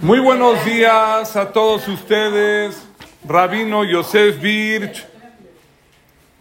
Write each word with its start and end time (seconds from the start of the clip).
Muy 0.00 0.20
buenos 0.20 0.64
días 0.64 1.36
a 1.36 1.52
todos 1.52 1.86
ustedes. 1.88 2.86
Rabino 3.26 3.84
Yosef 3.84 4.40
Birch, 4.40 5.06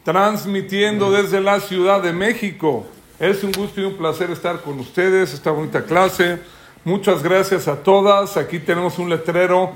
transmitiendo 0.03 1.11
desde 1.11 1.41
la 1.41 1.59
Ciudad 1.59 2.01
de 2.01 2.13
México. 2.13 2.85
Es 3.19 3.43
un 3.43 3.51
gusto 3.51 3.81
y 3.81 3.83
un 3.83 3.97
placer 3.97 4.29
estar 4.31 4.61
con 4.61 4.79
ustedes, 4.79 5.33
esta 5.33 5.51
bonita 5.51 5.83
clase. 5.83 6.39
Muchas 6.83 7.23
gracias 7.23 7.67
a 7.67 7.83
todas. 7.83 8.37
Aquí 8.37 8.59
tenemos 8.59 8.99
un 8.99 9.09
letrero. 9.09 9.71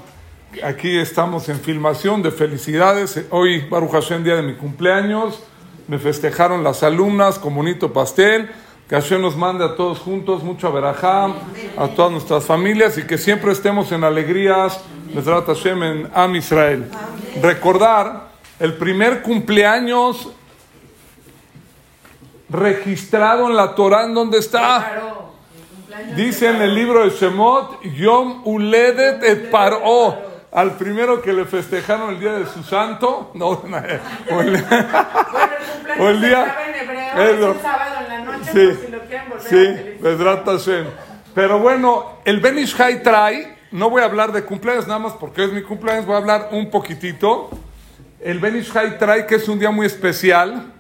Aquí 0.64 0.98
estamos 1.00 1.50
en 1.50 1.60
filmación 1.60 2.22
de 2.22 2.32
felicidades. 2.32 3.26
Hoy, 3.32 3.62
Baruch 3.70 3.92
Hashem, 3.92 4.24
día 4.24 4.36
de 4.36 4.44
mi 4.44 4.56
cumpleaños. 4.56 5.42
Me 5.88 5.98
festejaron 5.98 6.64
las 6.64 6.84
alumnas 6.84 7.40
con 7.40 7.56
bonito 7.56 7.92
pastel. 7.92 8.50
Que 8.92 8.96
Hashem 8.96 9.22
nos 9.22 9.38
mande 9.38 9.64
a 9.64 9.74
todos 9.74 10.00
juntos 10.00 10.44
mucho 10.44 10.70
verajá, 10.70 11.28
a 11.78 11.88
todas 11.96 12.12
nuestras 12.12 12.44
familias 12.44 12.98
y 12.98 13.08
que 13.08 13.18
siempre 13.18 13.54
estemos 13.54 13.90
en 13.94 14.04
alegrías, 14.04 14.82
Mesrat 15.14 15.46
Hashem 15.46 15.82
en 15.82 16.12
Am 16.14 16.36
Israel. 16.36 16.92
Recordar 17.42 18.32
el 18.60 18.74
primer 18.74 19.22
cumpleaños 19.22 20.28
registrado 22.50 23.48
en 23.48 23.56
la 23.56 23.76
Torah, 23.76 24.04
¿en 24.04 24.14
dónde 24.14 24.40
está? 24.40 25.22
Dice 26.18 26.50
en 26.50 26.62
el 26.62 26.76
libro 26.76 27.06
de 27.06 27.12
Shemot, 27.12 27.82
Yom 27.96 28.42
Uledet 28.44 29.24
et 29.24 29.50
Paró 29.50 30.31
al 30.52 30.78
primero 30.78 31.22
que 31.22 31.32
le 31.32 31.46
festejaron 31.46 32.10
el 32.10 32.20
día 32.20 32.34
de 32.34 32.46
su 32.46 32.64
santo, 32.64 33.32
no, 33.34 33.48
o 34.32 34.42
el, 34.42 34.64
o 36.00 36.10
el 36.10 36.22
día, 36.22 36.56
es 37.16 37.42
un 37.42 37.62
sábado 37.62 37.96
en 38.02 38.10
la 38.10 38.20
noche, 38.20 38.52
sí, 38.52 38.86
si 38.86 38.92
lo 38.92 39.00
quieren 39.02 39.30
volver 39.30 40.60
sí, 40.60 40.74
Pero 41.34 41.60
bueno, 41.60 42.18
el 42.26 42.40
Benish 42.42 42.76
High 42.76 43.02
trae, 43.02 43.58
no 43.72 43.90
voy 43.90 44.02
a 44.02 44.06
hablar 44.06 44.34
de 44.34 44.44
cumpleaños 44.44 44.88
nada 44.88 45.00
más 45.00 45.14
porque 45.14 45.46
es 45.46 45.54
mi 45.54 45.62
cumpleaños, 45.62 46.06
voy 46.06 46.16
a 46.16 46.18
hablar 46.18 46.50
un 46.52 46.70
poquitito. 46.70 47.50
El 48.20 48.40
Benish 48.40 48.72
High 48.72 48.98
trae, 48.98 49.26
que 49.26 49.36
es 49.36 49.48
un 49.48 49.58
día 49.58 49.72
muy 49.72 49.86
especial, 49.86 50.74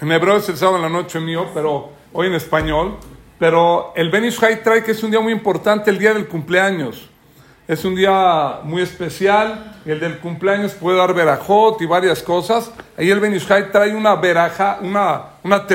en 0.00 0.12
hebreo 0.12 0.36
es 0.36 0.48
el 0.48 0.56
sábado 0.56 0.76
en 0.76 0.82
la 0.82 0.88
noche 0.88 1.20
mío, 1.20 1.46
pero 1.54 1.90
hoy 2.12 2.26
en 2.26 2.34
español. 2.34 2.98
Pero 3.38 3.92
el 3.94 4.10
Benish 4.10 4.38
High 4.38 4.62
trae, 4.62 4.82
que 4.82 4.92
es 4.92 5.02
un 5.02 5.10
día 5.10 5.20
muy 5.20 5.32
importante, 5.32 5.90
el 5.90 5.98
día 5.98 6.12
del 6.12 6.26
cumpleaños. 6.26 7.08
Es 7.68 7.84
un 7.84 7.96
día 7.96 8.60
muy 8.62 8.82
especial. 8.82 9.74
El 9.84 9.98
del 9.98 10.18
cumpleaños 10.18 10.72
puede 10.74 10.98
dar 10.98 11.12
verajot 11.12 11.80
y 11.82 11.86
varias 11.86 12.22
cosas. 12.22 12.70
Ahí 12.96 13.10
el 13.10 13.18
Benishai 13.18 13.72
trae 13.72 13.94
una 13.94 14.14
veraja, 14.14 14.78
una, 14.82 15.22
una 15.42 15.66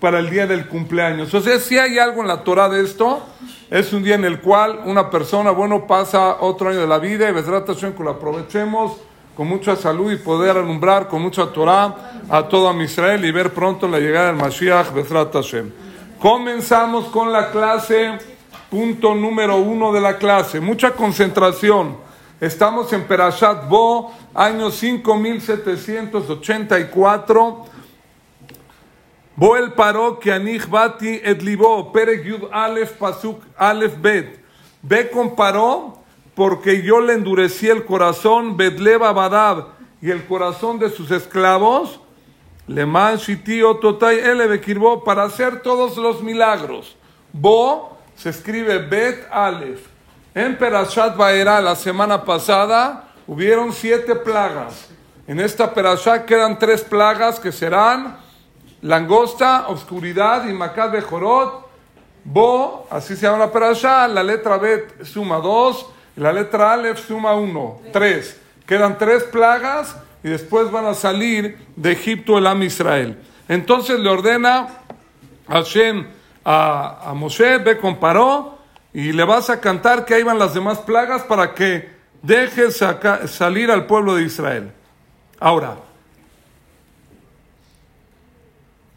para 0.00 0.18
el 0.18 0.30
día 0.30 0.46
del 0.46 0.66
cumpleaños. 0.66 1.34
O 1.34 1.40
sea, 1.42 1.58
si 1.58 1.78
hay 1.78 1.98
algo 1.98 2.22
en 2.22 2.28
la 2.28 2.42
Torah 2.42 2.70
de 2.70 2.82
esto, 2.82 3.22
es 3.70 3.92
un 3.92 4.02
día 4.02 4.14
en 4.14 4.24
el 4.24 4.40
cual 4.40 4.80
una 4.86 5.10
persona, 5.10 5.50
bueno, 5.50 5.86
pasa 5.86 6.38
otro 6.40 6.70
año 6.70 6.80
de 6.80 6.86
la 6.86 6.98
vida 6.98 7.28
y 7.28 7.32
Besrat 7.32 7.66
que 7.66 8.02
lo 8.02 8.10
aprovechemos 8.10 8.96
con 9.36 9.48
mucha 9.48 9.76
salud 9.76 10.10
y 10.10 10.16
poder 10.16 10.56
alumbrar 10.56 11.08
con 11.08 11.20
mucha 11.20 11.46
Torah 11.52 11.94
a 12.30 12.48
todo 12.48 12.72
Israel 12.80 13.22
y 13.22 13.30
ver 13.32 13.52
pronto 13.52 13.86
la 13.86 13.98
llegada 13.98 14.28
del 14.28 14.36
Mashiach, 14.36 14.94
Besrat 14.94 15.30
Hashem. 15.30 15.70
Comenzamos 16.18 17.06
con 17.06 17.30
la 17.32 17.50
clase 17.50 18.35
punto 18.70 19.14
número 19.14 19.56
uno 19.56 19.92
de 19.92 20.00
la 20.00 20.16
clase. 20.18 20.60
Mucha 20.60 20.92
concentración. 20.92 21.96
Estamos 22.40 22.92
en 22.92 23.04
Perashat 23.04 23.68
Bo, 23.68 24.12
año 24.34 24.70
5784. 24.70 27.64
Bo 29.36 29.56
el 29.56 29.72
paro 29.72 30.18
que 30.18 30.32
anich 30.32 30.66
bati 30.66 31.20
et 31.22 31.40
libo, 31.42 31.92
perek 31.92 32.24
yud 32.24 32.48
alef 32.52 32.98
pasuk 32.98 33.42
alef 33.56 34.00
bet. 34.00 34.40
Ve 34.82 35.10
comparó 35.10 35.98
porque 36.34 36.82
yo 36.82 37.00
le 37.00 37.12
endurecí 37.14 37.68
el 37.68 37.84
corazón, 37.84 38.56
bedleva 38.56 39.12
badab, 39.12 39.68
y 40.00 40.10
el 40.10 40.24
corazón 40.26 40.78
de 40.78 40.90
sus 40.90 41.10
esclavos, 41.10 42.00
le 42.66 42.86
man 42.86 43.16
shitio 43.16 43.76
totai 43.76 44.18
ele 44.18 44.58
para 45.04 45.24
hacer 45.24 45.62
todos 45.62 45.96
los 45.96 46.22
milagros. 46.22 46.96
Bo 47.32 47.95
se 48.16 48.30
escribe 48.30 48.78
Bet 48.78 49.26
Aleph. 49.30 49.86
En 50.34 50.56
Perashat 50.56 51.16
Baera 51.16 51.60
la 51.60 51.76
semana 51.76 52.24
pasada 52.24 53.08
hubieron 53.26 53.72
siete 53.72 54.14
plagas. 54.14 54.88
En 55.26 55.40
esta 55.40 55.72
Perashat 55.72 56.24
quedan 56.24 56.58
tres 56.58 56.82
plagas 56.82 57.40
que 57.40 57.52
serán 57.52 58.18
langosta, 58.82 59.68
oscuridad 59.68 60.48
y 60.48 60.52
Macad 60.52 60.90
de 60.90 61.00
Jorot. 61.00 61.66
Bo, 62.24 62.86
así 62.90 63.14
se 63.14 63.22
llama 63.26 63.38
la 63.38 63.52
Perashat, 63.52 64.10
la 64.10 64.22
letra 64.22 64.58
Bet 64.58 65.04
suma 65.04 65.38
dos 65.38 65.86
la 66.16 66.32
letra 66.32 66.72
Aleph 66.72 67.06
suma 67.06 67.34
uno, 67.34 67.80
tres. 67.92 68.40
Quedan 68.66 68.96
tres 68.96 69.22
plagas 69.24 69.96
y 70.24 70.30
después 70.30 70.70
van 70.70 70.86
a 70.86 70.94
salir 70.94 71.58
de 71.76 71.92
Egipto 71.92 72.38
el 72.38 72.46
Am 72.46 72.62
Israel. 72.62 73.18
Entonces 73.48 74.00
le 74.00 74.08
ordena 74.08 74.68
Hashem 75.46 76.06
a, 76.48 77.12
Moshe, 77.14 77.58
ve 77.58 77.76
comparó 77.76 78.56
y 78.92 79.12
le 79.12 79.24
vas 79.24 79.50
a 79.50 79.60
cantar 79.60 80.04
que 80.04 80.14
ahí 80.14 80.22
van 80.22 80.38
las 80.38 80.54
demás 80.54 80.78
plagas 80.78 81.24
para 81.24 81.54
que 81.54 81.90
dejes 82.22 82.80
salir 83.26 83.70
al 83.70 83.86
pueblo 83.86 84.14
de 84.14 84.22
Israel. 84.22 84.72
Ahora, 85.40 85.76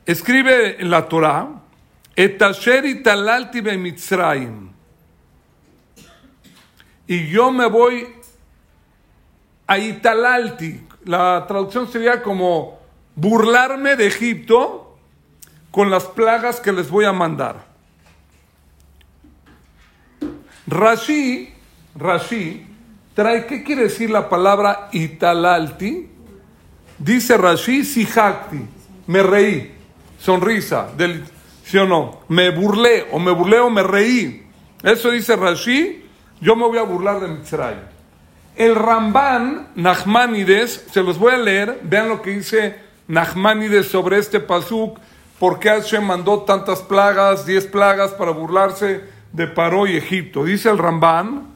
escribe 0.05 0.79
en 0.79 0.91
la 0.91 1.09
Torah, 1.09 1.49
Etasher 2.15 3.01
talalti 3.01 3.63
mitzrayim. 3.63 4.69
Y 7.07 7.29
yo 7.29 7.51
me 7.51 7.65
voy 7.65 8.07
a 9.65 9.77
Italalti. 9.79 10.85
La 11.05 11.45
traducción 11.47 11.91
sería 11.91 12.21
como 12.21 12.77
burlarme 13.15 13.95
de 13.95 14.05
Egipto 14.05 14.88
con 15.71 15.89
las 15.89 16.05
plagas 16.05 16.59
que 16.59 16.71
les 16.71 16.89
voy 16.89 17.05
a 17.05 17.13
mandar. 17.13 17.67
Rashi, 20.67 21.49
Rashi, 21.95 22.65
trae, 23.15 23.45
¿qué 23.45 23.63
quiere 23.63 23.83
decir 23.83 24.09
la 24.09 24.29
palabra 24.29 24.89
italalti? 24.91 26.07
Dice 26.97 27.37
Rashi, 27.37 27.83
sihakti, 27.83 28.61
me 29.07 29.23
reí, 29.23 29.71
sonrisa, 30.19 30.89
del, 30.95 31.23
¿sí 31.63 31.77
o 31.77 31.85
no? 31.85 32.21
Me 32.27 32.51
burlé, 32.51 33.07
o 33.11 33.19
me 33.19 33.31
burlé 33.31 33.59
o 33.59 33.69
me 33.69 33.83
reí. 33.83 34.43
Eso 34.83 35.11
dice 35.11 35.35
Rashi, 35.35 36.05
yo 36.41 36.55
me 36.55 36.65
voy 36.65 36.77
a 36.77 36.83
burlar 36.83 37.19
de 37.19 37.27
Mitzray. 37.27 37.75
El 38.55 38.75
Ramban, 38.75 39.69
Nachmanides, 39.75 40.85
se 40.91 41.01
los 41.01 41.17
voy 41.17 41.33
a 41.33 41.37
leer, 41.37 41.79
vean 41.83 42.09
lo 42.09 42.21
que 42.21 42.31
dice 42.31 42.75
Nachmanides 43.07 43.87
sobre 43.87 44.19
este 44.19 44.39
pasuk 44.39 44.99
¿Por 45.39 45.57
qué 45.57 45.69
Hashem 45.69 46.03
mandó 46.03 46.41
tantas 46.41 46.81
plagas, 46.81 47.45
diez 47.45 47.65
plagas 47.65 48.11
para 48.11 48.31
burlarse 48.31 49.05
de 49.31 49.47
Paró 49.47 49.87
y 49.87 49.95
Egipto? 49.95 50.43
Dice 50.43 50.69
el 50.69 50.77
Rambán, 50.77 51.47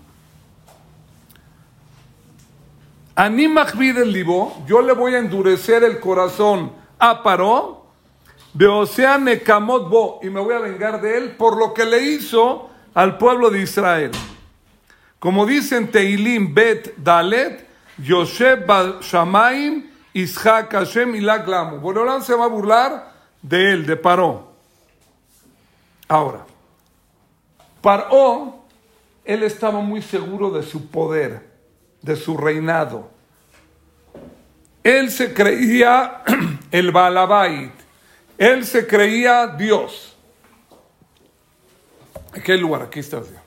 Animach 3.16 3.76
el 3.80 4.12
libo, 4.12 4.64
yo 4.66 4.82
le 4.82 4.94
voy 4.94 5.16
a 5.16 5.20
endurecer 5.20 5.84
el 5.84 6.00
corazón 6.00 6.72
a 6.98 7.22
Paró, 7.22 7.86
Nekamot 8.56 9.90
bo, 9.90 10.20
y 10.24 10.30
me 10.30 10.40
voy 10.40 10.56
a 10.56 10.60
vengar 10.60 11.02
de 11.02 11.18
él 11.18 11.36
por 11.36 11.58
lo 11.58 11.74
que 11.74 11.86
le 11.86 12.02
hizo 12.04 12.70
al 12.94 13.18
pueblo 13.18 13.50
de 13.50 13.62
Israel. 13.62 14.12
Como 15.20 15.46
dicen 15.46 15.92
Teilim 15.92 16.54
Bet 16.54 16.96
Dalet, 16.98 17.68
Yosef 17.98 18.62
Shamaim, 19.02 19.92
Ishak 20.14 20.72
Hashem 20.72 21.16
y 21.16 21.22
Laklamu. 21.22 21.80
Borolán 21.80 22.24
se 22.24 22.34
va 22.34 22.46
a 22.46 22.48
burlar 22.48 23.13
de 23.44 23.74
él, 23.74 23.86
de 23.86 23.96
Paró. 23.96 24.54
Ahora, 26.08 26.46
Paró, 27.82 28.64
él 29.26 29.44
estaba 29.44 29.82
muy 29.82 30.02
seguro 30.02 30.50
de 30.50 30.64
su 30.64 30.88
poder, 30.88 31.48
de 32.02 32.16
su 32.16 32.36
reinado. 32.38 33.12
Él 34.84 35.12
se 35.12 35.34
creía 35.34 36.24
el 36.72 36.92
Balabait, 36.92 37.74
él 38.38 38.66
se 38.66 38.88
creía 38.88 39.48
Dios. 39.48 40.16
¿En 42.34 42.42
qué 42.42 42.58
lugar? 42.58 42.84
Aquí 42.84 43.00
está 43.00 43.18
Dios. 43.20 43.40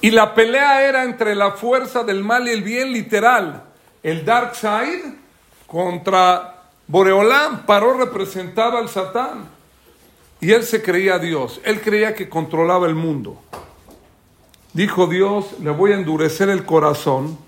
Y 0.00 0.10
la 0.10 0.34
pelea 0.34 0.86
era 0.86 1.04
entre 1.04 1.34
la 1.34 1.52
fuerza 1.52 2.04
del 2.04 2.22
mal 2.22 2.46
y 2.46 2.50
el 2.50 2.62
bien 2.62 2.92
literal 2.92 3.73
el 4.04 4.24
Dark 4.24 4.54
Side 4.54 5.16
contra 5.66 6.62
Boreolam. 6.86 7.66
Paró 7.66 7.94
representaba 7.94 8.78
al 8.78 8.88
Satán. 8.88 9.48
Y 10.40 10.52
él 10.52 10.62
se 10.62 10.82
creía 10.82 11.18
Dios. 11.18 11.60
Él 11.64 11.80
creía 11.80 12.14
que 12.14 12.28
controlaba 12.28 12.86
el 12.86 12.94
mundo. 12.94 13.42
Dijo 14.74 15.06
Dios, 15.06 15.58
le 15.60 15.70
voy 15.70 15.92
a 15.92 15.96
endurecer 15.96 16.48
el 16.50 16.64
corazón 16.64 17.38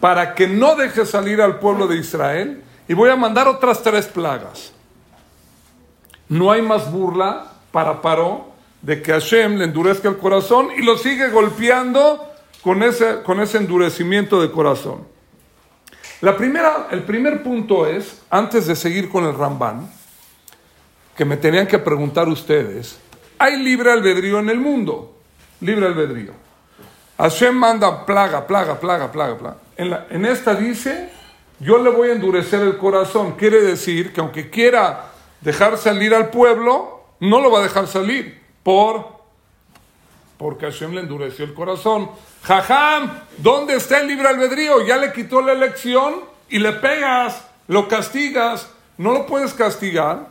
para 0.00 0.34
que 0.34 0.48
no 0.48 0.74
deje 0.74 1.06
salir 1.06 1.40
al 1.40 1.60
pueblo 1.60 1.86
de 1.86 1.96
Israel 1.96 2.62
y 2.88 2.94
voy 2.94 3.10
a 3.10 3.16
mandar 3.16 3.48
otras 3.48 3.82
tres 3.82 4.06
plagas. 4.06 4.72
No 6.28 6.50
hay 6.50 6.62
más 6.62 6.90
burla 6.90 7.52
para 7.70 8.02
Paró 8.02 8.48
de 8.82 9.00
que 9.00 9.12
Hashem 9.12 9.56
le 9.56 9.64
endurezca 9.64 10.08
el 10.08 10.16
corazón 10.16 10.68
y 10.76 10.82
lo 10.82 10.98
sigue 10.98 11.28
golpeando 11.30 12.24
con 12.62 12.82
ese, 12.82 13.22
con 13.22 13.40
ese 13.40 13.58
endurecimiento 13.58 14.42
de 14.42 14.50
corazón. 14.50 15.13
La 16.24 16.38
primera, 16.38 16.88
el 16.90 17.02
primer 17.02 17.42
punto 17.42 17.86
es, 17.86 18.22
antes 18.30 18.66
de 18.66 18.74
seguir 18.74 19.10
con 19.10 19.26
el 19.26 19.34
Ramban, 19.34 19.90
que 21.14 21.26
me 21.26 21.36
tenían 21.36 21.66
que 21.66 21.78
preguntar 21.78 22.30
ustedes, 22.30 22.98
hay 23.36 23.62
libre 23.62 23.92
albedrío 23.92 24.38
en 24.38 24.48
el 24.48 24.58
mundo, 24.58 25.18
libre 25.60 25.84
albedrío. 25.84 26.32
Hashem 27.18 27.54
manda 27.54 28.06
plaga, 28.06 28.46
plaga, 28.46 28.80
plaga, 28.80 29.12
plaga, 29.12 29.36
plaga. 29.36 29.56
En, 29.76 30.24
esta 30.24 30.54
dice, 30.54 31.10
yo 31.60 31.76
le 31.76 31.90
voy 31.90 32.08
a 32.08 32.12
endurecer 32.12 32.62
el 32.62 32.78
corazón. 32.78 33.32
Quiere 33.32 33.60
decir 33.60 34.14
que 34.14 34.22
aunque 34.22 34.48
quiera 34.48 35.10
dejar 35.42 35.76
salir 35.76 36.14
al 36.14 36.30
pueblo, 36.30 37.02
no 37.20 37.42
lo 37.42 37.50
va 37.50 37.58
a 37.58 37.64
dejar 37.64 37.86
salir. 37.86 38.40
¿Por? 38.62 39.08
Porque 40.38 40.64
Hashem 40.64 40.94
le 40.94 41.02
endureció 41.02 41.44
el 41.44 41.52
corazón. 41.52 42.08
Jajam, 42.44 43.10
¿dónde 43.38 43.74
está 43.76 44.00
el 44.00 44.08
libre 44.08 44.28
albedrío? 44.28 44.86
Ya 44.86 44.98
le 44.98 45.12
quitó 45.12 45.40
la 45.40 45.52
elección 45.52 46.16
y 46.50 46.58
le 46.58 46.72
pegas, 46.72 47.42
lo 47.68 47.88
castigas. 47.88 48.68
No 48.98 49.12
lo 49.12 49.26
puedes 49.26 49.54
castigar. 49.54 50.28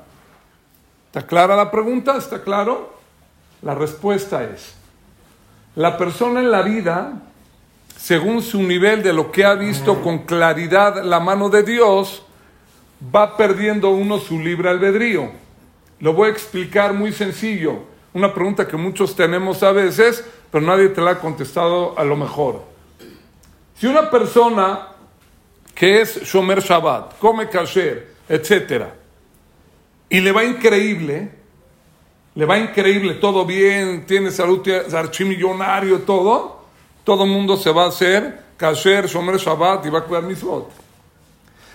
¿Está 1.08 1.26
clara 1.26 1.56
la 1.56 1.72
pregunta? 1.72 2.16
¿Está 2.18 2.42
claro? 2.42 2.94
La 3.62 3.76
respuesta 3.76 4.44
es, 4.44 4.74
la 5.76 5.98
persona 5.98 6.42
en 6.42 6.52
la 6.52 6.62
vida, 6.62 7.14
según 7.98 8.42
su 8.42 8.62
nivel 8.62 9.04
de 9.04 9.14
lo 9.14 9.32
que 9.32 9.46
ha 9.46 9.54
visto 9.56 10.02
con 10.02 10.20
claridad 10.20 11.04
la 11.04 11.20
mano 11.20 11.50
de 11.50 11.64
Dios, 11.64 12.24
va 13.14 13.38
perdiendo 13.38 13.90
uno 13.90 14.20
su 14.20 14.40
libre 14.40 14.70
albedrío. 14.70 15.32
Lo 16.00 16.14
voy 16.14 16.30
a 16.30 16.32
explicar 16.32 16.94
muy 16.94 17.14
sencillo. 17.14 17.84
Una 18.14 18.34
pregunta 18.34 18.68
que 18.68 18.78
muchos 18.78 19.16
tenemos 19.16 19.64
a 19.64 19.72
veces, 19.72 20.26
pero 20.54 20.68
nadie 20.68 20.90
te 20.90 21.02
la 21.02 21.12
ha 21.12 21.20
contestado 21.20 21.98
a 21.98 22.04
lo 22.04 22.16
mejor. 22.16 22.62
Si 23.76 23.88
una 23.88 24.08
persona 24.08 24.90
que 25.74 26.00
es 26.00 26.22
Shomer 26.22 26.62
Shabbat, 26.62 27.18
come 27.18 27.50
kasher, 27.50 28.14
etc., 28.30 28.84
y 30.10 30.20
le 30.20 30.32
va 30.32 30.44
increíble, 30.44 31.32
le 32.36 32.46
va 32.46 32.60
increíble, 32.60 33.16
todo 33.16 33.48
bien, 33.48 34.06
tiene 34.06 34.30
salud, 34.30 34.62
archimillonario, 34.94 36.02
todo, 36.02 36.66
todo 37.04 37.24
el 37.24 37.32
mundo 37.32 37.58
se 37.58 37.72
va 37.72 37.86
a 37.86 37.88
hacer 37.88 38.44
kasher, 38.56 39.08
shomer 39.08 39.38
Shabbat 39.38 39.88
y 39.88 39.90
va 39.90 40.00
a 40.00 40.04
cuidar 40.04 40.22
mitzvot. 40.22 40.70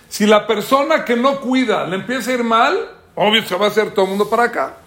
Si 0.07 0.25
la 0.25 0.47
persona 0.47 1.03
que 1.03 1.17
no 1.17 1.41
cuida 1.41 1.85
le 1.85 1.97
empieza 1.97 2.31
a 2.31 2.35
ir 2.35 2.45
mal, 2.45 2.79
obvio 3.15 3.43
se 3.43 3.57
va 3.57 3.65
a 3.65 3.67
hacer 3.67 3.91
todo 3.91 4.05
el 4.05 4.11
mundo 4.11 4.29
para 4.29 4.43
acá. 4.43 4.77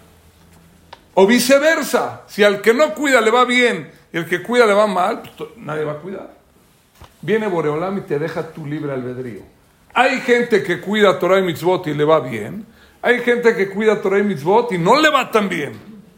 O 1.13 1.27
viceversa, 1.27 2.23
si 2.27 2.43
al 2.43 2.61
que 2.61 2.73
no 2.73 2.93
cuida 2.93 3.21
le 3.21 3.29
va 3.29 3.45
bien 3.45 3.91
y 4.11 4.17
el 4.17 4.25
que 4.25 4.41
cuida 4.41 4.65
le 4.65 4.73
va 4.73 4.87
mal, 4.87 5.21
pues 5.21 5.49
nadie 5.57 5.83
va 5.83 5.93
a 5.93 5.97
cuidar. 5.97 6.33
Viene 7.21 7.47
Boreolam 7.47 7.99
y 7.99 8.01
te 8.01 8.19
deja 8.19 8.51
tu 8.51 8.65
libre 8.65 8.91
albedrío. 8.91 9.41
Hay 9.93 10.21
gente 10.21 10.63
que 10.63 10.81
cuida 10.81 11.19
Torah 11.19 11.39
y 11.39 11.43
mitzvot 11.43 11.85
y 11.87 11.93
le 11.93 12.03
va 12.03 12.19
bien, 12.19 12.65
hay 13.01 13.19
gente 13.19 13.55
que 13.55 13.69
cuida 13.69 14.01
Torah 14.01 14.19
y 14.19 14.23
mitzvot 14.23 14.71
y 14.71 14.77
no 14.79 14.99
le 14.99 15.09
va 15.09 15.29
tan 15.29 15.49
bien, 15.49 15.73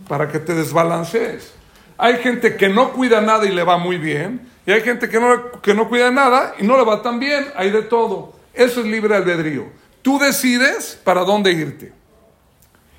para 0.07 0.29
que 0.29 0.39
te 0.39 0.53
desbalancees. 0.53 1.53
Hay 1.97 2.17
gente 2.17 2.55
que 2.55 2.69
no 2.69 2.93
cuida 2.93 3.19
nada 3.19 3.45
y 3.45 3.51
le 3.51 3.63
va 3.63 3.77
muy 3.77 3.97
bien, 3.97 4.49
y 4.65 4.71
hay 4.71 4.81
gente 4.81 5.09
que 5.09 5.19
no, 5.19 5.61
que 5.61 5.73
no 5.73 5.89
cuida 5.89 6.09
nada 6.09 6.55
y 6.57 6.63
no 6.65 6.77
le 6.77 6.85
va 6.85 7.01
tan 7.01 7.19
bien, 7.19 7.47
hay 7.55 7.69
de 7.69 7.81
todo. 7.81 8.33
Eso 8.53 8.79
es 8.79 8.85
libre 8.85 9.15
albedrío. 9.15 9.65
Tú 10.01 10.19
decides 10.19 10.99
para 11.03 11.21
dónde 11.21 11.51
irte. 11.51 11.91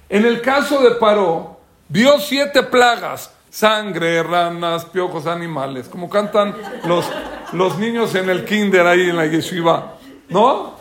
En 0.08 0.26
el 0.26 0.42
caso 0.42 0.82
de 0.82 0.92
Paró, 0.96 1.55
vio 1.88 2.18
siete 2.20 2.62
plagas, 2.62 3.32
sangre, 3.50 4.22
ranas, 4.22 4.84
piojos, 4.84 5.26
animales, 5.26 5.88
como 5.88 6.08
cantan 6.08 6.54
los, 6.84 7.06
los 7.52 7.78
niños 7.78 8.14
en 8.14 8.30
el 8.30 8.44
kinder 8.44 8.86
ahí 8.86 9.10
en 9.10 9.16
la 9.16 9.26
yeshiva, 9.26 9.96
¿no? 10.28 10.74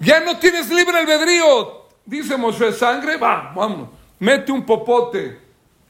Ya 0.00 0.20
no 0.20 0.38
tienes 0.38 0.70
libre 0.70 0.98
albedrío, 0.98 1.84
Dice 2.06 2.36
Moshe, 2.36 2.70
sangre, 2.72 3.16
va, 3.16 3.52
vamos. 3.56 3.88
Mete 4.18 4.52
un 4.52 4.66
popote, 4.66 5.40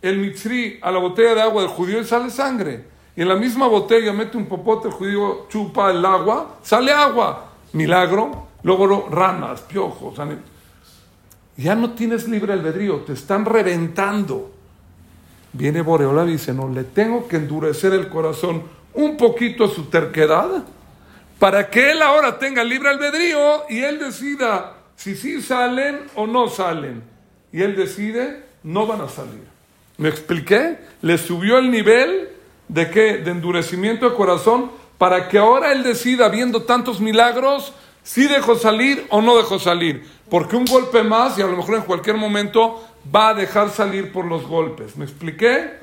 el 0.00 0.18
mitzri, 0.18 0.78
a 0.80 0.92
la 0.92 1.00
botella 1.00 1.34
de 1.34 1.42
agua 1.42 1.62
del 1.62 1.70
judío 1.70 2.00
y 2.00 2.04
sale 2.04 2.30
sangre. 2.30 2.84
Y 3.16 3.22
en 3.22 3.28
la 3.28 3.34
misma 3.34 3.66
botella 3.66 4.12
mete 4.12 4.36
un 4.36 4.46
popote, 4.46 4.88
el 4.88 4.94
judío 4.94 5.46
chupa 5.48 5.90
el 5.90 6.04
agua, 6.04 6.58
sale 6.62 6.92
agua. 6.92 7.50
Milagro. 7.72 8.46
Luego 8.62 9.08
ranas, 9.10 9.60
piojos. 9.62 10.14
Ya 11.56 11.74
no 11.74 11.90
tienes 11.90 12.28
libre 12.28 12.52
albedrío, 12.52 13.00
te 13.00 13.12
están 13.12 13.44
reventando. 13.44 14.52
Viene 15.52 15.82
Boreola 15.82 16.24
y 16.24 16.32
dice, 16.32 16.52
no, 16.52 16.68
le 16.68 16.84
tengo 16.84 17.28
que 17.28 17.36
endurecer 17.36 17.92
el 17.92 18.08
corazón 18.08 18.64
un 18.92 19.16
poquito 19.16 19.64
a 19.64 19.68
su 19.68 19.84
terquedad 19.84 20.64
para 21.38 21.68
que 21.70 21.92
él 21.92 22.02
ahora 22.02 22.38
tenga 22.38 22.64
libre 22.64 22.88
albedrío 22.88 23.64
y 23.68 23.80
él 23.80 23.98
decida 23.98 24.74
si 24.96 25.14
sí 25.14 25.42
salen 25.42 26.00
o 26.14 26.26
no 26.26 26.48
salen. 26.48 27.02
Y 27.52 27.62
él 27.62 27.76
decide, 27.76 28.42
no 28.64 28.86
van 28.86 29.02
a 29.02 29.08
salir. 29.08 29.44
¿Me 29.96 30.08
expliqué? 30.08 30.78
Le 31.02 31.18
subió 31.18 31.58
el 31.58 31.70
nivel 31.70 32.30
de 32.68 32.90
qué? 32.90 33.18
De 33.18 33.30
endurecimiento 33.30 34.10
de 34.10 34.16
corazón 34.16 34.70
para 34.98 35.28
que 35.28 35.38
ahora 35.38 35.72
él 35.72 35.82
decida, 35.82 36.28
viendo 36.28 36.62
tantos 36.62 37.00
milagros, 37.00 37.74
si 38.04 38.28
dejó 38.28 38.54
salir 38.54 39.06
o 39.08 39.20
no 39.20 39.36
dejó 39.36 39.58
salir. 39.58 40.06
Porque 40.30 40.54
un 40.54 40.66
golpe 40.66 41.02
más 41.02 41.36
y 41.38 41.42
a 41.42 41.46
lo 41.46 41.56
mejor 41.56 41.76
en 41.76 41.82
cualquier 41.82 42.16
momento 42.16 42.86
va 43.14 43.30
a 43.30 43.34
dejar 43.34 43.70
salir 43.70 44.12
por 44.12 44.26
los 44.26 44.46
golpes. 44.46 44.96
¿Me 44.96 45.04
expliqué? 45.04 45.82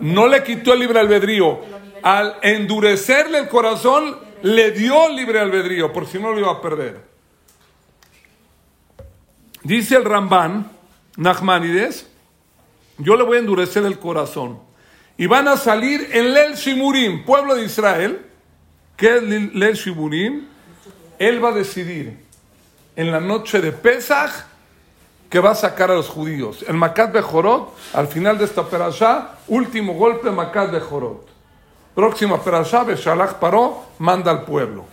no 0.00 0.26
le 0.26 0.42
quitó 0.42 0.72
el 0.72 0.80
libre 0.80 0.98
albedrío. 1.00 1.60
Al 2.02 2.36
endurecerle 2.42 3.38
el 3.38 3.48
corazón, 3.48 4.18
le 4.42 4.72
dio 4.72 5.08
libre 5.08 5.38
albedrío, 5.38 5.92
por 5.92 6.06
si 6.06 6.18
no 6.18 6.32
lo 6.32 6.40
iba 6.40 6.50
a 6.50 6.60
perder. 6.60 7.00
Dice 9.62 9.96
el 9.96 10.04
Rambán, 10.04 10.68
Nachmanides, 11.16 12.08
yo 12.98 13.16
le 13.16 13.22
voy 13.22 13.36
a 13.36 13.40
endurecer 13.40 13.84
el 13.84 14.00
corazón. 14.00 14.58
Y 15.16 15.26
van 15.26 15.46
a 15.46 15.56
salir 15.56 16.08
en 16.12 16.32
Lel 16.32 16.54
Shimurim, 16.54 17.24
pueblo 17.24 17.54
de 17.54 17.64
Israel, 17.64 18.31
que 19.02 19.16
es 19.70 19.86
él 21.18 21.44
va 21.44 21.48
a 21.48 21.52
decidir 21.52 22.24
en 22.94 23.10
la 23.10 23.18
noche 23.18 23.60
de 23.60 23.72
Pesach 23.72 24.30
que 25.28 25.40
va 25.40 25.50
a 25.50 25.54
sacar 25.56 25.90
a 25.90 25.94
los 25.94 26.08
judíos. 26.08 26.64
El 26.68 26.74
Makat 26.74 27.12
Bejorot, 27.12 27.74
al 27.94 28.06
final 28.06 28.38
de 28.38 28.44
esta 28.44 28.64
perashá, 28.64 29.38
último 29.48 29.94
golpe 29.94 30.30
Makat 30.30 30.70
Bejorot. 30.70 31.26
Próxima 31.96 32.40
perashá, 32.40 32.84
Shalach 32.94 33.40
Paró, 33.40 33.86
manda 33.98 34.30
al 34.30 34.44
pueblo. 34.44 34.84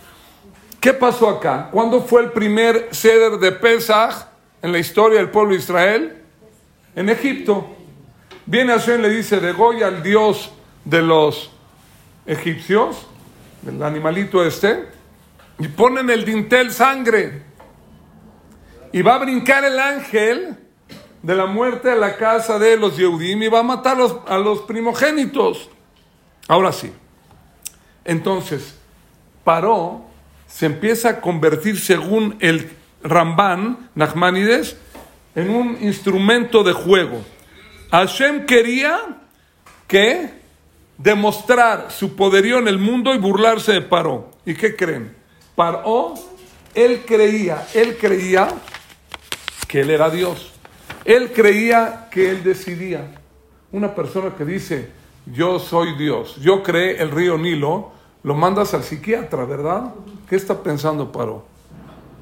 ¿Qué 0.80 0.92
pasó 0.92 1.28
acá? 1.28 1.68
¿Cuándo 1.70 2.02
fue 2.02 2.22
el 2.22 2.32
primer 2.32 2.88
ceder 2.90 3.38
de 3.38 3.52
Pesach 3.52 4.26
en 4.60 4.72
la 4.72 4.78
historia 4.78 5.18
del 5.18 5.30
pueblo 5.30 5.52
de 5.52 5.60
Israel? 5.60 6.22
En 6.96 7.08
Egipto. 7.08 7.76
Viene 8.44 8.72
Hashem 8.72 9.02
le 9.02 9.10
dice, 9.10 9.38
de 9.38 9.52
Goya 9.52 9.86
al 9.86 10.02
dios 10.02 10.50
de 10.84 11.00
los 11.00 11.52
egipcios, 12.26 13.06
el 13.66 13.82
animalito 13.82 14.44
este, 14.44 14.86
y 15.58 15.68
ponen 15.68 16.10
el 16.10 16.24
dintel 16.24 16.72
sangre. 16.72 17.42
Y 18.92 19.02
va 19.02 19.16
a 19.16 19.18
brincar 19.18 19.64
el 19.64 19.78
ángel 19.78 20.56
de 21.22 21.34
la 21.34 21.46
muerte 21.46 21.90
a 21.90 21.96
la 21.96 22.16
casa 22.16 22.58
de 22.58 22.76
los 22.76 22.96
Yehudim 22.96 23.42
y 23.42 23.48
va 23.48 23.60
a 23.60 23.62
matar 23.62 23.98
a 24.26 24.38
los 24.38 24.60
primogénitos. 24.62 25.70
Ahora 26.48 26.72
sí. 26.72 26.92
Entonces, 28.04 28.76
Paró 29.44 30.04
se 30.46 30.66
empieza 30.66 31.10
a 31.10 31.20
convertir, 31.20 31.78
según 31.78 32.36
el 32.40 32.70
Ramban, 33.02 33.90
Nachmanides, 33.94 34.76
en 35.34 35.50
un 35.50 35.78
instrumento 35.80 36.64
de 36.64 36.72
juego. 36.72 37.24
Hashem 37.92 38.46
quería 38.46 38.98
que 39.86 40.39
demostrar 41.02 41.86
su 41.90 42.14
poderío 42.14 42.58
en 42.58 42.68
el 42.68 42.78
mundo 42.78 43.14
y 43.14 43.18
burlarse 43.18 43.72
de 43.72 43.80
Paró. 43.80 44.30
¿Y 44.44 44.54
qué 44.54 44.76
creen? 44.76 45.16
Paró, 45.54 46.14
él 46.74 47.02
creía, 47.06 47.66
él 47.74 47.96
creía 47.98 48.48
que 49.66 49.80
él 49.80 49.90
era 49.90 50.10
Dios. 50.10 50.52
Él 51.04 51.32
creía 51.32 52.08
que 52.10 52.30
él 52.30 52.44
decidía. 52.44 53.12
Una 53.72 53.94
persona 53.94 54.34
que 54.36 54.44
dice, 54.44 54.90
yo 55.26 55.58
soy 55.58 55.96
Dios, 55.96 56.36
yo 56.36 56.62
creé 56.62 57.00
el 57.00 57.10
río 57.10 57.38
Nilo, 57.38 57.92
lo 58.22 58.34
mandas 58.34 58.74
al 58.74 58.82
psiquiatra, 58.82 59.44
¿verdad? 59.44 59.94
¿Qué 60.28 60.36
está 60.36 60.62
pensando 60.62 61.10
Paró? 61.10 61.46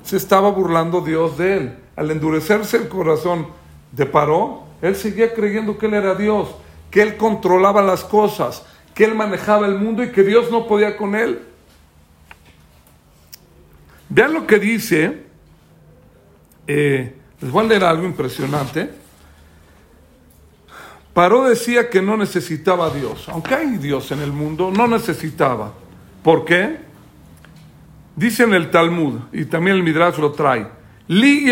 Se 0.05 0.17
estaba 0.17 0.51
burlando 0.51 1.01
Dios 1.01 1.37
de 1.37 1.57
él. 1.57 1.79
Al 1.97 2.13
endurecerse 2.13 2.77
el 2.77 2.89
corazón 2.89 3.49
de 3.91 4.07
Paró, 4.07 4.63
él 4.83 4.95
seguía 4.95 5.35
creyendo 5.35 5.77
que 5.77 5.87
él 5.87 5.95
era 5.95 6.15
Dios, 6.15 6.49
que 6.91 7.03
él 7.03 7.17
controlaba 7.17 7.83
las 7.83 8.05
cosas, 8.05 8.65
que 8.95 9.05
él 9.05 9.15
manejaba 9.15 9.67
el 9.67 9.79
mundo 9.79 10.03
y 10.03 10.11
que 10.11 10.23
Dios 10.23 10.51
no 10.51 10.67
podía 10.67 10.97
con 10.97 11.15
él. 11.15 11.43
Vean 14.09 14.33
lo 14.33 14.47
que 14.47 14.59
dice 14.59 15.23
eh, 16.67 17.15
Les 17.41 17.51
voy 17.51 17.65
a 17.65 17.69
leer 17.69 17.85
algo 17.85 18.05
impresionante. 18.05 18.91
Paró 21.13 21.49
decía 21.49 21.91
que 21.91 22.01
no 22.01 22.17
necesitaba 22.17 22.87
a 22.87 22.91
Dios. 22.91 23.29
Aunque 23.29 23.55
hay 23.55 23.77
Dios 23.77 24.11
en 24.13 24.21
el 24.21 24.33
mundo, 24.33 24.71
no 24.71 24.87
necesitaba. 24.87 25.73
¿Por 26.23 26.45
qué? 26.45 26.79
Dice 28.15 28.45
en 28.45 28.55
el 28.55 28.71
Talmud, 28.71 29.21
y 29.33 29.45
también 29.45 29.77
el 29.77 29.83
Midrash 29.83 30.19
lo 30.19 30.33
trae, 30.33 30.67
Li 31.09 31.47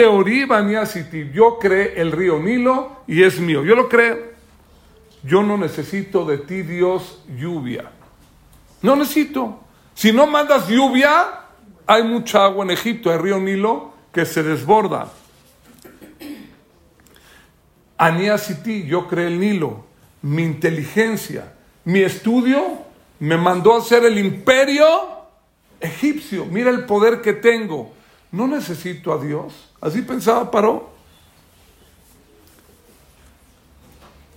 yo 1.32 1.58
creé 1.58 2.00
el 2.00 2.12
río 2.12 2.38
Nilo 2.38 3.02
y 3.06 3.22
es 3.22 3.40
mío. 3.40 3.64
Yo 3.64 3.74
lo 3.74 3.88
creo. 3.88 4.35
Yo 5.26 5.42
no 5.42 5.58
necesito 5.58 6.24
de 6.24 6.38
ti, 6.38 6.62
Dios, 6.62 7.22
lluvia. 7.36 7.90
No 8.82 8.94
necesito. 8.94 9.60
Si 9.94 10.12
no 10.12 10.26
mandas 10.26 10.68
lluvia, 10.68 11.40
hay 11.86 12.04
mucha 12.04 12.44
agua 12.44 12.64
en 12.64 12.70
Egipto, 12.70 13.12
el 13.12 13.20
río 13.20 13.40
Nilo, 13.40 13.92
que 14.12 14.24
se 14.24 14.42
desborda. 14.42 15.08
Aniasiti, 17.98 18.86
yo 18.86 19.08
creé 19.08 19.28
el 19.28 19.40
Nilo. 19.40 19.86
Mi 20.22 20.42
inteligencia, 20.42 21.54
mi 21.84 22.00
estudio 22.00 22.82
me 23.18 23.36
mandó 23.36 23.74
a 23.74 23.78
hacer 23.78 24.04
el 24.04 24.18
imperio 24.18 24.86
egipcio, 25.80 26.46
mira 26.46 26.70
el 26.70 26.84
poder 26.84 27.20
que 27.20 27.32
tengo, 27.32 27.92
no 28.32 28.46
necesito 28.46 29.12
a 29.12 29.18
Dios. 29.18 29.70
Así 29.80 30.02
pensaba 30.02 30.50
Paró. 30.50 30.95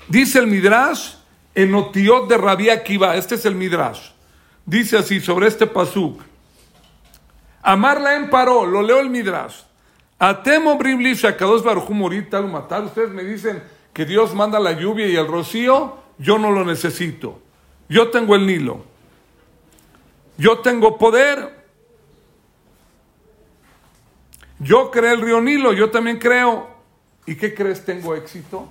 Dice 0.09 0.39
el 0.39 0.47
Midrash 0.47 1.13
en 1.53 1.73
Otiot 1.75 2.27
de 2.27 2.37
Rabia 2.37 2.73
Akiva, 2.73 3.15
este 3.15 3.35
es 3.35 3.45
el 3.45 3.53
Midrash. 3.53 4.09
Dice 4.65 4.97
así 4.97 5.19
sobre 5.19 5.47
este 5.47 5.67
pasuk. 5.67 6.21
Amarla 7.61 8.15
en 8.15 8.29
Paró, 8.29 8.65
lo 8.65 8.81
leo 8.81 8.99
el 8.99 9.09
Midrash. 9.09 9.61
Atemo 10.17 10.77
Brimlish 10.77 11.25
Akados 11.25 11.63
Baruchum 11.63 12.51
matar. 12.51 12.83
Ustedes 12.83 13.11
me 13.11 13.23
dicen 13.23 13.61
que 13.93 14.05
Dios 14.05 14.33
manda 14.33 14.59
la 14.59 14.73
lluvia 14.73 15.07
y 15.07 15.15
el 15.15 15.27
rocío, 15.27 15.97
yo 16.17 16.39
no 16.39 16.51
lo 16.51 16.65
necesito. 16.65 17.39
Yo 17.87 18.09
tengo 18.09 18.35
el 18.35 18.47
Nilo. 18.47 18.83
Yo 20.37 20.59
tengo 20.59 20.97
poder. 20.97 21.65
Yo 24.59 24.89
creé 24.89 25.13
el 25.13 25.21
río 25.21 25.39
Nilo, 25.39 25.71
yo 25.73 25.91
también 25.91 26.17
creo. 26.17 26.67
¿Y 27.25 27.35
qué 27.35 27.53
crees? 27.53 27.85
Tengo 27.85 28.15
éxito, 28.15 28.69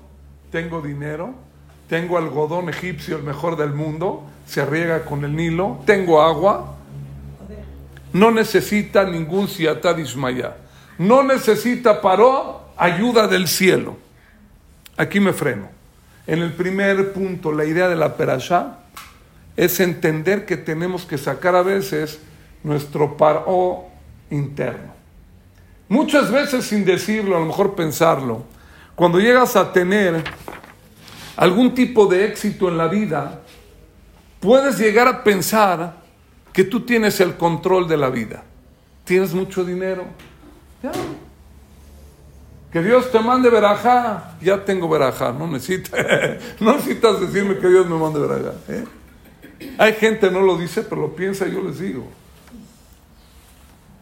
tengo 0.51 0.81
dinero, 0.81 1.35
tengo 1.89 2.19
algodón 2.19 2.69
egipcio, 2.69 3.17
el 3.17 3.23
mejor 3.23 3.57
del 3.57 3.73
mundo, 3.73 4.25
se 4.47 4.65
riega 4.65 5.05
con 5.05 5.25
el 5.25 5.35
Nilo, 5.35 5.81
tengo 5.85 6.23
agua. 6.23 6.77
No 8.13 8.31
necesita 8.31 9.05
ningún 9.05 9.49
siatad 9.49 9.99
Ismaya. 9.99 10.57
No 10.99 11.23
necesita 11.23 12.01
paró 12.01 12.63
ayuda 12.77 13.27
del 13.29 13.49
cielo. 13.49 13.97
Aquí 14.97 15.21
me 15.21 15.33
freno. 15.33 15.69
En 16.27 16.41
el 16.41 16.53
primer 16.53 17.13
punto, 17.13 17.53
la 17.53 17.65
idea 17.65 17.89
de 17.89 17.97
la 17.97 18.17
perashá 18.17 18.81
es 19.57 19.81
entender 19.81 20.45
que 20.45 20.57
tenemos 20.57 21.05
que 21.05 21.19
sacar 21.19 21.55
a 21.57 21.63
veces 21.63 22.21
nuestro 22.63 23.17
paro 23.17 23.87
interno. 24.31 24.93
Muchas 25.89 26.31
veces 26.31 26.67
sin 26.67 26.85
decirlo, 26.85 27.37
a 27.37 27.41
lo 27.41 27.47
mejor 27.47 27.75
pensarlo, 27.75 28.45
cuando 28.99 29.21
llegas 29.21 29.55
a 29.55 29.73
tener 29.73 30.25
algún 31.37 31.73
tipo 31.73 32.07
de 32.07 32.25
éxito 32.25 32.69
en 32.69 32.77
la 32.77 32.89
vida, 32.89 33.43
puedes 34.41 34.77
llegar 34.77 35.07
a 35.07 35.23
pensar 35.23 35.99
que 36.53 36.65
tú 36.65 36.81
tienes 36.81 37.21
el 37.21 37.37
control 37.37 37.87
de 37.87 37.97
la 37.97 38.11
vida. 38.11 38.43
Tienes 39.05 39.33
mucho 39.35 39.65
dinero. 39.65 40.03
Ya. 40.83 40.91
Que 42.73 42.83
Dios 42.83 43.13
te 43.13 43.21
mande 43.21 43.49
verajá. 43.51 44.37
Ya 44.43 44.65
tengo 44.65 44.89
verajá. 44.89 45.31
No, 45.31 45.47
necesitas, 45.47 45.93
no 46.61 46.73
necesitas 46.73 47.21
decirme 47.21 47.57
que 47.59 47.69
Dios 47.69 47.87
me 47.87 47.97
mande 47.97 48.19
verajá. 48.19 48.55
¿eh? 48.67 48.85
Hay 49.79 49.93
gente 49.93 50.29
no 50.29 50.41
lo 50.41 50.59
dice, 50.59 50.83
pero 50.83 51.03
lo 51.03 51.15
piensa 51.15 51.47
y 51.47 51.53
yo 51.53 51.63
les 51.63 51.79
digo. 51.79 52.05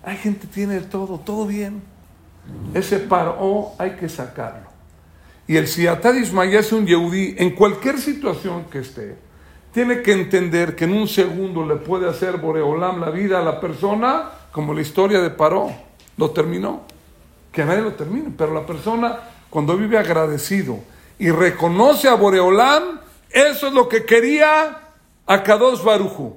Hay 0.03 0.17
gente 0.17 0.47
que 0.47 0.55
tiene 0.55 0.81
todo, 0.81 1.19
todo 1.19 1.45
bien. 1.47 1.83
Ese 2.73 2.99
paro 2.99 3.75
hay 3.77 3.91
que 3.91 4.09
sacarlo. 4.09 4.66
Y 5.49 5.57
el 5.57 5.69
Siatad 5.69 6.15
Ismael 6.15 6.55
es 6.55 6.73
un 6.73 6.87
Yehudí, 6.87 7.37
en 7.39 7.51
cualquier 7.51 7.99
situación 7.99 8.65
que 8.65 8.81
esté, 8.81 9.17
tiene 9.73 10.03
que 10.03 10.13
entender 10.13 10.75
que 10.75 10.85
en 10.85 10.93
un 10.93 11.07
segundo 11.07 11.65
le 11.67 11.77
puede 11.77 12.09
hacer 12.09 12.39
Boreolam 12.39 13.01
la 13.01 13.11
vida 13.11 13.39
a 13.39 13.43
la 13.43 13.61
persona, 13.61 14.31
como 14.51 14.73
la 14.73 14.81
historia 14.81 15.21
de 15.21 15.31
Paró, 15.31 15.71
lo 16.17 16.31
terminó. 16.31 16.85
Que 17.53 17.65
nadie 17.65 17.83
lo 17.83 17.93
termine, 17.93 18.33
pero 18.37 18.53
la 18.53 18.67
persona 18.67 19.19
cuando 19.51 19.77
vive 19.77 19.99
agradecido 19.99 20.79
y 21.19 21.31
reconoce 21.31 22.09
a 22.09 22.15
Boreolam, 22.15 23.01
eso 23.31 23.69
es 23.69 23.73
lo 23.73 23.89
que 23.89 24.05
quería 24.05 24.81
a 25.27 25.43
Kadosh 25.43 25.83
Baruju. 25.83 26.37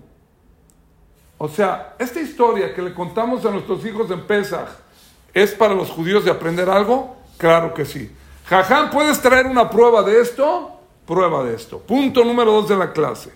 O 1.37 1.47
sea, 1.47 1.95
esta 1.97 2.19
historia 2.19 2.73
que 2.73 2.81
le 2.81 2.93
contamos 2.93 3.45
a 3.45 3.51
nuestros 3.51 3.85
hijos 3.85 4.11
en 4.11 4.27
Pesach, 4.27 4.67
¿es 5.33 5.51
para 5.51 5.73
los 5.73 5.89
judíos 5.89 6.25
de 6.25 6.31
aprender 6.31 6.69
algo? 6.69 7.15
Claro 7.37 7.73
que 7.73 7.85
sí. 7.85 8.11
Jajam, 8.49 8.89
¿puedes 8.89 9.21
traer 9.21 9.45
una 9.45 9.69
prueba 9.69 10.01
de 10.01 10.21
esto? 10.21 10.71
Prueba 11.05 11.43
de 11.43 11.53
esto. 11.53 11.77
Punto 11.77 12.25
número 12.25 12.51
dos 12.51 12.67
de 12.67 12.75
la 12.75 12.91
clase. 12.91 13.31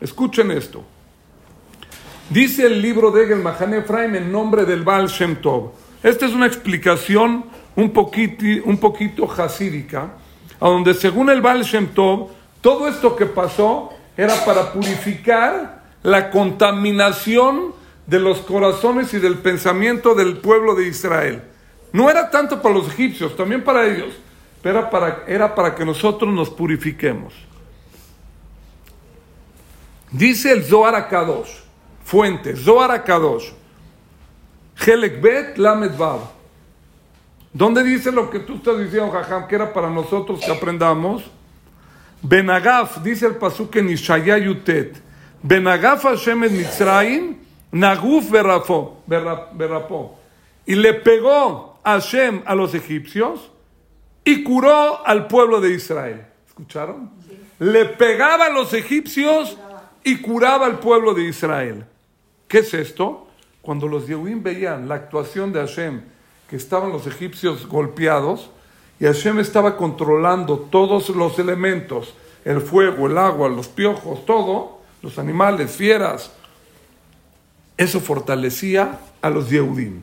Escuchen 0.00 0.50
esto. 0.50 0.82
Dice 2.30 2.64
el 2.64 2.80
libro 2.80 3.10
de 3.10 3.24
Egel 3.24 3.40
Mahane 3.40 3.78
Efraim 3.78 4.14
en 4.14 4.32
nombre 4.32 4.64
del 4.64 4.82
Baal 4.82 5.08
Shem 5.08 5.42
Tov. 5.42 5.72
Esta 6.02 6.24
es 6.24 6.32
una 6.32 6.46
explicación 6.46 7.44
un 7.76 7.90
poquito, 7.92 8.46
un 8.64 8.78
poquito 8.78 9.30
hasídica, 9.30 10.12
a 10.58 10.68
donde 10.68 10.94
según 10.94 11.28
el 11.28 11.42
Baal 11.42 11.62
Shem 11.62 11.88
Tov, 11.88 12.30
todo 12.62 12.88
esto 12.88 13.16
que 13.16 13.26
pasó 13.26 13.90
era 14.16 14.42
para 14.46 14.72
purificar 14.72 15.84
la 16.02 16.30
contaminación 16.30 17.74
de 18.06 18.18
los 18.18 18.38
corazones 18.38 19.12
y 19.12 19.18
del 19.18 19.36
pensamiento 19.36 20.14
del 20.14 20.38
pueblo 20.38 20.74
de 20.74 20.88
Israel. 20.88 21.42
No 21.92 22.08
era 22.08 22.30
tanto 22.30 22.62
para 22.62 22.74
los 22.74 22.88
egipcios, 22.88 23.36
también 23.36 23.62
para 23.62 23.86
ellos, 23.86 24.14
pero 24.62 24.80
era 24.80 24.90
para, 24.90 25.24
era 25.26 25.54
para 25.54 25.74
que 25.74 25.84
nosotros 25.84 26.32
nos 26.32 26.50
purifiquemos. 26.50 27.32
Dice 30.10 30.52
el 30.52 30.64
Zohar 30.64 30.94
Akadosh, 30.94 31.50
fuente, 32.04 32.56
Zohar 32.56 32.90
Akadosh, 32.90 33.50
Helek 34.84 35.20
Bet 35.20 35.56
Lamed. 35.56 35.92
¿Dónde 37.52 37.82
dice 37.82 38.12
lo 38.12 38.30
que 38.30 38.40
tú 38.40 38.56
estás 38.56 38.78
diciendo, 38.78 39.10
Jajam, 39.10 39.46
que 39.48 39.54
era 39.54 39.72
para 39.72 39.90
nosotros 39.90 40.40
que 40.40 40.50
aprendamos? 40.50 41.24
Benagaf, 42.22 43.02
dice 43.02 43.26
el 43.26 43.36
pasuk 43.36 43.74
en 43.76 43.90
Ishaya 43.90 44.38
Yutet, 44.38 45.00
Benagaf 45.42 46.02
Hashem 46.02 46.44
en 46.44 46.56
Mitzrayim, 46.56 47.36
Naguf 47.72 48.30
berrapó. 48.30 50.18
Y 50.66 50.74
le 50.74 50.94
pegó 50.94 51.78
Hashem 51.84 52.42
a 52.44 52.54
los 52.54 52.74
egipcios 52.74 53.50
y 54.24 54.42
curó 54.42 55.06
al 55.06 55.26
pueblo 55.26 55.60
de 55.60 55.72
Israel. 55.72 56.26
¿Escucharon? 56.46 57.10
Le 57.58 57.84
pegaba 57.86 58.46
a 58.46 58.50
los 58.50 58.72
egipcios 58.74 59.56
y 60.02 60.20
curaba 60.20 60.66
al 60.66 60.78
pueblo 60.78 61.14
de 61.14 61.24
Israel. 61.24 61.84
¿Qué 62.48 62.58
es 62.58 62.74
esto? 62.74 63.28
Cuando 63.62 63.86
los 63.86 64.06
Yehuim 64.06 64.42
veían 64.42 64.88
la 64.88 64.96
actuación 64.96 65.52
de 65.52 65.60
Hashem, 65.60 66.02
que 66.48 66.56
estaban 66.56 66.90
los 66.90 67.06
egipcios 67.06 67.66
golpeados, 67.66 68.50
y 68.98 69.04
Hashem 69.04 69.38
estaba 69.38 69.76
controlando 69.76 70.58
todos 70.58 71.08
los 71.10 71.38
elementos, 71.38 72.14
el 72.44 72.60
fuego, 72.60 73.06
el 73.06 73.16
agua, 73.18 73.48
los 73.48 73.68
piojos, 73.68 74.26
todo, 74.26 74.80
los 75.02 75.18
animales, 75.18 75.70
fieras. 75.70 76.32
Eso 77.76 78.00
fortalecía 78.00 79.00
a 79.22 79.30
los 79.30 79.48
Yehudim. 79.48 80.02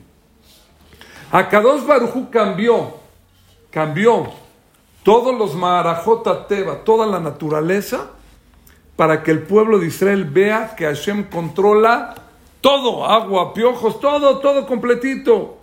Akados 1.30 1.86
Barujú 1.86 2.30
cambió, 2.30 2.94
cambió 3.70 4.28
todos 5.02 5.36
los 5.36 5.54
Maharajot 5.54 6.48
Teba, 6.48 6.84
toda 6.84 7.06
la 7.06 7.20
naturaleza, 7.20 8.10
para 8.96 9.22
que 9.22 9.30
el 9.30 9.42
pueblo 9.42 9.78
de 9.78 9.86
Israel 9.86 10.24
vea 10.24 10.74
que 10.76 10.84
Hashem 10.84 11.30
controla 11.30 12.14
todo, 12.60 13.06
agua, 13.06 13.54
piojos, 13.54 14.00
todo, 14.00 14.38
todo 14.38 14.66
completito. 14.66 15.58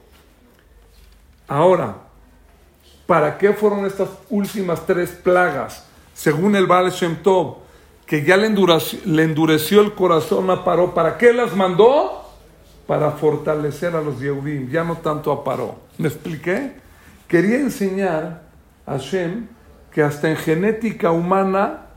Ahora, 1.48 2.06
¿Para 3.06 3.38
qué 3.38 3.54
fueron 3.54 3.86
estas 3.86 4.10
últimas 4.30 4.86
tres 4.86 5.12
plagas? 5.12 5.86
Según 6.14 6.56
el 6.56 6.66
Baal 6.66 6.90
Shem 6.92 7.22
Tov, 7.22 7.58
que 8.06 8.24
ya 8.24 8.36
le 8.38 8.48
endureció, 8.48 9.82
el 9.82 9.94
corazón 9.94 10.50
a 10.50 10.64
Paró. 10.64 10.94
¿Para 10.94 11.18
qué 11.18 11.32
las 11.34 11.56
mandó? 11.56 12.24
Para 12.88 13.12
fortalecer 13.12 13.96
a 13.96 14.02
los 14.02 14.20
Yehudim, 14.20 14.70
ya 14.72 14.84
no 14.84 14.98
tanto 14.98 15.32
a 15.32 15.44
Paró. 15.44 15.76
¿Me 15.98 16.08
expliqué? 16.08 16.74
Quería 17.36 17.58
enseñar 17.58 18.44
a 18.86 18.96
Shem 18.96 19.48
que 19.92 20.02
hasta 20.02 20.30
en 20.30 20.38
genética 20.38 21.12
humana 21.12 21.88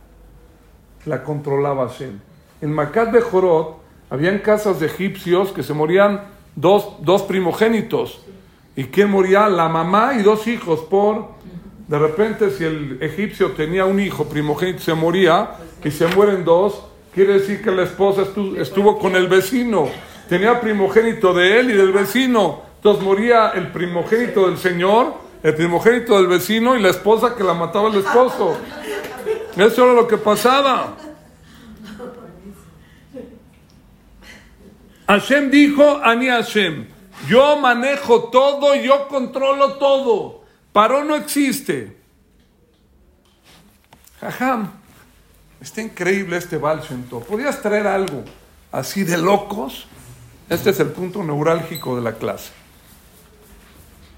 la 1.06 1.22
controlaba 1.22 1.88
Hashem. 1.88 2.18
En 2.60 2.72
Macat 2.72 3.12
de 3.12 3.20
Jorot 3.20 3.80
habían 4.10 4.40
casas 4.40 4.80
de 4.80 4.86
egipcios 4.86 5.52
que 5.52 5.62
se 5.62 5.74
morían 5.74 6.22
dos, 6.56 6.96
dos 7.02 7.22
primogénitos 7.22 8.20
¿Y 8.74 8.86
quién 8.86 9.10
moría? 9.10 9.48
La 9.48 9.68
mamá 9.68 10.14
y 10.18 10.24
dos 10.24 10.48
hijos 10.48 10.80
por... 10.80 11.28
De 11.86 12.00
repente 12.00 12.50
si 12.50 12.64
el 12.64 12.98
egipcio 13.00 13.52
tenía 13.52 13.84
un 13.84 14.00
hijo 14.00 14.24
primogénito, 14.24 14.80
se 14.80 14.94
moría 14.94 15.50
y 15.84 15.92
se 15.92 16.08
mueren 16.16 16.44
dos, 16.44 16.82
quiere 17.14 17.34
decir 17.34 17.62
que 17.62 17.70
la 17.70 17.84
esposa 17.84 18.24
estuvo 18.58 18.98
con 18.98 19.14
el 19.14 19.28
vecino. 19.28 19.86
Tenía 20.28 20.60
primogénito 20.60 21.32
de 21.32 21.60
él 21.60 21.70
y 21.70 21.74
del 21.74 21.92
vecino. 21.92 22.62
Entonces 22.74 23.04
moría 23.04 23.50
el 23.50 23.68
primogénito 23.68 24.48
del 24.48 24.58
Señor, 24.58 25.27
el 25.42 25.54
primogénito 25.54 26.16
del 26.16 26.26
vecino 26.26 26.76
y 26.76 26.82
la 26.82 26.90
esposa 26.90 27.34
que 27.34 27.44
la 27.44 27.54
mataba 27.54 27.88
el 27.88 27.96
esposo. 27.96 28.56
Eso 29.56 29.84
era 29.84 29.92
lo 29.92 30.06
que 30.06 30.18
pasaba. 30.18 30.96
Hashem 35.06 35.50
dijo, 35.50 36.00
Ani 36.02 36.28
Hashem, 36.28 36.86
yo 37.28 37.56
manejo 37.56 38.24
todo, 38.24 38.74
yo 38.74 39.08
controlo 39.08 39.74
todo. 39.74 40.42
Paró 40.72 41.02
no 41.02 41.16
existe. 41.16 41.96
Jajam, 44.20 44.70
está 45.60 45.80
increíble 45.80 46.36
este 46.36 46.58
Balshento. 46.58 47.20
¿Podrías 47.20 47.62
traer 47.62 47.86
algo 47.86 48.24
así 48.70 49.02
de 49.04 49.16
locos? 49.16 49.86
Este 50.48 50.70
es 50.70 50.80
el 50.80 50.88
punto 50.88 51.22
neurálgico 51.22 51.96
de 51.96 52.02
la 52.02 52.12
clase. 52.12 52.50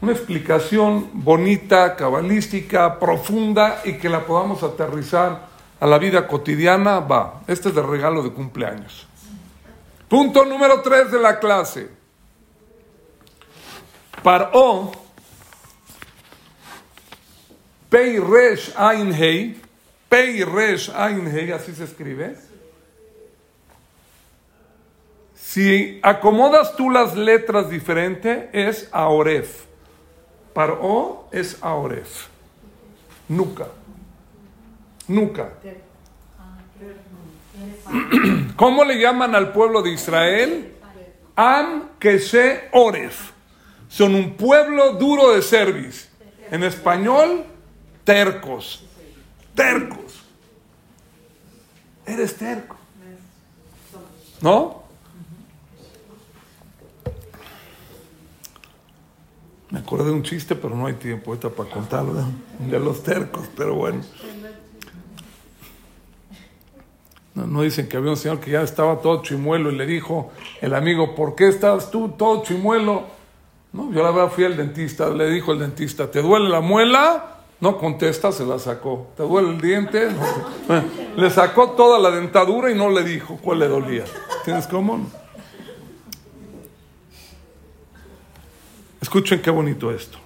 Una 0.03 0.13
explicación 0.13 1.11
bonita, 1.13 1.95
cabalística, 1.95 2.99
profunda 2.99 3.83
y 3.85 3.99
que 3.99 4.09
la 4.09 4.25
podamos 4.25 4.63
aterrizar 4.63 5.47
a 5.79 5.87
la 5.87 5.99
vida 5.99 6.27
cotidiana, 6.27 7.01
va. 7.01 7.43
Este 7.47 7.69
es 7.69 7.77
el 7.77 7.87
regalo 7.87 8.23
de 8.23 8.31
cumpleaños. 8.31 9.07
Punto 10.09 10.45
número 10.47 10.81
3 10.81 11.13
de 11.13 11.21
la 11.21 11.39
clase. 11.39 11.91
Paró, 14.23 14.91
Pei 17.91 18.19
Resh 18.19 18.73
Ain 18.77 19.13
Hei, 19.13 19.61
Pei 20.09 20.45
Resh 20.45 20.91
Ain 20.95 21.27
Hei, 21.27 21.53
así 21.53 21.75
se 21.75 21.85
escribe. 21.85 22.37
Si 25.35 26.01
acomodas 26.03 26.77
tú 26.77 26.91
las 26.91 27.17
letras 27.17 27.69
diferente, 27.69 28.49
es 28.53 28.89
Aoref. 28.93 29.70
Paró 30.53 31.29
es 31.33 31.59
Aoref. 31.61 32.27
Nunca. 33.29 33.69
Nunca. 35.07 35.51
¿Cómo 38.57 38.85
le 38.85 39.01
llaman 39.01 39.35
al 39.35 39.53
pueblo 39.53 39.83
de 39.83 39.91
Israel? 39.91 40.75
Am 41.37 41.91
se 42.01 42.69
Oref. 42.73 43.31
Son 43.89 44.15
un 44.15 44.35
pueblo 44.35 44.93
duro 44.93 45.33
de 45.33 45.43
cerviz. 45.43 46.09
En 46.51 46.63
español, 46.65 47.45
tercos. 48.05 48.85
Tercos. 49.55 50.23
Eres 52.07 52.37
terco. 52.37 52.77
¿No? 54.41 54.80
Acuerdo 59.91 60.07
de 60.07 60.13
un 60.13 60.23
chiste, 60.23 60.55
pero 60.55 60.77
no 60.77 60.87
hay 60.87 60.95
tiempo 60.95 61.35
para 61.35 61.69
contarlo 61.69 62.13
de 62.61 62.79
los 62.79 63.03
tercos, 63.03 63.51
pero 63.57 63.75
bueno. 63.75 64.03
No, 67.35 67.63
dicen 67.63 67.89
que 67.89 67.97
había 67.97 68.11
un 68.11 68.17
señor 68.17 68.39
que 68.39 68.53
ya 68.53 68.63
estaba 68.63 69.01
todo 69.01 69.21
chimuelo 69.25 69.69
y 69.73 69.75
le 69.75 69.87
dijo 69.87 70.31
el 70.61 70.77
amigo, 70.77 71.17
¿por 71.17 71.35
qué 71.35 71.49
estás 71.49 71.91
tú 71.91 72.11
todo 72.11 72.45
chimuelo? 72.45 73.03
No, 73.73 73.91
yo 73.93 74.05
la 74.05 74.13
verdad 74.13 74.31
fui 74.31 74.45
al 74.45 74.57
dentista, 74.57 75.11
le 75.11 75.29
dijo 75.29 75.51
el 75.51 75.59
dentista, 75.59 76.09
¿te 76.09 76.23
duele 76.23 76.49
la 76.49 76.61
muela? 76.61 77.39
No 77.59 77.77
contesta, 77.77 78.31
se 78.31 78.47
la 78.47 78.61
sacó. 78.61 79.09
¿Te 79.17 79.25
duele 79.25 79.49
el 79.51 79.61
diente? 79.61 80.09
Le 81.17 81.31
sacó 81.31 81.71
toda 81.71 81.99
la 81.99 82.13
dentadura 82.13 82.71
y 82.71 82.77
no 82.77 82.91
le 82.91 83.03
dijo 83.03 83.41
cuál 83.43 83.59
le 83.59 83.67
dolía. 83.67 84.05
¿Tienes 84.45 84.69
cómo? 84.69 85.05
Escuchen 89.11 89.43
qué 89.43 89.51
bonito 89.51 89.91
esto. 89.91 90.19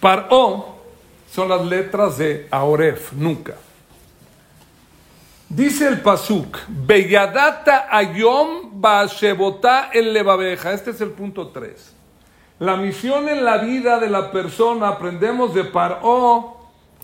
Paró 0.00 0.74
son 1.30 1.48
las 1.48 1.64
letras 1.64 2.18
de 2.18 2.48
Aoref, 2.50 3.12
nunca. 3.12 3.54
Dice 5.48 5.86
el 5.86 6.00
Pasuk, 6.00 6.58
Belladata 6.66 7.86
Ayom 7.96 8.80
Bashebota 8.80 9.90
el 9.92 10.12
Levabeja. 10.12 10.72
Este 10.72 10.90
es 10.90 11.00
el 11.00 11.10
punto 11.10 11.50
3. 11.50 11.92
La 12.58 12.76
misión 12.76 13.28
en 13.28 13.44
la 13.44 13.58
vida 13.58 14.00
de 14.00 14.10
la 14.10 14.32
persona, 14.32 14.88
aprendemos 14.88 15.54
de 15.54 15.62
Paró 15.62 16.56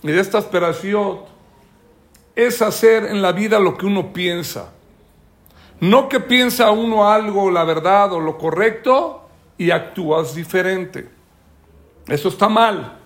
y 0.03 0.09
de 0.09 0.20
esta 0.20 0.38
aspiración, 0.38 1.20
es 2.35 2.61
hacer 2.61 3.05
en 3.05 3.22
la 3.22 3.31
vida 3.31 3.61
lo 3.61 3.79
que 3.79 3.87
uno 3.87 4.12
piensa. 4.12 4.72
No 5.80 6.08
que 6.08 6.20
piensa 6.20 6.70
uno 6.70 7.08
algo, 7.08 7.50
la 7.50 7.64
verdad 7.64 8.12
o 8.12 8.20
lo 8.20 8.38
correcto, 8.38 9.28
y 9.58 9.70
actúas 9.70 10.34
diferente. 10.34 11.08
Eso 12.06 12.28
está 12.28 12.48
mal. 12.48 12.98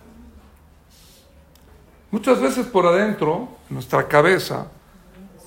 Muchas 2.11 2.41
veces 2.41 2.67
por 2.67 2.87
adentro, 2.87 3.49
en 3.69 3.75
nuestra 3.75 4.07
cabeza, 4.07 4.69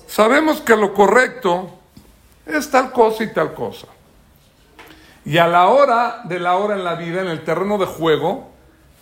Sabemos 0.08 0.62
que 0.62 0.74
lo 0.74 0.94
correcto 0.94 1.70
es 2.46 2.70
tal 2.70 2.90
cosa 2.92 3.24
y 3.24 3.32
tal 3.32 3.52
cosa. 3.52 3.86
Y 5.22 5.36
a 5.36 5.46
la 5.46 5.68
hora 5.68 6.22
de 6.24 6.40
la 6.40 6.56
hora 6.56 6.74
en 6.74 6.82
la 6.82 6.94
vida, 6.94 7.20
en 7.20 7.28
el 7.28 7.44
terreno 7.44 7.76
de 7.76 7.84
juego, 7.84 8.48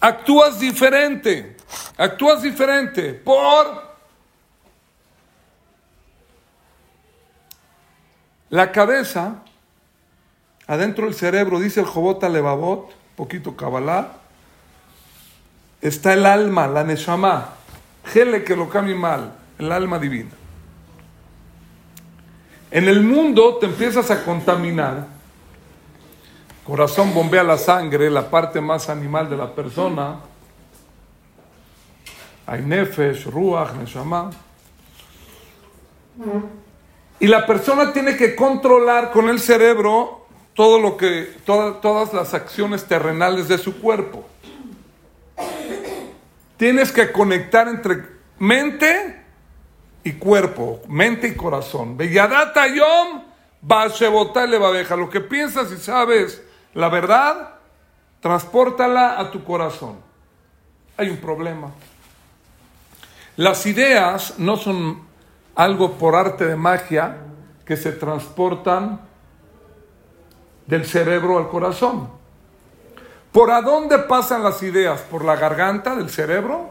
actúas 0.00 0.58
diferente. 0.58 1.56
Actúas 1.96 2.42
diferente 2.42 3.14
por 3.14 3.85
la 8.50 8.72
cabeza, 8.72 9.42
adentro 10.66 11.06
del 11.06 11.14
cerebro, 11.14 11.58
dice 11.60 11.80
el 11.80 11.86
Jobot 11.86 12.22
Levavot, 12.22 12.92
poquito 13.16 13.56
Kabbalah, 13.56 14.12
está 15.80 16.12
el 16.12 16.26
alma, 16.26 16.66
la 16.66 16.84
Neshama, 16.84 17.50
Gele 18.04 18.44
que 18.44 18.54
lo 18.54 18.68
cambie 18.68 18.94
mal, 18.94 19.32
el 19.58 19.72
alma 19.72 19.98
divina. 19.98 20.30
En 22.70 22.88
el 22.88 23.02
mundo 23.02 23.56
te 23.56 23.66
empiezas 23.66 24.10
a 24.10 24.24
contaminar. 24.24 25.06
Corazón 26.64 27.14
bombea 27.14 27.42
la 27.42 27.58
sangre, 27.58 28.10
la 28.10 28.28
parte 28.28 28.60
más 28.60 28.88
animal 28.88 29.30
de 29.30 29.36
la 29.36 29.54
persona. 29.54 30.16
Hay 32.46 32.62
nefesh, 32.62 33.26
ruach, 33.26 33.72
neshama. 33.74 34.30
Y 37.18 37.26
la 37.26 37.46
persona 37.46 37.92
tiene 37.92 38.16
que 38.16 38.36
controlar 38.36 39.10
con 39.10 39.28
el 39.28 39.40
cerebro 39.40 40.26
todo 40.54 40.80
lo 40.80 40.96
que, 40.96 41.36
todas 41.44 42.12
las 42.12 42.34
acciones 42.34 42.84
terrenales 42.86 43.48
de 43.48 43.58
su 43.58 43.78
cuerpo. 43.80 44.26
Tienes 46.56 46.92
que 46.92 47.12
conectar 47.12 47.68
entre 47.68 48.04
mente 48.38 49.22
y 50.04 50.12
cuerpo, 50.12 50.80
mente 50.88 51.28
y 51.28 51.34
corazón. 51.34 51.96
Belladata 51.96 52.66
yom 52.68 53.22
le 54.48 54.58
babeja. 54.58 54.96
Lo 54.96 55.10
que 55.10 55.20
piensas 55.20 55.72
y 55.72 55.76
sabes 55.76 56.42
la 56.76 56.90
verdad, 56.90 57.54
transpórtala 58.20 59.18
a 59.18 59.30
tu 59.30 59.42
corazón. 59.44 59.96
Hay 60.98 61.08
un 61.08 61.16
problema. 61.16 61.70
Las 63.36 63.64
ideas 63.64 64.38
no 64.38 64.58
son 64.58 65.05
algo 65.56 65.92
por 65.92 66.14
arte 66.14 66.46
de 66.46 66.56
magia 66.56 67.16
que 67.64 67.76
se 67.76 67.92
transportan 67.92 69.00
del 70.66 70.86
cerebro 70.86 71.38
al 71.38 71.48
corazón. 71.48 72.08
¿Por 73.32 73.50
a 73.50 73.60
dónde 73.60 73.98
pasan 73.98 74.42
las 74.42 74.62
ideas? 74.62 75.00
¿Por 75.02 75.24
la 75.24 75.36
garganta 75.36 75.96
del 75.96 76.10
cerebro? 76.10 76.70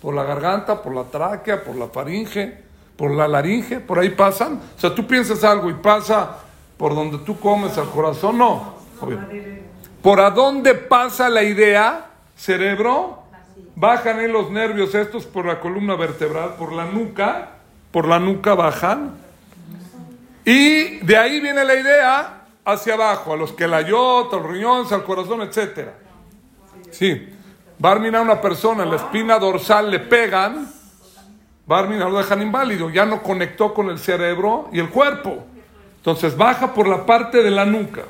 ¿Por 0.00 0.14
la 0.14 0.24
garganta? 0.24 0.82
¿Por 0.82 0.94
la 0.94 1.04
tráquea? 1.04 1.62
¿Por 1.62 1.76
la 1.76 1.86
faringe? 1.86 2.72
por 2.96 3.10
la 3.10 3.26
laringe, 3.26 3.80
por 3.80 3.98
ahí 3.98 4.10
pasan. 4.10 4.60
O 4.76 4.80
sea, 4.80 4.94
tú 4.94 5.06
piensas 5.06 5.42
algo 5.44 5.70
y 5.70 5.74
pasa 5.74 6.36
por 6.76 6.94
donde 6.94 7.18
tú 7.18 7.38
comes 7.38 7.76
al 7.78 7.90
corazón, 7.90 8.38
no. 8.38 8.74
¿Por 10.00 10.20
a 10.20 10.30
dónde 10.30 10.74
pasa 10.74 11.28
la 11.28 11.42
idea, 11.42 12.10
cerebro? 12.36 13.22
Bajan 13.74 14.20
en 14.20 14.32
los 14.32 14.50
nervios 14.50 14.94
estos 14.94 15.26
por 15.26 15.46
la 15.46 15.60
columna 15.60 15.96
vertebral, 15.96 16.54
por 16.54 16.72
la 16.72 16.84
nuca, 16.84 17.56
por 17.92 18.08
la 18.08 18.18
nuca 18.18 18.54
bajan. 18.54 19.12
Y 20.44 20.98
de 20.98 21.16
ahí 21.16 21.40
viene 21.40 21.64
la 21.64 21.74
idea 21.74 22.44
hacia 22.64 22.94
abajo, 22.94 23.32
a 23.32 23.36
los 23.36 23.52
que 23.52 23.68
la 23.68 23.82
yota, 23.82 24.38
los 24.38 24.46
riñones, 24.46 24.90
al 24.90 25.04
corazón, 25.04 25.42
etc. 25.42 25.90
Sí. 26.90 27.28
Va 27.84 27.92
a 27.92 27.96
una 27.96 28.40
persona, 28.40 28.84
la 28.84 28.96
espina 28.96 29.38
dorsal 29.38 29.90
le 29.90 30.00
pegan 30.00 30.68
Barmina 31.66 32.08
lo 32.08 32.18
dejan 32.18 32.42
inválido, 32.42 32.90
ya 32.90 33.06
no 33.06 33.22
conectó 33.22 33.72
con 33.72 33.88
el 33.88 33.98
cerebro 33.98 34.68
y 34.72 34.80
el 34.80 34.90
cuerpo. 34.90 35.46
Entonces 35.96 36.36
baja 36.36 36.74
por 36.74 36.88
la 36.88 37.06
parte 37.06 37.42
de 37.42 37.50
la 37.50 37.64
nuca. 37.64 38.02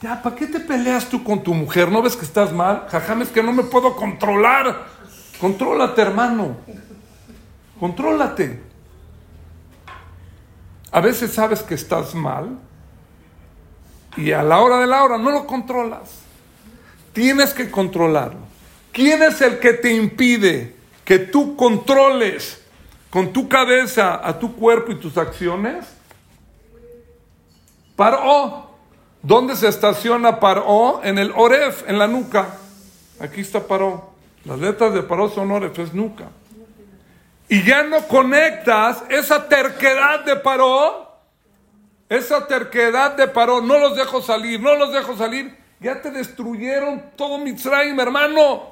Ya, 0.00 0.20
¿para 0.20 0.34
qué 0.36 0.46
te 0.46 0.60
peleas 0.60 1.08
tú 1.08 1.22
con 1.24 1.42
tu 1.42 1.54
mujer? 1.54 1.90
¿No 1.90 2.02
ves 2.02 2.16
que 2.16 2.24
estás 2.24 2.52
mal? 2.52 2.86
Jajam, 2.88 3.22
es 3.22 3.30
que 3.30 3.42
no 3.42 3.52
me 3.52 3.64
puedo 3.64 3.96
controlar. 3.96 4.86
Contrólate, 5.40 6.02
hermano. 6.02 6.56
Contrólate. 7.78 8.60
A 10.90 11.00
veces 11.00 11.32
sabes 11.32 11.62
que 11.62 11.74
estás 11.74 12.14
mal 12.14 12.58
y 14.16 14.32
a 14.32 14.42
la 14.42 14.60
hora 14.60 14.80
de 14.80 14.86
la 14.86 15.04
hora 15.04 15.18
no 15.18 15.30
lo 15.30 15.46
controlas. 15.46 16.20
Tienes 17.12 17.52
que 17.52 17.70
controlarlo. 17.70 18.40
¿Quién 18.92 19.22
es 19.22 19.40
el 19.40 19.58
que 19.58 19.74
te 19.74 19.94
impide 19.94 20.74
que 21.04 21.18
tú 21.18 21.56
controles 21.56 22.62
con 23.10 23.32
tu 23.32 23.48
cabeza 23.48 24.26
a 24.26 24.38
tu 24.38 24.56
cuerpo 24.56 24.92
y 24.92 24.96
tus 24.96 25.16
acciones? 25.16 25.86
Paró. 27.96 28.66
¿Dónde 29.22 29.56
se 29.56 29.68
estaciona 29.68 30.40
Paró? 30.40 31.00
En 31.02 31.18
el 31.18 31.32
Oref, 31.36 31.88
en 31.88 31.98
la 31.98 32.06
nuca. 32.06 32.56
Aquí 33.20 33.40
está 33.40 33.66
Paró. 33.66 34.07
Las 34.48 34.58
letras 34.60 34.94
de 34.94 35.02
Paró 35.02 35.28
son 35.28 35.50
Oref, 35.50 35.78
es 35.78 35.92
nuca. 35.92 36.30
Y 37.50 37.62
ya 37.64 37.82
no 37.82 38.08
conectas 38.08 39.04
esa 39.10 39.46
terquedad 39.46 40.24
de 40.24 40.36
Paró. 40.36 41.06
Esa 42.08 42.46
terquedad 42.46 43.14
de 43.14 43.28
Paró. 43.28 43.60
No 43.60 43.78
los 43.78 43.94
dejo 43.94 44.22
salir, 44.22 44.58
no 44.58 44.74
los 44.74 44.90
dejo 44.90 45.14
salir. 45.18 45.54
Ya 45.80 46.00
te 46.00 46.10
destruyeron 46.10 47.10
todo 47.14 47.36
Mitzrayim, 47.36 48.00
hermano. 48.00 48.70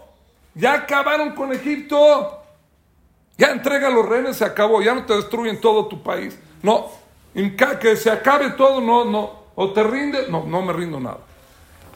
Ya 0.55 0.73
acabaron 0.73 1.33
con 1.33 1.53
Egipto. 1.53 2.43
Ya 3.37 3.49
entrega 3.49 3.91
los 3.91 4.09
rehenes, 4.09 4.39
se 4.39 4.47
acabó. 4.47 4.81
Ya 4.81 4.95
no 4.95 5.05
te 5.05 5.15
destruyen 5.15 5.61
todo 5.61 5.89
tu 5.89 6.03
país. 6.03 6.39
No, 6.63 6.91
que 7.81 7.97
se 7.97 8.11
acabe 8.11 8.49
todo, 8.53 8.81
no, 8.81 9.05
no. 9.05 9.45
O 9.55 9.73
te 9.75 9.83
rinde, 9.83 10.27
no, 10.31 10.45
no 10.47 10.63
me 10.63 10.73
rindo 10.73 10.99
nada. 10.99 11.19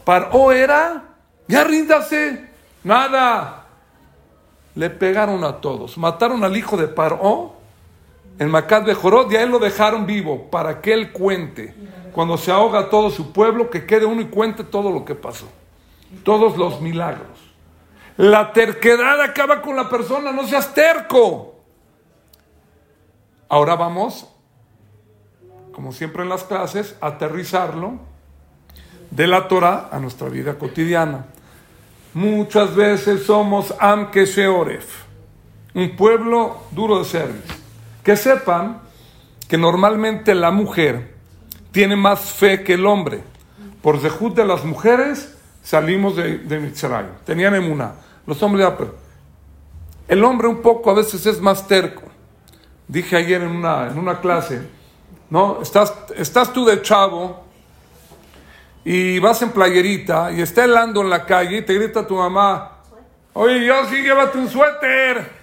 Paró 0.04 0.52
era, 0.52 1.02
ya 1.48 1.64
ríndase, 1.64 2.46
nada. 2.84 3.60
Le 4.74 4.90
pegaron 4.90 5.44
a 5.44 5.60
todos. 5.60 5.98
Mataron 5.98 6.44
al 6.44 6.56
hijo 6.56 6.76
de 6.76 6.88
Paró 6.88 7.54
en 8.38 8.50
Macad 8.50 8.82
de 8.82 8.94
Jorod 8.94 9.30
y 9.32 9.36
a 9.36 9.42
él 9.42 9.50
lo 9.50 9.58
dejaron 9.58 10.06
vivo 10.06 10.50
para 10.50 10.80
que 10.80 10.92
él 10.92 11.12
cuente. 11.12 11.74
Cuando 12.12 12.36
se 12.36 12.50
ahoga 12.50 12.90
todo 12.90 13.10
su 13.10 13.32
pueblo, 13.32 13.70
que 13.70 13.86
quede 13.86 14.04
uno 14.04 14.20
y 14.20 14.26
cuente 14.26 14.64
todo 14.64 14.90
lo 14.90 15.04
que 15.04 15.14
pasó. 15.14 15.48
Todos 16.24 16.56
los 16.56 16.80
milagros. 16.80 17.38
La 18.16 18.52
terquedad 18.52 19.20
acaba 19.20 19.62
con 19.62 19.76
la 19.76 19.88
persona, 19.88 20.32
no 20.32 20.46
seas 20.46 20.74
terco. 20.74 21.54
Ahora 23.48 23.76
vamos 23.76 24.26
como 25.72 25.92
siempre 25.92 26.22
en 26.22 26.28
las 26.28 26.44
clases, 26.44 26.96
aterrizarlo 27.00 28.00
de 29.10 29.26
la 29.26 29.48
Torah 29.48 29.88
a 29.90 29.98
nuestra 29.98 30.28
vida 30.28 30.58
cotidiana. 30.58 31.26
Muchas 32.14 32.74
veces 32.74 33.24
somos 33.24 33.74
Amkesheoref, 33.78 35.04
un 35.74 35.96
pueblo 35.96 36.58
duro 36.72 36.98
de 36.98 37.04
servicio. 37.04 37.54
Que 38.02 38.16
sepan 38.16 38.80
que 39.48 39.56
normalmente 39.56 40.34
la 40.34 40.50
mujer 40.50 41.14
tiene 41.70 41.96
más 41.96 42.20
fe 42.20 42.64
que 42.64 42.74
el 42.74 42.86
hombre. 42.86 43.22
Por 43.82 44.00
dejud 44.00 44.32
de 44.32 44.44
las 44.44 44.64
mujeres 44.64 45.36
salimos 45.62 46.16
de, 46.16 46.38
de 46.38 46.58
Mitzrayim. 46.58 47.12
Tenían 47.24 47.54
emuna. 47.54 47.94
Los 48.26 48.42
hombres 48.42 48.66
pero 48.76 48.96
el 50.08 50.24
hombre 50.24 50.48
un 50.48 50.62
poco 50.62 50.90
a 50.90 50.94
veces 50.94 51.24
es 51.26 51.40
más 51.40 51.66
terco. 51.68 52.02
Dije 52.88 53.16
ayer 53.16 53.42
en 53.42 53.50
una, 53.50 53.86
en 53.86 53.98
una 53.98 54.20
clase 54.20 54.80
¿no? 55.30 55.62
Estás, 55.62 55.94
estás 56.16 56.52
tú 56.52 56.64
de 56.66 56.82
chavo 56.82 57.44
y 58.84 59.18
vas 59.18 59.42
en 59.42 59.50
playerita 59.50 60.32
y 60.32 60.40
está 60.40 60.64
helando 60.64 61.02
en 61.02 61.10
la 61.10 61.26
calle 61.26 61.58
y 61.58 61.62
te 61.62 61.74
grita 61.74 62.06
tu 62.06 62.16
mamá, 62.16 62.78
oye, 63.32 63.64
yo 63.64 63.84
sí, 63.86 64.02
llévate 64.02 64.38
un 64.38 64.48
suéter. 64.48 65.40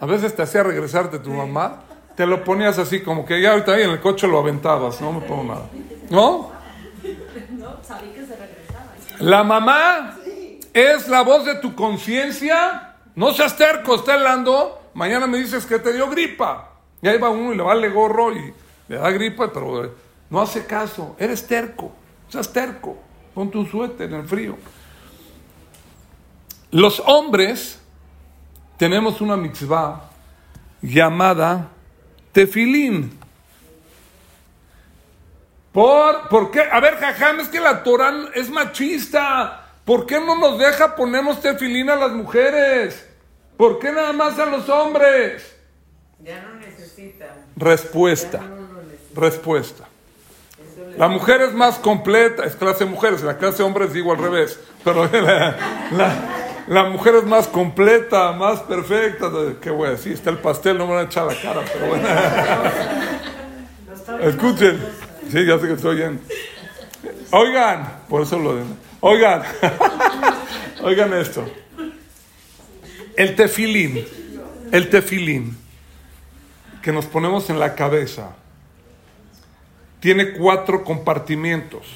A 0.00 0.06
veces 0.06 0.34
te 0.34 0.42
hacía 0.42 0.62
regresarte 0.62 1.18
tu 1.18 1.30
mamá, 1.30 1.82
te 2.16 2.26
lo 2.26 2.42
ponías 2.42 2.78
así 2.78 3.00
como 3.00 3.24
que 3.24 3.40
ya 3.40 3.52
ahorita 3.52 3.72
ahí 3.72 3.82
en 3.82 3.90
el 3.90 4.00
coche 4.00 4.26
lo 4.26 4.38
aventabas, 4.38 5.00
no 5.00 5.12
me 5.12 5.20
pongo 5.20 5.44
nada. 5.44 5.66
¿No? 6.10 6.50
La 9.20 9.44
mamá 9.44 10.16
es 10.72 11.08
la 11.08 11.22
voz 11.22 11.44
de 11.44 11.56
tu 11.56 11.74
conciencia. 11.74 12.94
No 13.14 13.32
seas 13.32 13.56
terco, 13.56 13.96
está 13.96 14.14
helando. 14.14 14.80
Mañana 14.94 15.26
me 15.26 15.38
dices 15.38 15.66
que 15.66 15.78
te 15.78 15.92
dio 15.92 16.08
gripa. 16.08 16.70
Y 17.02 17.08
ahí 17.08 17.18
va 17.18 17.30
uno 17.30 17.52
y 17.52 17.56
le 17.56 17.62
vale 17.62 17.88
gorro 17.90 18.32
y 18.32 18.52
le 18.88 18.96
da 18.96 19.10
gripa, 19.10 19.52
pero 19.52 19.92
no 20.30 20.40
hace 20.40 20.64
caso. 20.64 21.16
Eres 21.18 21.46
terco, 21.46 21.92
seas 22.30 22.52
terco. 22.52 22.96
Ponte 23.34 23.58
un 23.58 23.70
suéter 23.70 24.08
en 24.08 24.20
el 24.20 24.26
frío. 24.26 24.56
Los 26.70 27.00
hombres 27.00 27.80
tenemos 28.76 29.20
una 29.20 29.36
mitzvah 29.36 30.10
llamada 30.80 31.68
tefilín. 32.32 33.18
¿Por, 35.72 36.28
¿Por 36.28 36.50
qué? 36.50 36.62
A 36.62 36.80
ver, 36.80 36.96
jajam, 36.96 37.40
es 37.40 37.48
que 37.48 37.60
la 37.60 37.82
Torah 37.82 38.12
es 38.34 38.50
machista. 38.50 39.68
¿Por 39.84 40.06
qué 40.06 40.20
no 40.20 40.36
nos 40.38 40.58
deja 40.58 40.96
ponernos 40.96 41.40
tefilín 41.40 41.90
a 41.90 41.96
las 41.96 42.12
mujeres? 42.12 43.08
¿Por 43.56 43.78
qué 43.78 43.92
nada 43.92 44.12
más 44.12 44.38
a 44.38 44.46
los 44.46 44.68
hombres? 44.68 45.56
Ya 46.22 46.40
no 46.42 46.60
Respuesta. 47.56 48.40
Respuesta. 49.14 49.89
La 50.96 51.08
mujer 51.08 51.40
es 51.42 51.52
más 51.52 51.78
completa, 51.78 52.44
es 52.44 52.56
clase 52.56 52.84
de 52.84 52.90
mujeres, 52.90 53.22
la 53.22 53.36
clase 53.38 53.58
de 53.58 53.64
hombres 53.64 53.92
digo 53.92 54.12
al 54.12 54.18
revés, 54.18 54.58
pero 54.84 55.08
la, 56.68 56.84
mujer 56.84 57.16
es 57.16 57.24
más 57.24 57.48
completa, 57.48 58.32
más 58.32 58.60
perfecta. 58.60 59.30
¿Qué 59.60 59.70
voy 59.70 59.88
a 59.88 59.90
decir? 59.92 60.12
Está 60.12 60.30
el 60.30 60.38
pastel, 60.38 60.78
no 60.78 60.86
me 60.86 60.94
van 60.94 61.06
a 61.06 61.08
echar 61.08 61.26
la 61.26 61.34
cara, 61.34 61.62
pero 61.72 61.86
bueno. 61.86 62.08
Escuchen, 64.22 64.78
sí, 65.30 65.46
ya 65.46 65.58
sé 65.58 65.66
que 65.68 65.74
estoy 65.74 65.96
oyendo. 65.96 66.22
Oigan, 67.30 68.00
por 68.08 68.22
eso 68.22 68.38
lo 68.38 68.56
den. 68.56 68.76
Oigan, 69.00 69.42
oigan 70.82 71.14
esto. 71.14 71.44
El 73.16 73.36
tefilín, 73.36 74.04
el 74.72 74.90
tefilín 74.90 75.56
que 76.82 76.92
nos 76.92 77.06
ponemos 77.06 77.50
en 77.50 77.60
la 77.60 77.74
cabeza 77.74 78.36
tiene 80.00 80.32
cuatro 80.32 80.82
compartimientos, 80.82 81.86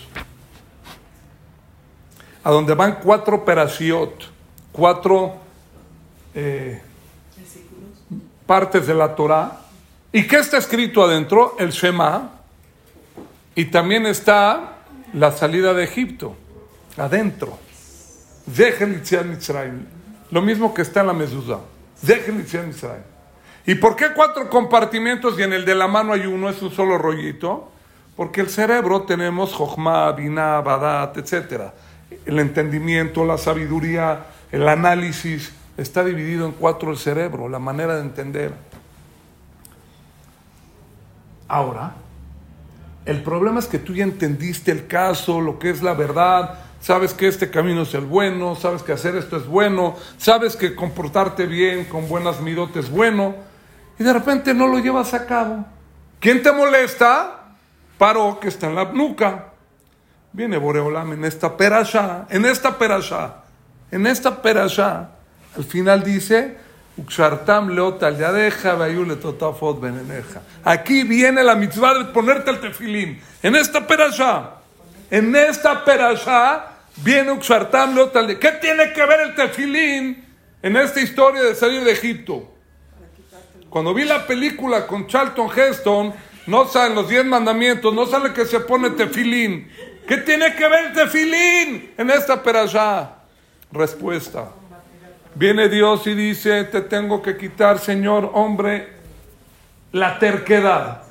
a 2.45 2.51
donde 2.51 2.75
van 2.75 2.97
cuatro 3.03 3.37
operaciones, 3.37 4.29
cuatro 4.71 5.37
eh, 6.35 6.81
partes 8.47 8.87
de 8.87 8.95
la 8.95 9.15
Torah. 9.17 9.61
¿Y 10.13 10.27
qué 10.27 10.37
está 10.37 10.59
escrito 10.59 11.03
adentro? 11.03 11.57
El 11.59 11.71
Shema. 11.71 12.31
Y 13.55 13.67
también 13.67 14.05
está 14.05 14.79
la 15.15 15.33
salida 15.33 15.73
de 15.73 15.85
Egipto, 15.85 16.37
adentro. 16.97 17.59
Lo 20.31 20.43
mismo 20.43 20.75
que 20.75 20.83
está 20.83 21.01
en 21.01 21.07
la 21.07 21.13
mezuzá. 21.15 21.61
¿Y 23.67 23.77
por 23.77 23.97
qué 23.97 24.13
cuatro 24.15 24.51
compartimentos 24.51 25.39
y 25.39 25.43
en 25.43 25.55
el 25.55 25.65
de 25.65 25.75
la 25.75 25.89
mano 25.89 26.13
hay 26.13 26.27
uno, 26.27 26.51
es 26.51 26.61
un 26.61 26.71
solo 26.71 26.99
rollito? 26.99 27.71
Porque 28.17 28.41
el 28.41 28.49
cerebro 28.49 29.03
tenemos 29.03 29.53
Jochma, 29.53 30.13
Binah, 30.13 30.61
Badat, 30.61 31.17
etc. 31.17 31.73
El 32.25 32.39
entendimiento, 32.39 33.25
la 33.25 33.39
sabiduría, 33.39 34.27
el 34.53 34.69
análisis, 34.69 35.53
está 35.77 36.05
dividido 36.05 36.47
en 36.47 36.53
cuatro 36.53 36.91
el 36.91 36.97
cerebro, 36.97 37.49
la 37.49 37.59
manera 37.59 37.97
de 37.97 38.03
entender. 38.03 38.53
Ahora, 41.49 41.95
el 43.05 43.23
problema 43.23 43.59
es 43.59 43.67
que 43.67 43.79
tú 43.79 43.95
ya 43.95 44.05
entendiste 44.05 44.71
el 44.71 44.87
caso, 44.87 45.41
lo 45.41 45.59
que 45.59 45.71
es 45.71 45.83
la 45.83 45.95
verdad, 45.95 46.59
sabes 46.81 47.13
que 47.13 47.29
este 47.29 47.51
camino 47.51 47.83
es 47.83 47.95
el 47.95 48.05
bueno, 48.05 48.55
sabes 48.55 48.83
que 48.83 48.93
hacer 48.93 49.17
esto 49.17 49.37
es 49.37 49.47
bueno, 49.47 49.97
sabes 50.17 50.57
que 50.57 50.75
comportarte 50.75 51.47
bien, 51.47 51.85
con 51.85 52.09
buenas 52.09 52.41
midotes 52.41 52.87
es 52.87 52.91
bueno, 52.91 53.35
y 53.99 54.05
de 54.05 54.13
repente 54.13 54.55
no 54.55 54.67
lo 54.67 54.79
llevas 54.79 55.13
a 55.15 55.27
cabo. 55.27 55.67
¿Quién 56.21 56.43
te 56.43 56.51
molesta? 56.51 57.44
Paró 57.99 58.39
que 58.41 58.49
está 58.49 58.67
en 58.67 58.75
la 58.75 58.85
nuca. 58.85 59.53
Viene 60.33 60.59
Boreolam 60.59 61.13
en 61.13 61.25
esta 61.25 61.57
perasha, 61.57 62.27
en 62.29 62.45
esta 62.45 62.77
perasha, 62.77 63.45
en 63.91 64.07
esta 64.07 64.43
perasha. 64.43 65.11
Al 65.57 65.65
final 65.65 66.03
dice, 66.03 66.57
Aquí 70.65 71.03
viene 71.03 71.43
la 71.43 71.55
mitzvah 71.57 71.95
de 71.95 72.05
ponerte 72.07 72.51
el 72.51 72.61
tefilín. 72.61 73.21
En 73.43 73.57
esta 73.57 73.85
perasha, 73.87 74.51
en 75.11 75.35
esta 75.35 75.85
perasha 75.85 76.67
viene 76.97 77.33
Uxartam 77.33 77.95
Leotal. 77.97 78.39
¿Qué 78.39 78.53
tiene 78.53 78.93
que 78.93 79.05
ver 79.07 79.21
el 79.21 79.35
tefilín 79.35 80.25
en 80.63 80.77
esta 80.77 81.01
historia 81.01 81.43
de 81.43 81.55
salir 81.57 81.83
de 81.83 81.93
Egipto? 81.93 82.53
Cuando 83.69 83.93
vi 83.93 84.05
la 84.05 84.25
película 84.25 84.87
con 84.87 85.09
Charlton 85.09 85.51
Heston, 85.51 86.15
no 86.47 86.67
salen 86.67 86.95
los 86.95 87.09
diez 87.09 87.25
mandamientos, 87.25 87.95
no 87.95 88.07
sale 88.07 88.33
que 88.33 88.45
se 88.45 88.61
pone 88.61 88.91
tefilín. 88.91 89.71
¿Qué 90.07 90.19
tiene 90.19 90.55
que 90.55 90.69
ver 90.69 90.93
tefilín 90.93 91.95
en 91.97 92.11
esta 92.11 92.43
perashá? 92.43 93.17
Respuesta. 93.73 94.51
Viene 95.35 95.69
Dios 95.69 96.07
y 96.07 96.15
dice, 96.15 96.65
te 96.65 96.83
tengo 96.83 97.23
que 97.23 97.37
quitar, 97.37 97.79
Señor, 97.79 98.31
hombre, 98.35 98.93
la 99.93 100.19
terquedad. 100.19 101.03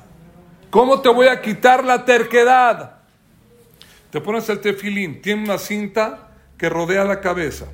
¿Cómo 0.70 1.00
te 1.00 1.08
voy 1.08 1.28
a 1.28 1.42
quitar 1.42 1.84
la 1.84 2.04
terquedad? 2.04 2.92
Te 4.10 4.20
pones 4.20 4.48
el 4.48 4.60
tefilín, 4.60 5.20
tiene 5.20 5.42
una 5.42 5.58
cinta 5.58 6.30
que 6.56 6.68
rodea 6.68 7.04
la 7.04 7.20
cabeza. 7.20 7.66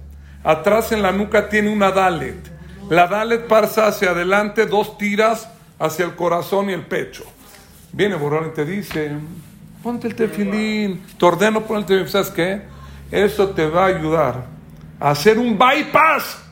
Atrás 0.42 0.90
en 0.92 1.02
la 1.02 1.12
nuca 1.12 1.48
tiene 1.48 1.70
una 1.70 1.90
dalet. 1.90 2.36
La 2.88 3.06
dalet 3.06 3.46
pasa 3.46 3.86
hacia 3.86 4.10
adelante 4.10 4.66
dos 4.66 4.96
tiras 4.96 5.48
hacia 5.78 6.04
el 6.04 6.16
corazón 6.16 6.70
y 6.70 6.72
el 6.72 6.86
pecho. 6.86 7.24
Viene 7.92 8.14
Borrón 8.14 8.48
y 8.48 8.54
te 8.54 8.64
dice, 8.64 9.10
ponte 9.82 10.06
el 10.06 10.14
tefilín, 10.14 11.02
te 11.18 11.24
ordeno 11.24 11.64
el 11.68 11.84
tefilín. 11.84 12.08
¿Sabes 12.08 12.30
qué? 12.30 12.62
Eso 13.10 13.48
te 13.50 13.66
va 13.66 13.84
a 13.84 13.86
ayudar 13.86 14.44
a 15.00 15.10
hacer 15.10 15.38
un 15.38 15.58
bypass, 15.58 16.42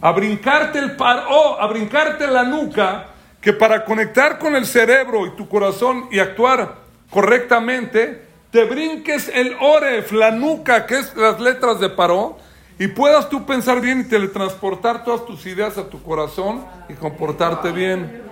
a 0.00 0.12
brincarte 0.12 0.78
el 0.78 0.96
paro, 0.96 1.60
a 1.60 1.66
brincarte 1.66 2.26
la 2.26 2.42
nuca, 2.42 3.08
que 3.40 3.52
para 3.52 3.84
conectar 3.84 4.38
con 4.38 4.56
el 4.56 4.66
cerebro 4.66 5.26
y 5.26 5.30
tu 5.36 5.48
corazón 5.48 6.06
y 6.10 6.18
actuar 6.18 6.76
correctamente, 7.10 8.26
te 8.50 8.64
brinques 8.64 9.30
el 9.32 9.54
oref, 9.60 10.12
la 10.12 10.30
nuca, 10.30 10.86
que 10.86 10.98
es 10.98 11.14
las 11.14 11.38
letras 11.38 11.78
de 11.78 11.90
paró, 11.90 12.38
y 12.78 12.88
puedas 12.88 13.28
tú 13.28 13.44
pensar 13.44 13.80
bien 13.80 14.00
y 14.00 14.04
teletransportar 14.04 15.04
todas 15.04 15.26
tus 15.26 15.44
ideas 15.46 15.76
a 15.76 15.88
tu 15.88 16.02
corazón 16.02 16.64
y 16.88 16.94
comportarte 16.94 17.70
bien. 17.72 18.22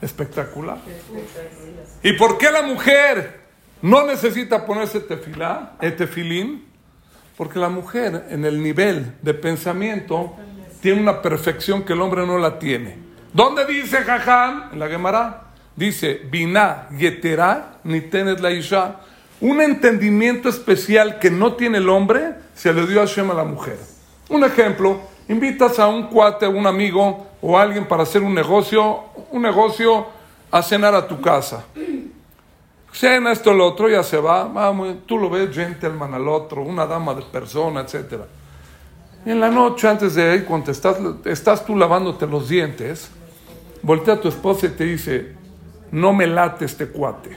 Espectacular. 0.00 0.78
¿Y 2.02 2.12
por 2.14 2.38
qué 2.38 2.50
la 2.50 2.62
mujer 2.62 3.40
no 3.82 4.06
necesita 4.06 4.64
ponerse 4.66 5.00
tefilá, 5.00 5.72
tefilín? 5.80 6.66
Porque 7.36 7.58
la 7.58 7.68
mujer 7.68 8.26
en 8.30 8.44
el 8.44 8.62
nivel 8.62 9.14
de 9.22 9.34
pensamiento 9.34 10.34
tiene 10.80 11.00
una 11.00 11.20
perfección 11.20 11.82
que 11.84 11.92
el 11.92 12.00
hombre 12.00 12.26
no 12.26 12.38
la 12.38 12.58
tiene. 12.58 12.96
¿Dónde 13.32 13.66
dice 13.66 13.98
Jajam? 13.98 14.72
En 14.72 14.78
la 14.78 14.88
Gemara. 14.88 15.42
Dice, 15.74 16.22
Biná, 16.30 16.88
Yeterá, 16.96 17.80
ni 17.84 18.00
tenes 18.00 18.40
la 18.40 18.50
Isha. 18.50 18.96
Un 19.42 19.60
entendimiento 19.60 20.48
especial 20.48 21.18
que 21.18 21.30
no 21.30 21.52
tiene 21.52 21.78
el 21.78 21.88
hombre 21.90 22.34
se 22.54 22.72
le 22.72 22.86
dio 22.86 23.02
a 23.02 23.06
Hashem 23.06 23.30
a 23.30 23.34
la 23.34 23.44
mujer. 23.44 23.78
Un 24.30 24.42
ejemplo, 24.44 25.02
invitas 25.28 25.78
a 25.78 25.88
un 25.88 26.08
cuate, 26.08 26.46
a 26.46 26.48
un 26.48 26.66
amigo 26.66 27.25
o 27.40 27.58
alguien 27.58 27.86
para 27.86 28.02
hacer 28.02 28.22
un 28.22 28.34
negocio, 28.34 29.04
un 29.30 29.42
negocio 29.42 30.06
a 30.50 30.62
cenar 30.62 30.94
a 30.94 31.06
tu 31.06 31.20
casa. 31.20 31.64
Cena 32.92 33.32
esto, 33.32 33.52
lo 33.52 33.66
otro, 33.66 33.90
ya 33.90 34.02
se 34.02 34.16
va, 34.16 34.44
vamos, 34.44 34.96
tú 35.04 35.18
lo 35.18 35.28
ves 35.28 35.54
gentleman 35.54 36.14
al 36.14 36.26
otro, 36.28 36.62
una 36.62 36.86
dama 36.86 37.14
de 37.14 37.22
persona, 37.22 37.82
etc. 37.82 38.22
Y 39.26 39.30
en 39.30 39.40
la 39.40 39.50
noche, 39.50 39.86
antes 39.86 40.14
de 40.14 40.36
ir, 40.36 40.44
cuando 40.46 40.70
estás, 40.70 40.96
estás 41.26 41.66
tú 41.66 41.76
lavándote 41.76 42.26
los 42.26 42.48
dientes, 42.48 43.10
voltea 43.82 44.14
a 44.14 44.20
tu 44.20 44.28
esposa 44.28 44.66
y 44.66 44.70
te 44.70 44.84
dice, 44.84 45.34
no 45.92 46.14
me 46.14 46.26
late 46.26 46.64
este 46.64 46.88
cuate. 46.88 47.36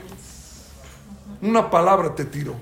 Una 1.42 1.70
palabra 1.70 2.14
te 2.14 2.24
tiro. 2.24 2.54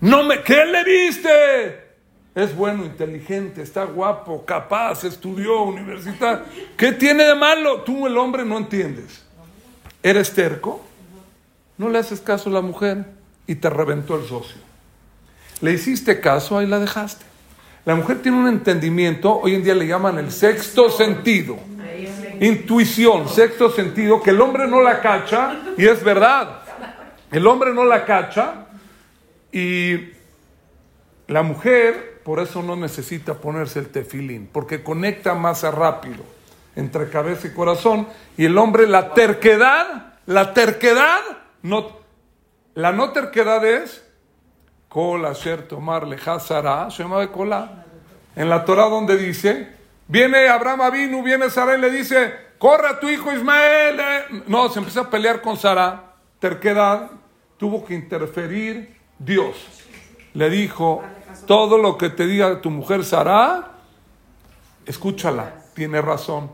No 0.00 0.22
me, 0.22 0.42
¿qué 0.42 0.64
le 0.64 0.84
viste? 0.84 1.89
Es 2.34 2.54
bueno, 2.54 2.84
inteligente, 2.84 3.62
está 3.62 3.84
guapo, 3.84 4.44
capaz, 4.44 5.04
estudió, 5.04 5.62
universidad. 5.62 6.44
¿Qué 6.76 6.92
tiene 6.92 7.24
de 7.24 7.34
malo? 7.34 7.80
Tú, 7.80 8.06
el 8.06 8.16
hombre, 8.16 8.44
no 8.44 8.58
entiendes. 8.58 9.24
¿Eres 10.02 10.32
terco? 10.32 10.84
No 11.76 11.88
le 11.88 11.98
haces 11.98 12.20
caso 12.20 12.48
a 12.48 12.52
la 12.52 12.60
mujer 12.60 13.04
y 13.46 13.56
te 13.56 13.68
reventó 13.68 14.16
el 14.16 14.26
socio. 14.26 14.60
Le 15.60 15.72
hiciste 15.72 16.20
caso, 16.20 16.56
ahí 16.56 16.66
la 16.66 16.78
dejaste. 16.78 17.24
La 17.84 17.94
mujer 17.94 18.22
tiene 18.22 18.38
un 18.38 18.48
entendimiento, 18.48 19.40
hoy 19.40 19.54
en 19.54 19.64
día 19.64 19.74
le 19.74 19.86
llaman 19.86 20.18
el 20.18 20.30
sexto 20.30 20.88
sentido. 20.90 21.58
Intuición, 22.40 23.28
sexto 23.28 23.70
sentido, 23.70 24.22
que 24.22 24.30
el 24.30 24.40
hombre 24.40 24.68
no 24.68 24.80
la 24.80 25.00
cacha, 25.00 25.60
y 25.76 25.86
es 25.86 26.04
verdad. 26.04 26.60
El 27.32 27.46
hombre 27.46 27.74
no 27.74 27.84
la 27.84 28.04
cacha 28.04 28.66
y 29.52 30.10
la 31.26 31.42
mujer 31.42 32.09
por 32.30 32.38
eso 32.38 32.62
no 32.62 32.76
necesita 32.76 33.34
ponerse 33.34 33.80
el 33.80 33.88
tefilín, 33.88 34.48
porque 34.52 34.84
conecta 34.84 35.34
más 35.34 35.64
rápido 35.64 36.22
entre 36.76 37.10
cabeza 37.10 37.48
y 37.48 37.50
corazón. 37.50 38.06
Y 38.36 38.44
el 38.44 38.56
hombre, 38.56 38.86
la 38.86 39.14
terquedad, 39.14 40.14
la 40.26 40.54
terquedad, 40.54 41.18
no, 41.62 41.88
la 42.76 42.92
no 42.92 43.10
terquedad 43.10 43.66
es 43.66 44.08
cola, 44.88 45.34
ser, 45.34 45.66
tomar, 45.66 46.06
lejazara, 46.06 46.88
se 46.92 47.02
llama 47.02 47.18
de 47.18 47.32
cola. 47.32 47.84
En 48.36 48.48
la 48.48 48.64
Torah 48.64 48.84
donde 48.84 49.16
dice, 49.16 49.68
viene 50.06 50.46
Abraham 50.46 50.82
Avinu, 50.82 51.24
viene 51.24 51.50
Sara 51.50 51.76
y 51.76 51.80
le 51.80 51.90
dice, 51.90 52.32
corre 52.58 52.90
a 52.90 53.00
tu 53.00 53.08
hijo 53.08 53.32
Ismael. 53.32 53.98
Eh". 53.98 54.42
No, 54.46 54.68
se 54.68 54.78
empieza 54.78 55.00
a 55.00 55.10
pelear 55.10 55.42
con 55.42 55.56
Sara, 55.56 56.14
terquedad, 56.38 57.10
tuvo 57.56 57.84
que 57.84 57.94
interferir 57.94 59.00
Dios. 59.18 59.56
Le 60.32 60.48
dijo, 60.48 61.02
todo 61.46 61.78
lo 61.78 61.98
que 61.98 62.10
te 62.10 62.26
diga 62.26 62.60
tu 62.60 62.70
mujer 62.70 63.04
Sara, 63.04 63.72
escúchala, 64.86 65.54
tiene 65.74 66.00
razón. 66.00 66.50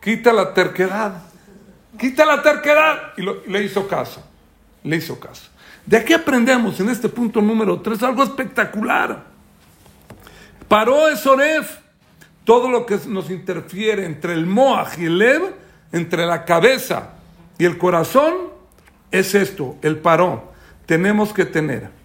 Quita 0.00 0.32
la 0.32 0.54
terquedad, 0.54 1.22
quita 1.98 2.24
la 2.24 2.42
terquedad. 2.42 3.12
Y, 3.16 3.50
le 3.50 3.62
hizo 3.62 3.86
caso, 3.86 4.22
le 4.82 4.96
hizo 4.96 5.18
caso. 5.20 5.50
De 5.84 5.96
aquí 5.96 6.12
aprendemos 6.12 6.78
en 6.80 6.88
este 6.88 7.08
punto 7.08 7.40
número 7.40 7.80
3 7.80 8.02
algo 8.02 8.22
espectacular. 8.22 9.24
Paró 10.68 11.08
Esoref, 11.08 11.78
todo 12.44 12.70
lo 12.70 12.86
que 12.86 12.98
nos 13.08 13.30
interfiere 13.30 14.06
entre 14.06 14.34
el 14.34 14.46
Moaj 14.46 14.98
y 14.98 15.06
el 15.06 15.18
Lev, 15.18 15.54
entre 15.92 16.26
la 16.26 16.44
cabeza 16.44 17.14
y 17.58 17.64
el 17.64 17.76
corazón, 17.76 18.50
es 19.10 19.34
esto, 19.34 19.76
el 19.82 19.98
parón. 19.98 20.42
Tenemos 20.86 21.32
que 21.32 21.44
tener 21.44 21.99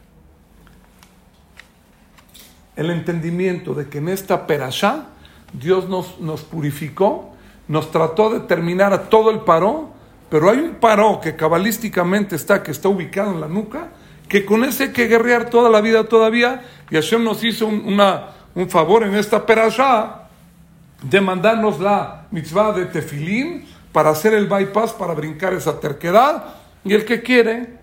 el 2.75 2.89
entendimiento 2.89 3.73
de 3.73 3.87
que 3.87 3.99
en 3.99 4.09
esta 4.09 4.47
perashá 4.47 5.05
Dios 5.53 5.87
nos, 5.87 6.19
nos 6.19 6.41
purificó, 6.41 7.33
nos 7.67 7.91
trató 7.91 8.29
de 8.29 8.41
terminar 8.41 8.93
a 8.93 9.09
todo 9.09 9.31
el 9.31 9.39
paró, 9.39 9.89
pero 10.29 10.49
hay 10.49 10.59
un 10.59 10.75
paró 10.75 11.19
que 11.21 11.35
cabalísticamente 11.35 12.35
está, 12.35 12.61
que 12.61 12.71
está 12.71 12.89
ubicado 12.89 13.31
en 13.31 13.41
la 13.41 13.47
nuca, 13.47 13.89
que 14.27 14.45
con 14.45 14.63
ese 14.63 14.85
hay 14.85 14.91
que 14.91 15.07
guerrear 15.07 15.49
toda 15.49 15.69
la 15.69 15.81
vida 15.81 16.03
todavía, 16.05 16.63
y 16.89 16.95
Hashem 16.95 17.23
nos 17.23 17.43
hizo 17.43 17.67
un, 17.67 18.01
un 18.55 18.69
favor 18.69 19.03
en 19.03 19.15
esta 19.15 19.45
perashá 19.45 20.27
de 21.01 21.21
mandarnos 21.21 21.79
la 21.79 22.25
mitzvah 22.31 22.73
de 22.73 22.85
tefilín 22.85 23.65
para 23.91 24.09
hacer 24.09 24.33
el 24.33 24.47
bypass, 24.47 24.93
para 24.93 25.13
brincar 25.13 25.53
esa 25.53 25.79
terquedad, 25.79 26.43
y 26.83 26.93
el 26.93 27.05
que 27.05 27.21
quiere, 27.21 27.77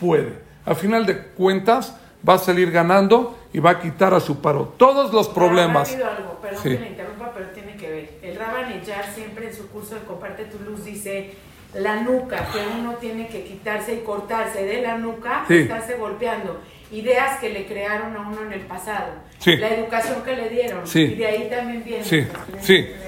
puede. 0.00 0.40
Al 0.64 0.76
final 0.76 1.06
de 1.06 1.18
cuentas, 1.18 1.94
va 2.28 2.34
a 2.34 2.38
salir 2.38 2.70
ganando 2.70 3.38
y 3.52 3.58
va 3.58 3.70
a 3.70 3.80
quitar 3.80 4.14
a 4.14 4.20
su 4.20 4.40
paro 4.40 4.74
todos 4.76 5.12
los 5.12 5.28
problemas. 5.28 5.94
algo, 5.94 6.38
perdón 6.40 6.62
que 6.62 6.70
le 6.70 6.88
interrumpa, 6.88 7.32
pero 7.34 7.46
tiene 7.50 7.76
que 7.76 7.90
ver. 7.90 8.10
El 8.22 8.36
Rabban 8.36 8.72
siempre 9.14 9.48
en 9.48 9.54
su 9.54 9.68
curso 9.68 9.94
de 9.94 10.02
Comparte 10.02 10.44
tu 10.44 10.58
Luz 10.60 10.84
dice 10.84 11.34
la 11.74 12.02
nuca, 12.02 12.46
que 12.52 12.58
uno 12.78 12.94
tiene 12.94 13.28
que 13.28 13.44
quitarse 13.44 13.94
y 13.94 13.98
cortarse 14.00 14.64
de 14.64 14.82
la 14.82 14.98
nuca, 14.98 15.44
estarse 15.48 15.94
golpeando. 15.94 16.60
Ideas 16.90 17.40
que 17.40 17.48
le 17.48 17.64
crearon 17.64 18.14
a 18.14 18.20
uno 18.28 18.42
en 18.42 18.52
el 18.52 18.60
pasado, 18.66 19.14
la 19.46 19.68
educación 19.70 20.22
que 20.22 20.36
le 20.36 20.50
dieron, 20.50 20.82
y 20.92 21.14
de 21.14 21.26
ahí 21.26 21.48
también 21.48 21.82
vienen 21.82 22.28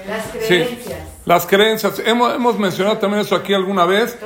las, 0.07 0.27
creencias. 0.31 0.99
Las 1.23 1.45
creencias, 1.45 2.01
hemos, 2.03 2.33
hemos 2.33 2.57
mencionado 2.57 2.97
también 2.97 3.21
eso 3.21 3.35
aquí 3.35 3.53
alguna 3.53 3.85
vez. 3.85 4.17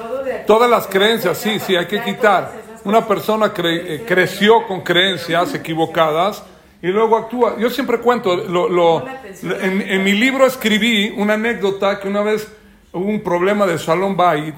Todas 0.48 0.70
las 0.70 0.88
creencias, 0.88 1.38
sí, 1.38 1.60
sí, 1.60 1.76
hay 1.76 1.88
que 1.88 2.02
quitar. 2.02 2.69
Una 2.84 3.08
persona 3.08 3.54
eh, 3.58 4.04
creció 4.08 4.66
con 4.68 4.82
creencias 4.82 5.54
equivocadas 5.54 6.44
y 6.82 6.88
luego 6.88 7.18
actúa. 7.18 7.58
Yo 7.58 7.70
siempre 7.70 8.00
cuento, 8.00 8.36
lo, 8.36 9.06
en, 9.08 9.82
en, 9.82 10.04
mi 10.04 10.14
libro 10.14 10.46
escribí 10.46 11.14
una 11.18 11.34
anécdota 11.34 12.00
que 12.00 12.08
una 12.08 12.22
vez 12.22 12.48
hubo 12.94 13.06
un 13.06 13.22
problema 13.22 13.66
de 13.66 13.78
Salón 13.78 14.16
Bait 14.16 14.56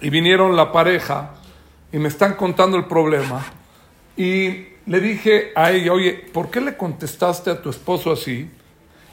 y 0.00 0.10
vinieron 0.10 0.56
la 0.56 0.70
pareja 0.72 1.34
y 1.92 1.98
me 1.98 2.08
están 2.08 2.34
contando 2.34 2.76
el 2.76 2.84
problema 2.84 3.44
y 4.16 4.66
le 4.86 5.00
dije 5.00 5.52
a 5.54 5.70
ella, 5.70 5.92
oye, 5.92 6.12
¿por 6.12 6.50
qué 6.50 6.60
le 6.60 6.76
contestaste 6.76 7.50
a 7.50 7.62
tu 7.62 7.70
esposo 7.70 8.12
así? 8.12 8.50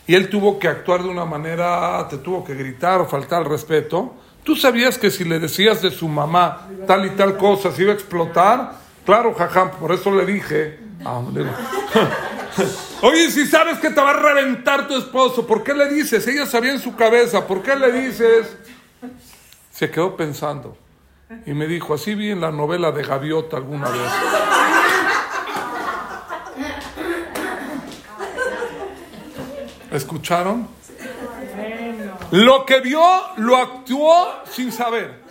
Y 0.08 0.16
él 0.16 0.30
tuvo 0.30 0.58
que 0.58 0.68
actuar 0.68 1.04
de 1.04 1.10
una 1.10 1.26
manera, 1.26 2.08
te 2.10 2.18
tuvo 2.18 2.44
que 2.44 2.56
gritar 2.56 3.02
o 3.02 3.06
faltar 3.06 3.44
al 3.44 3.50
respeto. 3.50 4.16
¿Tú 4.48 4.56
sabías 4.56 4.98
que 4.98 5.12
si 5.12 5.26
le 5.26 5.40
decías 5.40 5.82
de 5.82 5.92
su 5.92 6.08
mamá 6.08 6.70
tal 6.88 7.06
y 7.06 7.10
tal 7.10 7.36
cosa 7.36 7.70
se 7.70 7.82
iba 7.82 7.92
a 7.92 7.96
explotar? 7.96 8.76
Claro, 9.06 9.34
jajam, 9.34 9.72
por 9.72 9.92
eso 9.92 10.10
le 10.10 10.26
dije. 10.26 10.80
Ah, 11.04 11.22
Oye, 13.02 13.30
si 13.30 13.46
sabes 13.46 13.78
que 13.80 13.90
te 13.90 14.00
va 14.00 14.12
a 14.12 14.14
reventar 14.14 14.88
tu 14.88 14.96
esposo, 14.96 15.46
¿por 15.46 15.66
qué 15.66 15.74
le 15.74 15.90
dices? 15.90 16.26
Ella 16.30 16.46
sabía 16.46 16.72
en 16.72 16.80
su 16.80 16.96
cabeza, 16.96 17.46
¿por 17.46 17.62
qué 17.62 17.76
le 17.76 17.92
dices? 17.92 18.56
Se 19.70 19.92
quedó 19.92 20.16
pensando 20.16 20.78
y 21.46 21.54
me 21.54 21.68
dijo, 21.68 21.94
así 21.94 22.16
vi 22.16 22.32
en 22.32 22.40
la 22.40 22.50
novela 22.50 22.94
de 22.94 23.04
Gaviota 23.04 23.58
alguna 23.58 23.90
vez. 23.90 24.12
¿Escucharon? 29.92 30.70
Lo 32.32 32.66
que 32.66 32.82
vio 32.82 33.02
lo 33.38 33.58
actuó 33.58 34.28
sin 34.52 34.72
saber. 34.72 35.26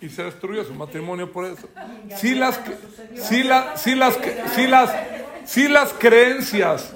Y 0.00 0.08
se 0.08 0.24
destruyó 0.24 0.64
su 0.64 0.74
matrimonio 0.74 1.30
por 1.30 1.44
eso. 1.46 1.68
Si 2.16 2.34
las, 2.34 2.60
si 3.14 3.42
si 3.74 3.94
las, 3.94 4.18
si 4.54 4.66
las, 4.66 4.94
si 5.44 5.68
las 5.68 5.92
creencias, 5.94 6.92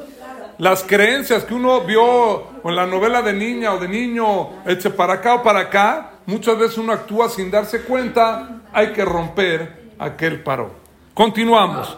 las 0.59 0.83
creencias 0.85 1.45
que 1.45 1.55
uno 1.55 1.81
vio 1.81 2.61
en 2.63 2.77
la 2.77 2.87
novela 2.87 3.23
de 3.23 3.33
niña 3.33 3.73
o 3.73 3.79
de 3.79 3.89
niño, 3.89 4.63
eche 4.67 4.91
para 4.91 5.15
acá 5.15 5.35
o 5.35 5.43
para 5.43 5.61
acá, 5.61 6.11
muchas 6.27 6.59
veces 6.59 6.79
uno 6.79 6.93
actúa 6.93 7.29
sin 7.29 7.51
darse 7.51 7.83
cuenta, 7.83 8.61
hay 8.73 8.93
que 8.93 9.05
romper 9.05 9.91
aquel 9.99 10.43
paro. 10.43 10.71
Continuamos. 11.15 11.97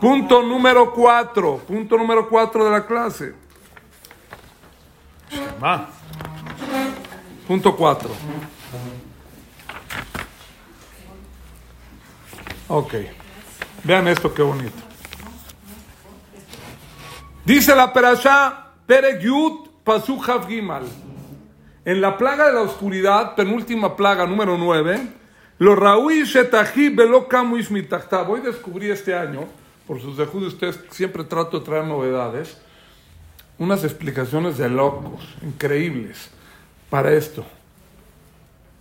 Punto 0.00 0.42
número 0.42 0.92
cuatro, 0.92 1.58
punto 1.58 1.96
número 1.96 2.28
cuatro 2.28 2.64
de 2.64 2.70
la 2.70 2.86
clase. 2.86 3.34
Punto 7.46 7.76
4. 7.76 8.10
Ok. 12.68 12.94
Vean 13.84 14.08
esto 14.08 14.32
qué 14.32 14.42
bonito. 14.42 14.76
Dice 17.44 17.74
la 17.74 17.92
Perashá 17.92 18.72
Peregyut 18.86 19.68
Pasuchav 19.84 20.46
Gimal. 20.46 20.84
En 21.84 22.00
la 22.00 22.16
plaga 22.16 22.46
de 22.46 22.52
la 22.52 22.62
oscuridad, 22.62 23.34
penúltima 23.34 23.96
plaga 23.96 24.24
número 24.26 24.56
9, 24.56 25.08
los 25.58 25.78
Raúl 25.78 26.24
Shetahi 26.24 26.90
Belo 26.90 27.26
Hoy 27.28 28.40
descubrí 28.40 28.90
este 28.90 29.14
año, 29.14 29.48
por 29.86 30.00
sus 30.00 30.16
de 30.16 30.24
ustedes 30.24 30.78
siempre 30.90 31.24
trato 31.24 31.58
de 31.58 31.64
traer 31.64 31.84
novedades 31.84 32.56
unas 33.58 33.84
explicaciones 33.84 34.58
de 34.58 34.68
locos, 34.68 35.22
increíbles, 35.42 36.30
para 36.92 37.12
esto. 37.12 37.42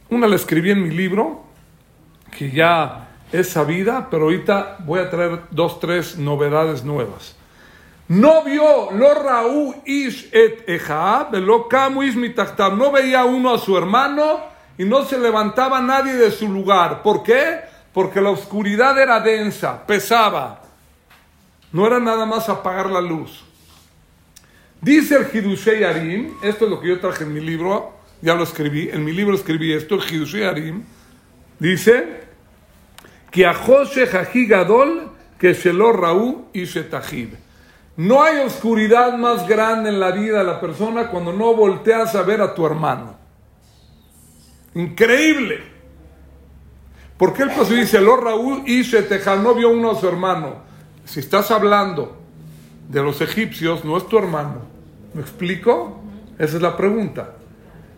Una 0.10 0.28
la 0.28 0.36
escribí 0.36 0.70
en 0.70 0.84
mi 0.84 0.90
libro, 0.90 1.46
que 2.38 2.52
ya 2.52 3.08
es 3.32 3.48
sabida, 3.48 4.10
pero 4.12 4.24
ahorita 4.24 4.80
voy 4.80 5.00
a 5.00 5.10
traer 5.10 5.44
dos, 5.50 5.80
tres 5.80 6.18
novedades 6.18 6.84
nuevas. 6.84 7.38
No 8.10 8.44
vio 8.44 8.92
lo 8.92 9.14
Raúl 9.14 9.76
ish 9.86 10.30
et 10.34 10.68
lo 11.32 11.70
No 12.76 12.92
veía 12.92 13.24
uno 13.24 13.54
a 13.54 13.58
su 13.58 13.78
hermano 13.78 14.42
y 14.78 14.84
no 14.84 15.06
se 15.06 15.18
levantaba 15.18 15.80
nadie 15.80 16.16
de 16.16 16.32
su 16.32 16.50
lugar. 16.50 17.04
¿Por 17.04 17.24
qué? 17.24 17.62
Porque 17.94 18.20
la 18.20 18.32
oscuridad 18.32 19.00
era 19.00 19.22
densa, 19.22 19.88
pesaba. 19.88 20.64
No 21.72 21.88
era 21.88 22.02
nada 22.02 22.26
más 22.26 22.50
apagar 22.50 22.88
la 22.88 23.00
luz. 23.00 23.42
Dice 24.82 25.16
el 25.16 25.28
Hidushei 25.32 25.86
Arim, 25.86 26.34
esto 26.44 26.66
es 26.66 26.72
lo 26.72 26.82
que 26.82 26.90
yo 26.90 27.00
traje 27.00 27.24
en 27.24 27.34
mi 27.34 27.40
libro, 27.40 28.01
ya 28.22 28.36
lo 28.36 28.44
escribí, 28.44 28.90
en 28.90 29.04
mi 29.04 29.12
libro 29.12 29.36
escribí 29.36 29.74
esto, 29.74 29.96
el 29.96 30.02
Hidushei 30.02 30.44
Arim, 30.44 30.84
dice 31.60 32.22
que 33.32 33.46
a 33.46 33.54
José 33.54 34.08
Gadol 34.48 35.12
que 35.42 35.58
lo 35.74 35.92
Raú 35.92 36.46
y 36.54 36.66
Shetahib. 36.66 37.36
No 37.98 38.22
hay 38.22 38.46
oscuridad 38.46 39.18
más 39.18 39.48
grande 39.48 39.90
en 39.90 40.00
la 40.00 40.12
vida 40.12 40.38
de 40.38 40.44
la 40.44 40.62
persona 40.62 41.08
cuando 41.08 41.34
no 41.34 41.56
volteas 41.56 42.14
a 42.14 42.22
ver 42.22 42.42
a 42.42 42.54
tu 42.54 42.64
hermano. 42.64 43.16
Increíble. 44.76 45.64
Porque 47.18 47.42
el 47.42 47.50
paso 47.50 47.74
dice, 47.74 48.00
lo 48.00 48.18
Raúl 48.18 48.62
y 48.68 48.84
Shetahib 48.84 49.42
no 49.42 49.56
vio 49.56 49.70
uno 49.70 49.92
a 49.92 50.00
su 50.00 50.08
hermano. 50.08 50.58
Si 51.06 51.22
estás 51.22 51.50
hablando 51.50 52.18
de 52.88 53.02
los 53.02 53.20
egipcios, 53.22 53.84
no 53.84 53.98
es 53.98 54.08
tu 54.08 54.20
hermano. 54.20 54.62
¿Me 55.16 55.22
explico? 55.22 56.02
Esa 56.38 56.58
es 56.58 56.62
la 56.62 56.78
pregunta. 56.78 57.36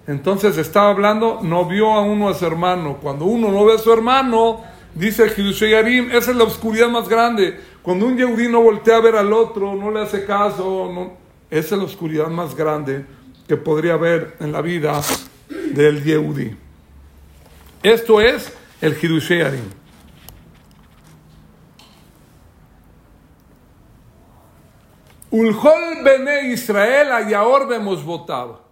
Entonces 0.05 0.57
estaba 0.57 0.89
hablando, 0.89 1.39
no 1.41 1.65
vio 1.65 1.93
a 1.93 2.01
uno 2.01 2.29
a 2.29 2.33
su 2.33 2.45
hermano. 2.45 2.97
Cuando 3.01 3.25
uno 3.25 3.51
no 3.51 3.65
ve 3.65 3.75
a 3.75 3.77
su 3.77 3.91
hermano, 3.91 4.61
dice 4.93 5.23
el 5.23 5.53
Yarim, 5.53 6.11
esa 6.11 6.31
es 6.31 6.37
la 6.37 6.43
oscuridad 6.43 6.89
más 6.89 7.07
grande. 7.07 7.59
Cuando 7.81 8.05
un 8.07 8.17
Yehudí 8.17 8.47
no 8.47 8.61
voltea 8.61 8.97
a 8.97 9.01
ver 9.01 9.15
al 9.15 9.31
otro, 9.31 9.75
no 9.75 9.91
le 9.91 10.01
hace 10.01 10.25
caso, 10.25 11.11
esa 11.49 11.75
es 11.75 11.79
la 11.79 11.85
oscuridad 11.85 12.27
más 12.27 12.55
grande 12.55 13.05
que 13.47 13.57
podría 13.57 13.93
haber 13.93 14.35
en 14.39 14.51
la 14.51 14.61
vida 14.61 15.01
del 15.73 16.03
Yehudí. 16.03 16.55
Esto 17.81 18.21
es 18.21 18.51
el 18.81 18.99
Yarim. 18.99 19.69
Ulhol 25.31 26.03
Bene 26.03 26.51
Israel 26.51 27.11
Ayaor 27.11 27.71
hemos 27.73 28.03
votado. 28.03 28.62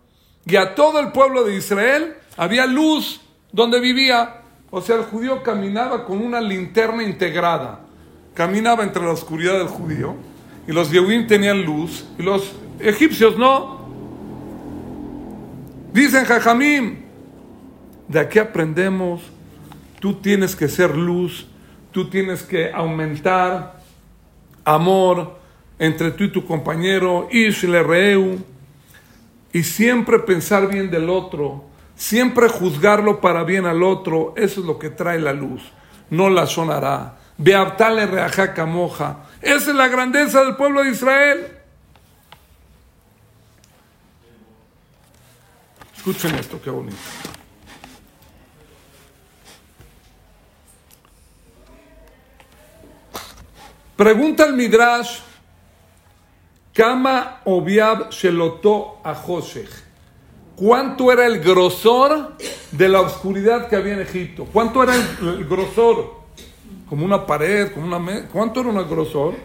Y 0.46 0.56
a 0.56 0.76
todo 0.76 1.00
el 1.00 1.12
pueblo 1.12 1.44
de 1.44 1.56
Israel 1.56 2.16
había 2.38 2.66
luz 2.66 3.22
donde 3.52 3.80
vivía. 3.80 4.42
O 4.70 4.82
sea, 4.82 4.96
el 4.96 5.04
judío 5.04 5.44
caminaba 5.44 6.06
con 6.06 6.22
una 6.22 6.42
linterna 6.42 7.04
integrada. 7.04 7.82
Caminaba 8.34 8.84
entre 8.84 9.04
la 9.04 9.12
oscuridad 9.12 9.58
del 9.58 9.68
judío. 9.68 10.16
Y 10.68 10.72
los 10.72 10.92
Yehudim 10.92 11.28
tenían 11.28 11.64
luz. 11.64 12.06
Y 12.18 12.24
los 12.24 12.54
egipcios 12.80 13.38
no. 13.38 13.82
Dicen 15.94 16.26
Jajamim. 16.26 17.02
De 18.08 18.20
aquí 18.20 18.40
aprendemos. 18.40 19.22
Tú 20.00 20.16
tienes 20.16 20.56
que 20.56 20.68
ser 20.68 20.96
luz. 20.96 21.48
Tú 21.92 22.10
tienes 22.10 22.44
que 22.44 22.72
aumentar 22.72 23.82
amor 24.64 25.40
entre 25.80 26.12
tú 26.12 26.26
y 26.26 26.32
tu 26.32 26.46
compañero, 26.46 27.28
Ishle 27.32 27.82
Reu, 27.82 28.38
y 29.54 29.64
siempre 29.64 30.20
pensar 30.20 30.68
bien 30.68 30.90
del 30.90 31.10
otro, 31.10 31.66
siempre 31.96 32.48
juzgarlo 32.48 33.22
para 33.22 33.44
bien 33.44 33.66
al 33.66 33.84
otro, 33.84 34.34
eso 34.38 34.62
es 34.62 34.66
lo 34.66 34.80
que 34.80 34.90
trae 34.90 35.20
la 35.20 35.34
luz, 35.34 35.62
no 36.10 36.30
la 36.30 36.48
sonará. 36.48 37.18
Beabtale 37.38 38.06
reajaca 38.06 38.66
moja. 38.66 39.26
Esa 39.42 39.72
es 39.72 39.76
la 39.76 39.88
grandeza 39.88 40.44
del 40.44 40.56
pueblo 40.56 40.84
de 40.84 40.92
Israel. 40.92 41.58
Escuchen 45.98 46.36
esto, 46.36 46.62
qué 46.62 46.70
bonito. 46.70 46.98
Pregunta 53.96 54.46
el 54.46 54.54
Midrash 54.54 55.20
Kama 56.74 57.42
Obiab 57.46 58.10
Shelotó 58.12 59.00
a. 59.04 59.16
¿Cuánto 60.56 61.12
era 61.12 61.26
el 61.26 61.40
grosor 61.40 62.38
de 62.72 62.88
la 62.88 63.02
oscuridad 63.02 63.68
que 63.68 63.76
había 63.76 63.94
en 63.94 64.02
Egipto? 64.02 64.46
¿Cuánto 64.52 64.84
era 64.84 64.96
el, 64.96 65.46
grosor? 65.46 66.22
Como 66.88 67.04
una 67.04 67.26
pared, 67.26 67.72
como 67.74 67.88
una 67.88 68.28
¿Cuánto 68.32 68.62
era 68.62 68.70
un 68.70 68.90
grosor? 68.90 69.36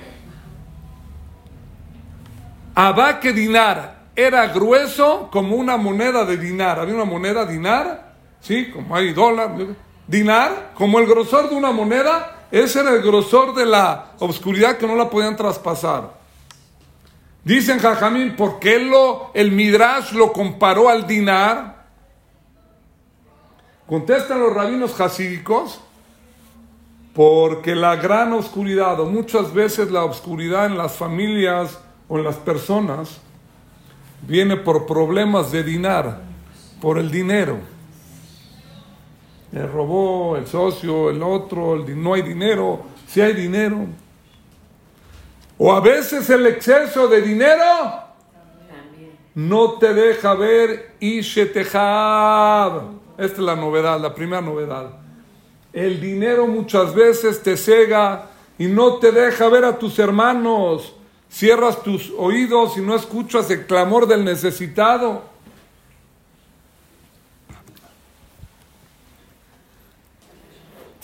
Abaque 2.75 3.33
dinar 3.33 3.97
era 4.15 4.47
grueso 4.49 5.29
como 5.33 5.57
una 5.57 5.77
moneda 5.77 6.25
de 6.25 6.37
dinar. 6.37 6.79
Había 6.79 6.95
una 6.95 7.05
moneda 7.05 7.47
dinar, 7.47 8.15
¿sí? 8.41 8.71
Como 8.71 8.95
hay 8.95 9.13
dólar. 9.13 9.55
Dinar, 10.07 10.73
como 10.75 10.99
el 10.99 11.07
grosor 11.07 11.51
de 11.51 11.57
una 11.57 11.73
moneda, 11.73 12.47
ese 12.51 12.81
era 12.81 12.93
el 12.93 13.03
grosor 13.03 13.55
de 13.55 13.67
la 13.67 14.13
oscuridad 14.21 14.77
que 14.77 14.87
no 14.87 14.95
la 14.95 15.11
podían 15.11 15.37
traspasar. 15.37 16.26
Dicen 17.47 17.79
Jajamín, 17.79 18.35
¿por 18.35 18.59
qué 18.59 18.81
lo, 18.81 19.31
el 19.33 19.53
Midrash 19.53 20.11
lo 20.11 20.33
comparó 20.33 20.89
al 20.89 21.07
dinar? 21.07 21.87
Contestan 23.87 24.41
los 24.41 24.53
rabinos 24.53 25.01
hasídicos, 25.01 25.81
porque 27.15 27.77
la 27.77 27.95
gran 27.95 28.33
oscuridad, 28.33 28.99
o 28.99 29.07
muchas 29.07 29.55
veces 29.55 29.93
la 29.93 30.05
oscuridad 30.05 30.67
en 30.67 30.77
las 30.77 30.97
familias 30.97 31.79
o 32.09 32.19
en 32.19 32.25
las 32.25 32.35
personas, 32.35 33.21
viene 34.23 34.57
por 34.57 34.85
problemas 34.85 35.53
de 35.53 35.63
dinar, 35.63 36.23
por 36.81 36.99
el 36.99 37.13
dinero. 37.13 37.59
El 39.53 39.71
robó, 39.71 40.37
el 40.37 40.49
socio, 40.49 41.11
el 41.11 41.23
otro, 41.23 41.77
el, 41.77 42.03
no 42.03 42.15
hay 42.15 42.23
dinero, 42.23 42.87
si 43.07 43.21
hay 43.21 43.35
dinero. 43.35 43.87
O 45.59 45.73
a 45.73 45.81
veces 45.81 46.29
el 46.31 46.47
exceso 46.47 47.09
de 47.09 47.23
dinero 47.23 48.05
no 49.35 49.73
te 49.73 49.95
deja 49.95 50.35
ver 50.35 50.95
Ishetehab. 51.01 52.83
Esta 53.19 53.37
es 53.37 53.39
la 53.39 53.57
novedad, 53.57 54.01
la 54.01 54.15
primera 54.15 54.43
novedad. 54.43 54.91
El 55.73 56.01
dinero 56.01 56.47
muchas 56.47 56.95
veces 56.95 57.43
te 57.43 57.57
cega 57.57 58.31
y 58.59 58.67
no 58.67 58.95
te 58.97 59.13
deja 59.13 59.49
ver 59.49 59.65
a 59.65 59.79
tus 59.79 59.99
hermanos. 59.99 60.95
Cierras 61.31 61.83
tus 61.83 62.13
oídos 62.17 62.79
y 62.79 62.81
no 62.81 62.95
escuchas 62.95 63.51
el 63.51 63.67
clamor 63.67 64.07
del 64.07 64.25
necesitado. 64.25 65.36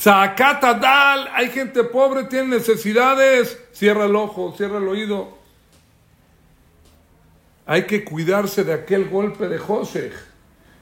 Zacata 0.03 0.75
dal, 0.75 1.31
hay 1.33 1.49
gente 1.51 1.85
pobre, 1.85 2.25
tiene 2.25 2.57
necesidades. 2.57 3.57
Cierra 3.73 4.07
el 4.07 4.17
ojo, 4.17 4.53
cierra 4.57 4.79
el 4.79 4.89
oído. 4.89 5.39
Hay 7.67 7.85
que 7.85 8.03
cuidarse 8.03 8.65
de 8.65 8.73
aquel 8.73 9.09
golpe 9.09 9.47
de 9.47 9.59
José. 9.59 10.11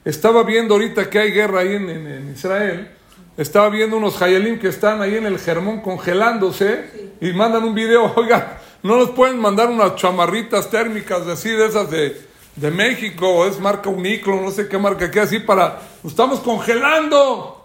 Estaba 0.06 0.42
viendo 0.42 0.72
ahorita 0.72 1.10
que 1.10 1.18
hay 1.18 1.32
guerra 1.32 1.60
ahí 1.60 1.74
en, 1.74 2.32
Israel. 2.34 2.92
Estaba 3.36 3.68
viendo 3.68 3.98
unos 3.98 4.22
hayelim 4.22 4.58
que 4.58 4.68
están 4.68 5.02
ahí 5.02 5.16
en 5.16 5.26
el 5.26 5.38
Germón 5.38 5.82
congelándose 5.82 7.10
y 7.20 7.34
mandan 7.34 7.64
un 7.64 7.74
video. 7.74 8.10
Oiga, 8.16 8.58
no 8.82 8.96
nos 8.96 9.10
pueden 9.10 9.38
mandar 9.38 9.68
unas 9.68 9.96
chamarritas 9.96 10.70
térmicas, 10.70 11.26
decir 11.26 11.60
esas 11.60 11.90
de, 11.90 12.18
de 12.56 12.70
México, 12.70 13.46
es 13.46 13.60
marca 13.60 13.90
Uniclo, 13.90 14.40
no 14.40 14.50
sé 14.50 14.66
qué 14.66 14.78
marca, 14.78 15.10
que 15.10 15.20
así 15.20 15.40
para. 15.40 15.78
estamos 16.06 16.40
congelando. 16.40 17.59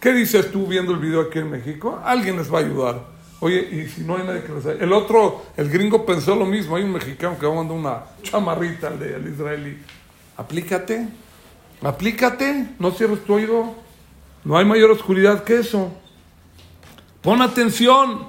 ¿Qué 0.00 0.12
dices 0.12 0.50
tú 0.50 0.66
viendo 0.66 0.92
el 0.92 0.98
video 0.98 1.20
aquí 1.20 1.38
en 1.38 1.50
México? 1.50 2.00
Alguien 2.04 2.36
les 2.36 2.52
va 2.52 2.58
a 2.58 2.62
ayudar. 2.62 3.02
Oye, 3.40 3.68
y 3.70 3.88
si 3.88 4.02
no 4.02 4.16
hay 4.16 4.24
nadie 4.24 4.42
que 4.42 4.52
les 4.52 4.66
ayude. 4.66 4.84
El 4.84 4.92
otro, 4.92 5.42
el 5.56 5.70
gringo 5.70 6.06
pensó 6.06 6.34
lo 6.34 6.46
mismo. 6.46 6.76
Hay 6.76 6.84
un 6.84 6.92
mexicano 6.92 7.38
que 7.38 7.46
va 7.46 7.52
a 7.52 7.56
mandar 7.56 7.76
una 7.76 8.02
chamarrita 8.22 8.88
al, 8.88 8.98
de, 8.98 9.14
al 9.14 9.28
israelí. 9.28 9.78
Aplícate. 10.36 11.08
Aplícate, 11.82 12.68
no 12.78 12.90
cierres 12.90 13.24
tu 13.24 13.34
oído. 13.34 13.74
No 14.44 14.56
hay 14.56 14.64
mayor 14.64 14.90
oscuridad 14.90 15.44
que 15.44 15.60
eso. 15.60 15.92
Pon 17.22 17.42
atención. 17.42 18.28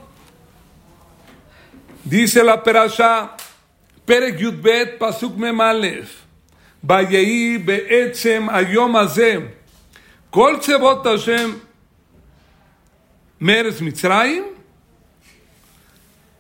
Dice 2.04 2.44
la 2.44 2.64
perasha, 2.64 3.36
Perek 4.06 4.38
Yudbet 4.38 4.98
Pasuk 4.98 5.38
Memalef, 5.38 6.24
Vayei 6.82 7.58
Be'etzem 7.58 8.50
Ayom 8.50 8.96
Azem, 8.96 9.52
Mitzrayim, 13.82 14.46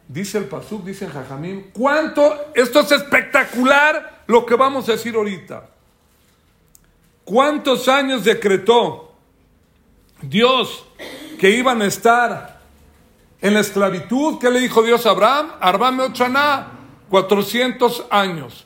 dice 0.07 0.37
el 0.37 0.45
Pasuk, 0.45 0.85
dice 0.85 1.05
el 1.05 1.11
Jajamim, 1.11 1.71
¿cuánto? 1.73 2.51
Esto 2.55 2.79
es 2.79 2.91
espectacular 2.93 4.23
lo 4.27 4.45
que 4.45 4.55
vamos 4.55 4.87
a 4.87 4.93
decir 4.93 5.15
ahorita. 5.15 5.69
¿Cuántos 7.25 7.89
años 7.89 8.23
decretó 8.23 9.13
Dios 10.21 10.85
que 11.37 11.49
iban 11.49 11.81
a 11.81 11.85
estar 11.85 12.61
en 13.41 13.53
la 13.53 13.59
esclavitud? 13.59 14.39
¿Qué 14.39 14.49
le 14.49 14.61
dijo 14.61 14.83
Dios 14.83 15.05
a 15.05 15.09
Abraham? 15.09 15.51
Arbame 15.59 16.03
Ochaná, 16.03 16.71
400 17.09 18.05
años. 18.09 18.65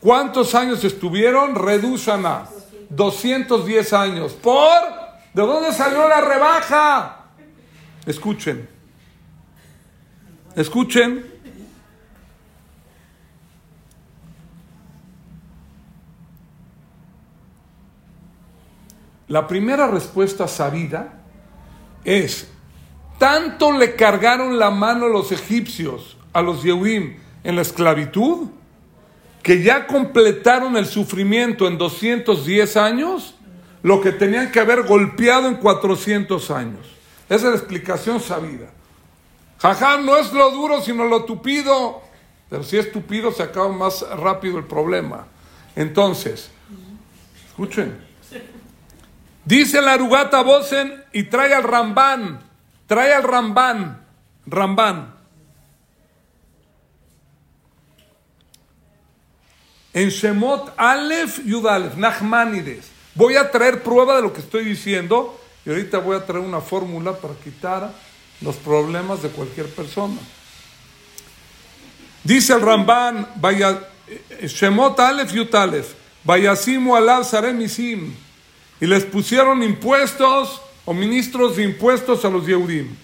¿Cuántos 0.00 0.54
años 0.54 0.82
estuvieron? 0.84 1.54
Reduzana, 1.54 2.48
210 2.94 3.92
años. 3.92 4.32
¿Por? 4.32 4.80
¿De 5.32 5.42
dónde 5.42 5.72
salió 5.72 6.08
la 6.08 6.20
rebaja? 6.20 7.26
Escuchen. 8.06 8.68
Escuchen. 10.54 11.34
La 19.26 19.48
primera 19.48 19.88
respuesta 19.88 20.46
sabida 20.46 21.20
es, 22.04 22.48
tanto 23.18 23.72
le 23.72 23.96
cargaron 23.96 24.58
la 24.58 24.70
mano 24.70 25.06
a 25.06 25.08
los 25.08 25.32
egipcios, 25.32 26.18
a 26.32 26.42
los 26.42 26.62
Yehuim, 26.62 27.16
en 27.42 27.56
la 27.56 27.62
esclavitud, 27.62 28.48
que 29.44 29.62
ya 29.62 29.86
completaron 29.86 30.76
el 30.76 30.86
sufrimiento 30.86 31.68
en 31.68 31.78
210 31.78 32.76
años, 32.76 33.36
lo 33.82 34.00
que 34.00 34.10
tenían 34.10 34.50
que 34.50 34.58
haber 34.58 34.82
golpeado 34.82 35.46
en 35.46 35.56
400 35.56 36.50
años. 36.50 36.80
Esa 37.28 37.36
es 37.36 37.42
la 37.44 37.56
explicación 37.56 38.18
sabida. 38.18 38.72
Jajam 39.58 40.04
no 40.04 40.16
es 40.16 40.32
lo 40.32 40.50
duro, 40.50 40.80
sino 40.80 41.04
lo 41.04 41.24
tupido. 41.24 42.02
Pero 42.50 42.64
si 42.64 42.76
es 42.76 42.90
tupido, 42.90 43.30
se 43.30 43.44
acaba 43.44 43.68
más 43.68 44.04
rápido 44.18 44.58
el 44.58 44.64
problema. 44.64 45.26
Entonces, 45.76 46.50
escuchen, 47.46 48.02
Dice 49.44 49.82
la 49.82 49.92
Arugata 49.92 50.42
Bosen 50.42 51.04
y 51.12 51.24
trae 51.24 51.52
al 51.52 51.64
Rambán, 51.64 52.40
trae 52.86 53.12
al 53.12 53.22
Rambán, 53.22 54.02
Rambán. 54.46 55.13
En 59.94 60.10
Shemot 60.10 60.72
Aleph 60.76 61.38
Yudalef, 61.46 61.96
Nachmanides. 61.96 62.86
Voy 63.14 63.36
a 63.36 63.48
traer 63.48 63.82
prueba 63.84 64.16
de 64.16 64.22
lo 64.22 64.32
que 64.32 64.40
estoy 64.40 64.64
diciendo 64.64 65.40
y 65.64 65.70
ahorita 65.70 65.98
voy 65.98 66.16
a 66.16 66.26
traer 66.26 66.44
una 66.44 66.60
fórmula 66.60 67.12
para 67.12 67.34
quitar 67.34 67.92
los 68.40 68.56
problemas 68.56 69.22
de 69.22 69.28
cualquier 69.28 69.68
persona. 69.68 70.18
Dice 72.24 72.54
el 72.54 72.60
Rambán, 72.60 73.28
vaya, 73.36 73.88
eh, 74.08 74.48
Shemot 74.48 74.98
Aleph 74.98 75.32
Yutalef, 75.32 75.94
Vayasimu 76.24 76.96
alab 76.96 77.22
Saremisim 77.22 78.12
y 78.80 78.86
les 78.86 79.04
pusieron 79.04 79.62
impuestos 79.62 80.60
o 80.84 80.92
ministros 80.92 81.56
de 81.56 81.62
impuestos 81.62 82.24
a 82.24 82.30
los 82.30 82.46
Yehudim. 82.46 82.96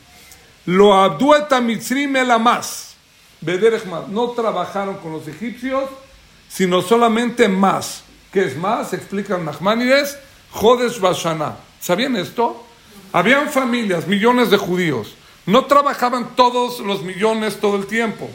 Lo 0.66 0.94
abdueta 0.94 1.60
mitzrim 1.60 2.16
más. 2.40 2.96
No 4.08 4.30
trabajaron 4.30 4.96
con 4.96 5.12
los 5.12 5.28
egipcios, 5.28 5.88
sino 6.50 6.82
solamente 6.82 7.48
más. 7.48 8.02
¿Qué 8.32 8.44
es 8.44 8.56
más? 8.56 8.92
Explican 8.92 9.44
Nachmanides. 9.44 10.18
Jodes 10.50 11.00
Bashana. 11.00 11.56
¿Sabían 11.80 12.16
esto? 12.16 12.66
Habían 13.12 13.48
familias, 13.50 14.06
millones 14.06 14.50
de 14.50 14.56
judíos. 14.56 15.14
No 15.46 15.64
trabajaban 15.64 16.36
todos 16.36 16.80
los 16.80 17.02
millones 17.02 17.58
todo 17.60 17.76
el 17.76 17.86
tiempo. 17.86 18.28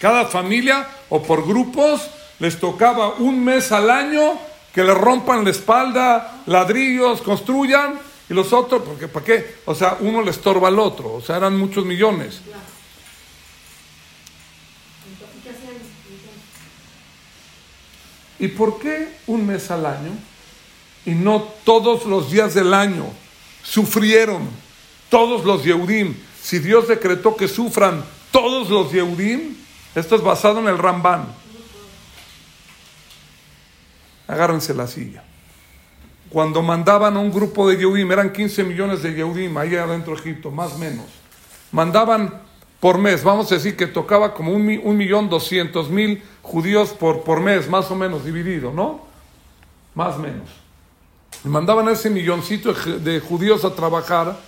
Cada 0.00 0.26
familia 0.26 0.86
o 1.08 1.22
por 1.22 1.46
grupos 1.46 2.02
les 2.38 2.60
tocaba 2.60 3.14
un 3.14 3.42
mes 3.44 3.72
al 3.72 3.88
año 3.88 4.38
que 4.74 4.84
le 4.84 4.92
rompan 4.92 5.42
la 5.42 5.50
espalda, 5.50 6.42
ladrillos, 6.46 7.22
construyan, 7.22 7.98
y 8.28 8.34
los 8.34 8.52
otros, 8.52 8.82
porque 8.82 9.08
¿para 9.08 9.24
qué? 9.24 9.56
O 9.66 9.74
sea, 9.74 9.98
uno 10.00 10.20
le 10.22 10.30
estorba 10.30 10.68
al 10.68 10.78
otro, 10.78 11.14
o 11.14 11.20
sea, 11.20 11.36
eran 11.36 11.56
muchos 11.56 11.84
millones. 11.84 12.40
¿Y 18.38 18.48
por 18.48 18.78
qué 18.78 19.08
un 19.26 19.46
mes 19.46 19.70
al 19.70 19.86
año? 19.86 20.12
Y 21.04 21.12
no 21.12 21.42
todos 21.64 22.04
los 22.04 22.30
días 22.30 22.54
del 22.54 22.74
año 22.74 23.06
sufrieron 23.62 24.48
todos 25.08 25.44
los 25.44 25.64
Yehudim. 25.64 26.14
Si 26.42 26.58
Dios 26.58 26.88
decretó 26.88 27.36
que 27.36 27.48
sufran 27.48 28.04
todos 28.30 28.68
los 28.70 28.92
Yehudim, 28.92 29.56
esto 29.94 30.16
es 30.16 30.22
basado 30.22 30.60
en 30.60 30.68
el 30.68 30.78
Rambán 30.78 31.26
agárrense 34.26 34.74
la 34.74 34.86
silla. 34.86 35.22
Cuando 36.28 36.62
mandaban 36.62 37.16
a 37.16 37.20
un 37.20 37.32
grupo 37.32 37.68
de 37.68 37.76
Yehudim, 37.76 38.10
eran 38.10 38.32
15 38.32 38.64
millones 38.64 39.02
de 39.02 39.14
Yehudim 39.14 39.56
ahí 39.56 39.76
adentro 39.76 40.14
de 40.14 40.20
Egipto, 40.20 40.50
más 40.50 40.72
o 40.72 40.78
menos. 40.78 41.06
Mandaban 41.72 42.42
por 42.80 42.98
mes, 42.98 43.24
vamos 43.24 43.50
a 43.50 43.54
decir 43.54 43.76
que 43.76 43.86
tocaba 43.86 44.34
como 44.34 44.52
un, 44.52 44.96
millón 44.96 45.28
doscientos 45.30 45.88
mil 45.88 46.22
judíos 46.42 46.90
por, 46.90 47.22
por 47.22 47.40
mes, 47.40 47.68
más 47.68 47.90
o 47.90 47.94
menos 47.94 48.24
dividido, 48.24 48.72
¿no? 48.72 49.00
Más 49.94 50.16
o 50.16 50.18
menos. 50.18 50.48
Y 51.44 51.48
mandaban 51.48 51.88
a 51.88 51.92
ese 51.92 52.10
milloncito 52.10 52.72
de 52.72 53.20
judíos 53.20 53.64
a 53.64 53.74
trabajar, 53.74 54.38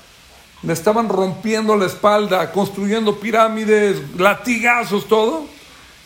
le 0.62 0.72
estaban 0.72 1.08
rompiendo 1.08 1.76
la 1.76 1.86
espalda, 1.86 2.52
construyendo 2.52 3.18
pirámides, 3.18 3.96
latigazos, 4.18 5.06
todo. 5.06 5.46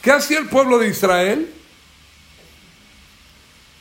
¿Qué 0.00 0.12
hacía 0.12 0.38
el 0.38 0.48
pueblo 0.48 0.78
de 0.78 0.88
Israel? 0.88 1.52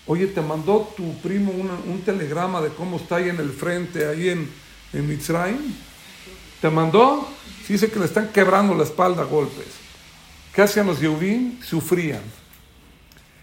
Oye, 0.08 0.28
te 0.28 0.42
mandó 0.42 0.92
tu 0.98 1.16
primo 1.20 1.52
un 1.52 2.02
telegrama 2.02 2.60
de 2.62 2.70
cómo 2.70 2.98
está 2.98 3.18
ahí 3.18 3.30
en 3.30 3.40
el 3.40 3.52
frente, 3.52 4.08
ahí 4.08 4.30
en, 4.30 4.50
en 4.94 5.08
Mitzrayim. 5.08 5.76
¿Te 6.60 6.70
mandó? 6.70 7.28
Dice 7.68 7.90
que 7.90 8.00
le 8.00 8.06
están 8.06 8.30
quebrando 8.30 8.74
la 8.76 8.84
espalda 8.84 9.24
a 9.24 9.26
golpes. 9.26 9.68
¿Qué 10.54 10.62
hacían 10.62 10.88
los 10.88 11.00
Yehudim? 11.00 11.62
Sufrían. 11.62 12.22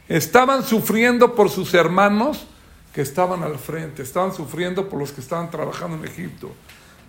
Estaban 0.08 0.64
sufriendo 0.64 1.34
por 1.34 1.50
sus 1.50 1.74
hermanos 1.74 2.46
que 2.92 3.02
estaban 3.02 3.42
al 3.42 3.58
frente. 3.58 4.02
Estaban 4.02 4.34
sufriendo 4.34 4.88
por 4.88 4.98
los 4.98 5.12
que 5.12 5.20
estaban 5.20 5.50
trabajando 5.50 5.96
en 5.96 6.04
Egipto. 6.04 6.52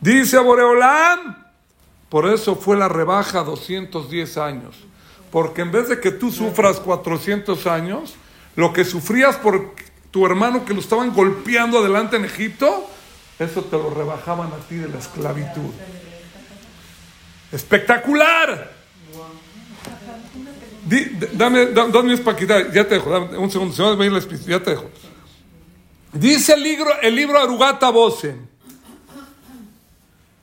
Dice 0.01 0.37
Boreolam, 0.39 1.37
por 2.09 2.27
eso 2.27 2.55
fue 2.55 2.77
la 2.77 2.87
rebaja 2.87 3.43
210 3.43 4.37
años. 4.37 4.75
Porque 5.31 5.61
en 5.61 5.71
vez 5.71 5.89
de 5.89 5.99
que 5.99 6.11
tú 6.11 6.31
sufras 6.31 6.79
400 6.79 7.67
años, 7.67 8.15
lo 8.55 8.73
que 8.73 8.83
sufrías 8.83 9.35
por 9.35 9.75
tu 10.11 10.25
hermano 10.25 10.65
que 10.65 10.73
lo 10.73 10.79
estaban 10.79 11.13
golpeando 11.13 11.79
adelante 11.79 12.15
en 12.15 12.25
Egipto, 12.25 12.89
eso 13.37 13.63
te 13.63 13.77
lo 13.77 13.89
rebajaban 13.91 14.51
a 14.51 14.57
ti 14.67 14.75
de 14.75 14.89
la 14.89 14.99
esclavitud. 14.99 15.71
Espectacular. 17.51 18.71
dame, 21.33 21.67
dame, 21.67 22.17
para 22.17 22.37
quitar, 22.37 22.71
ya 22.71 22.87
te 22.87 22.95
dejo, 22.95 23.09
dame 23.09 23.37
un 23.37 23.51
segundo, 23.51 23.75
ya 24.47 24.59
te 24.59 24.71
dejo. 24.71 24.89
Dice 26.13 26.53
el 26.53 26.63
libro, 26.63 26.99
el 27.01 27.15
libro 27.15 27.39
Arugata 27.39 27.89
Bosen, 27.91 28.49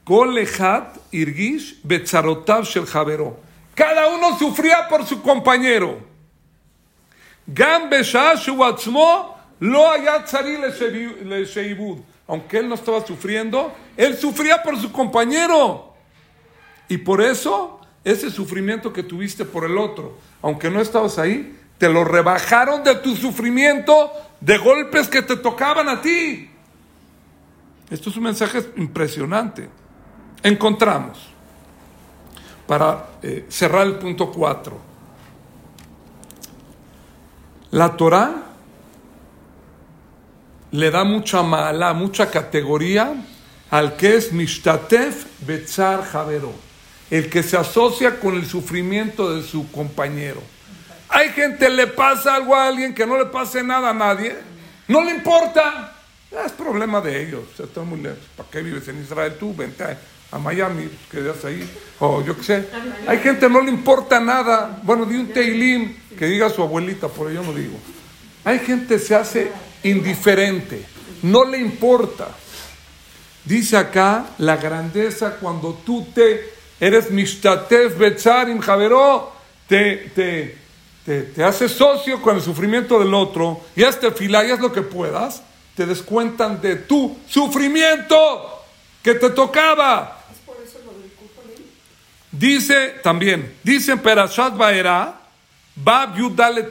Kolehat 0.05 0.97
irgish 1.11 1.81
betzarotav 1.83 2.65
shel 2.65 2.87
javero. 2.87 3.41
Cada 3.75 4.07
uno 4.09 4.39
sufría 4.39 4.89
por 4.89 5.05
su 5.05 5.21
compañero. 5.21 5.99
Gam 7.47 7.91
besha 7.91 8.37
shu 8.37 8.63
atzmo 8.65 9.37
lo 9.61 9.91
hayat 9.91 10.27
tzari 10.27 10.59
le 11.25 12.03
Aunque 12.29 12.59
él 12.59 12.69
no 12.69 12.77
estaba 12.77 13.05
sufriendo, 13.05 13.73
él 13.97 14.17
sufría 14.17 14.63
por 14.63 14.81
su 14.81 14.93
compañero. 14.93 15.86
Y 16.89 16.99
por 16.99 17.21
eso, 17.21 17.81
ese 18.05 18.31
sufrimiento 18.31 18.93
que 18.93 19.03
tuviste 19.03 19.45
por 19.45 19.65
el 19.65 19.79
otro, 19.79 20.19
aunque 20.43 20.71
no 20.71 20.81
estabas 20.81 21.19
ahí, 21.19 21.59
te 21.79 21.89
lo 21.89 22.05
rebajaron 22.05 22.83
de 22.83 22.95
tu 22.97 23.17
sufrimiento 23.17 24.11
de 24.41 24.59
golpes 24.59 25.09
que 25.09 25.23
te 25.23 25.37
tocaban 25.37 25.89
a 25.89 26.01
ti. 26.01 26.51
Esto 27.91 28.11
es 28.11 28.17
un 28.17 28.25
mensaje 28.25 28.65
impresionante. 28.77 29.69
Encontramos, 30.43 31.19
para 32.67 33.11
eh, 33.23 33.47
cerrar 33.49 33.87
el 33.87 33.97
punto 33.97 34.31
4, 34.31 34.81
la 37.73 37.97
Torah 37.97 38.35
le 40.71 40.91
da 40.91 41.05
mucha 41.05 41.43
mala, 41.43 41.93
mucha 41.95 42.31
categoría 42.31 43.15
al 43.71 43.97
que 43.97 44.17
es 44.17 44.33
Mishtatef 44.33 45.27
Betzar 45.47 46.05
Javero, 46.05 46.53
el 47.11 47.31
que 47.31 47.43
se 47.43 47.57
asocia 47.57 48.19
con 48.19 48.35
el 48.35 48.47
sufrimiento 48.47 49.35
de 49.35 49.43
su 49.43 49.71
compañero. 49.71 50.43
Hay 51.09 51.31
gente, 51.31 51.71
le 51.71 51.87
pasa 51.87 52.35
algo 52.35 52.55
a 52.55 52.67
alguien 52.67 52.95
que 52.95 53.07
no 53.07 53.17
le 53.17 53.27
pase 53.27 53.63
nada 53.63 53.91
a 53.91 53.95
nadie, 53.95 54.37
no 54.89 55.05
le 55.05 55.13
importa, 55.13 55.97
es 56.45 56.53
problema 56.53 57.01
de 57.01 57.23
ellos. 57.23 57.45
está 57.59 57.83
muy 57.83 58.01
lejos. 58.01 58.19
¿Para 58.37 58.51
qué 58.51 58.63
vives 58.63 58.87
en 58.89 59.01
Israel 59.01 59.37
tú? 59.39 59.55
Vente 59.55 59.85
a, 60.31 60.39
Miami, 60.39 60.91
quedas 61.11 61.45
ahí, 61.45 61.67
o 61.99 62.23
yo 62.23 62.37
qué 62.37 62.43
sé. 62.43 62.69
Hay 63.07 63.19
gente 63.21 63.49
no 63.49 63.63
le 63.63 63.71
importa 63.71 64.21
nada. 64.21 64.81
Bueno, 64.83 65.07
di 65.07 65.17
un 65.17 65.29
teilim 65.29 65.97
que 66.19 66.27
diga 66.27 66.47
a 66.47 66.51
su 66.51 66.63
abuelita, 66.63 67.09
por 67.09 67.31
ello 67.31 67.43
no 67.43 67.55
digo. 67.55 67.79
Hay 68.45 68.59
gente 68.59 68.99
se 68.99 69.15
hace 69.15 69.51
indiferente, 69.83 70.85
no 71.23 71.45
le 71.45 71.59
importa. 71.59 72.29
Dice 73.45 73.77
acá 73.77 74.27
la 74.39 74.57
grandeza 74.57 75.37
cuando 75.37 75.73
tú 75.87 76.07
te 76.13 76.56
eres 76.81 77.11
mishtatef 77.11 77.99
betzarim 77.99 78.61
javeró, 78.61 79.33
te, 79.69 80.11
te, 80.15 80.59
te, 81.05 81.23
te, 81.23 81.45
haces 81.45 81.73
socio 81.73 82.21
con 82.21 82.37
el 82.37 82.43
sufrimiento 82.43 82.99
del 82.99 83.15
otro 83.15 83.61
y 83.75 83.85
hazte 83.85 84.11
fila 84.11 84.45
y 84.45 84.51
haz 84.51 84.61
lo 84.61 84.73
que 84.73 84.83
puedas, 84.83 85.43
te 85.75 85.87
descuentan 85.87 86.61
de 86.61 86.77
tu 86.77 87.17
sufrimiento 87.29 88.65
que 89.03 89.15
te 89.15 89.31
tocaba. 89.31 90.25
¿Es 90.33 90.39
por 90.39 90.57
eso 90.63 90.79
lo 90.85 90.93
del 90.93 91.11
Dice 92.31 92.95
también, 93.03 93.57
dice 93.63 93.93
en 93.93 93.99
Perashat 93.99 94.57
Baera, 94.57 95.21
Bab 95.77 96.17
Yudale 96.17 96.69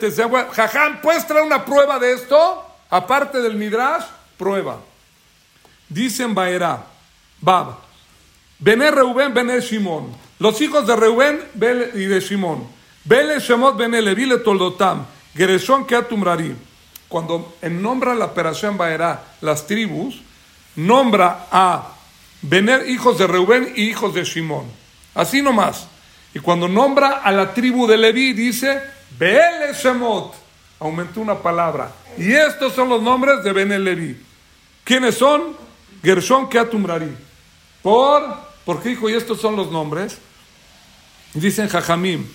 Jajam, 0.51 1.01
¿puedes 1.01 1.25
traer 1.27 1.45
una 1.45 1.63
prueba 1.63 1.99
de 1.99 2.13
esto? 2.13 2.65
Aparte 2.89 3.39
del 3.41 3.55
Midrash, 3.55 4.03
prueba. 4.37 4.79
Dicen 5.87 6.33
Baera, 6.33 6.83
Bab, 7.39 7.84
Bené 8.65 8.89
Reuben, 8.89 9.31
Bené 9.31 9.61
Shimon. 9.61 10.11
Los 10.39 10.59
hijos 10.59 10.87
de 10.87 10.95
Reuben 10.95 11.39
y 11.93 12.05
de 12.05 12.19
Shimon. 12.19 12.67
Bele 13.03 13.39
Shemot, 13.39 13.77
Bené 13.77 14.01
Levi, 14.01 14.27
Toldotam. 14.43 15.05
Gereshon, 15.37 15.85
Keatumrari. 15.85 16.55
Cuando 17.07 17.53
nombra 17.61 18.15
la 18.15 18.25
operación 18.25 18.75
Baera 18.75 19.23
las 19.41 19.67
tribus, 19.67 20.19
nombra 20.75 21.45
a 21.51 21.91
Bener 22.41 22.89
hijos 22.89 23.19
de 23.19 23.27
Reuben 23.27 23.71
y 23.75 23.83
hijos 23.83 24.15
de 24.15 24.23
Shimon. 24.23 24.65
Así 25.13 25.43
nomás. 25.43 25.87
Y 26.33 26.39
cuando 26.39 26.67
nombra 26.67 27.21
a 27.23 27.31
la 27.31 27.53
tribu 27.53 27.85
de 27.85 27.97
Leví, 27.97 28.33
dice 28.33 28.81
Bele 29.19 29.73
Shemot. 29.79 30.33
Aumentó 30.79 31.21
una 31.21 31.35
palabra. 31.35 31.91
Y 32.17 32.33
estos 32.33 32.73
son 32.73 32.89
los 32.89 33.03
nombres 33.03 33.43
de 33.43 33.53
Ben 33.53 33.83
Leví. 33.83 34.19
¿Quiénes 34.83 35.13
son? 35.13 35.55
Gershon 36.01 36.49
Keatumrari. 36.49 37.15
¿Por? 37.83 38.44
¿Por 38.65 38.81
qué 38.81 38.89
dijo? 38.89 39.09
Y 39.09 39.13
estos 39.13 39.39
son 39.39 39.55
los 39.55 39.71
nombres. 39.71 40.17
Dicen 41.33 41.69
Jajamim. 41.69 42.25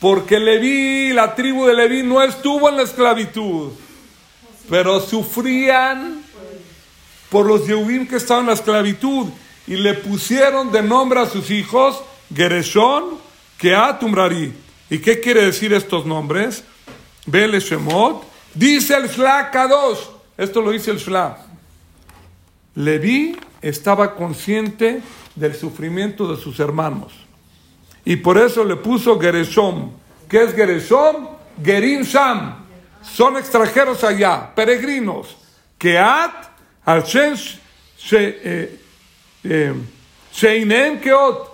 Porque 0.00 0.40
Leví, 0.40 1.12
la 1.12 1.34
tribu 1.34 1.66
de 1.66 1.74
Leví, 1.74 2.02
no 2.02 2.22
estuvo 2.22 2.68
en 2.68 2.76
la 2.76 2.82
esclavitud. 2.82 3.70
Pero 4.68 5.00
sufrían 5.00 6.22
por 7.28 7.46
los 7.46 7.66
Yehudim 7.66 8.08
que 8.08 8.16
estaban 8.16 8.44
en 8.44 8.48
la 8.48 8.54
esclavitud. 8.54 9.28
Y 9.66 9.76
le 9.76 9.94
pusieron 9.94 10.72
de 10.72 10.82
nombre 10.82 11.20
a 11.20 11.26
sus 11.26 11.50
hijos 11.50 12.02
Gershon 12.34 13.18
Keatumrari. 13.58 14.52
¿Y 14.88 14.98
qué 14.98 15.20
quiere 15.20 15.44
decir 15.44 15.72
estos 15.72 16.04
nombres? 16.04 16.64
Bele 17.26 17.60
Shemot. 17.60 18.24
Dice 18.54 18.96
el 18.96 19.08
Shla 19.08 19.50
Kadosh. 19.50 20.00
Esto 20.36 20.62
lo 20.62 20.70
dice 20.70 20.90
el 20.90 20.98
Shla. 20.98 21.46
Leví 22.74 23.36
estaba 23.60 24.16
consciente 24.16 25.02
del 25.34 25.54
sufrimiento 25.54 26.34
de 26.34 26.40
sus 26.40 26.58
hermanos. 26.60 27.12
Y 28.04 28.16
por 28.16 28.38
eso 28.38 28.64
le 28.64 28.76
puso 28.76 29.18
Gereshom. 29.18 29.90
¿Qué 30.28 30.44
es 30.44 30.54
Gereshom? 30.54 31.28
Gerim 31.62 32.02
Sham. 32.02 32.66
Son 33.02 33.36
extranjeros 33.36 34.04
allá, 34.04 34.54
peregrinos. 34.54 35.36
Keat, 35.78 36.32
al 36.84 37.04
eh, 38.12 38.80
eh, 39.44 39.74
Sheinem 40.32 41.00
Keot. 41.00 41.50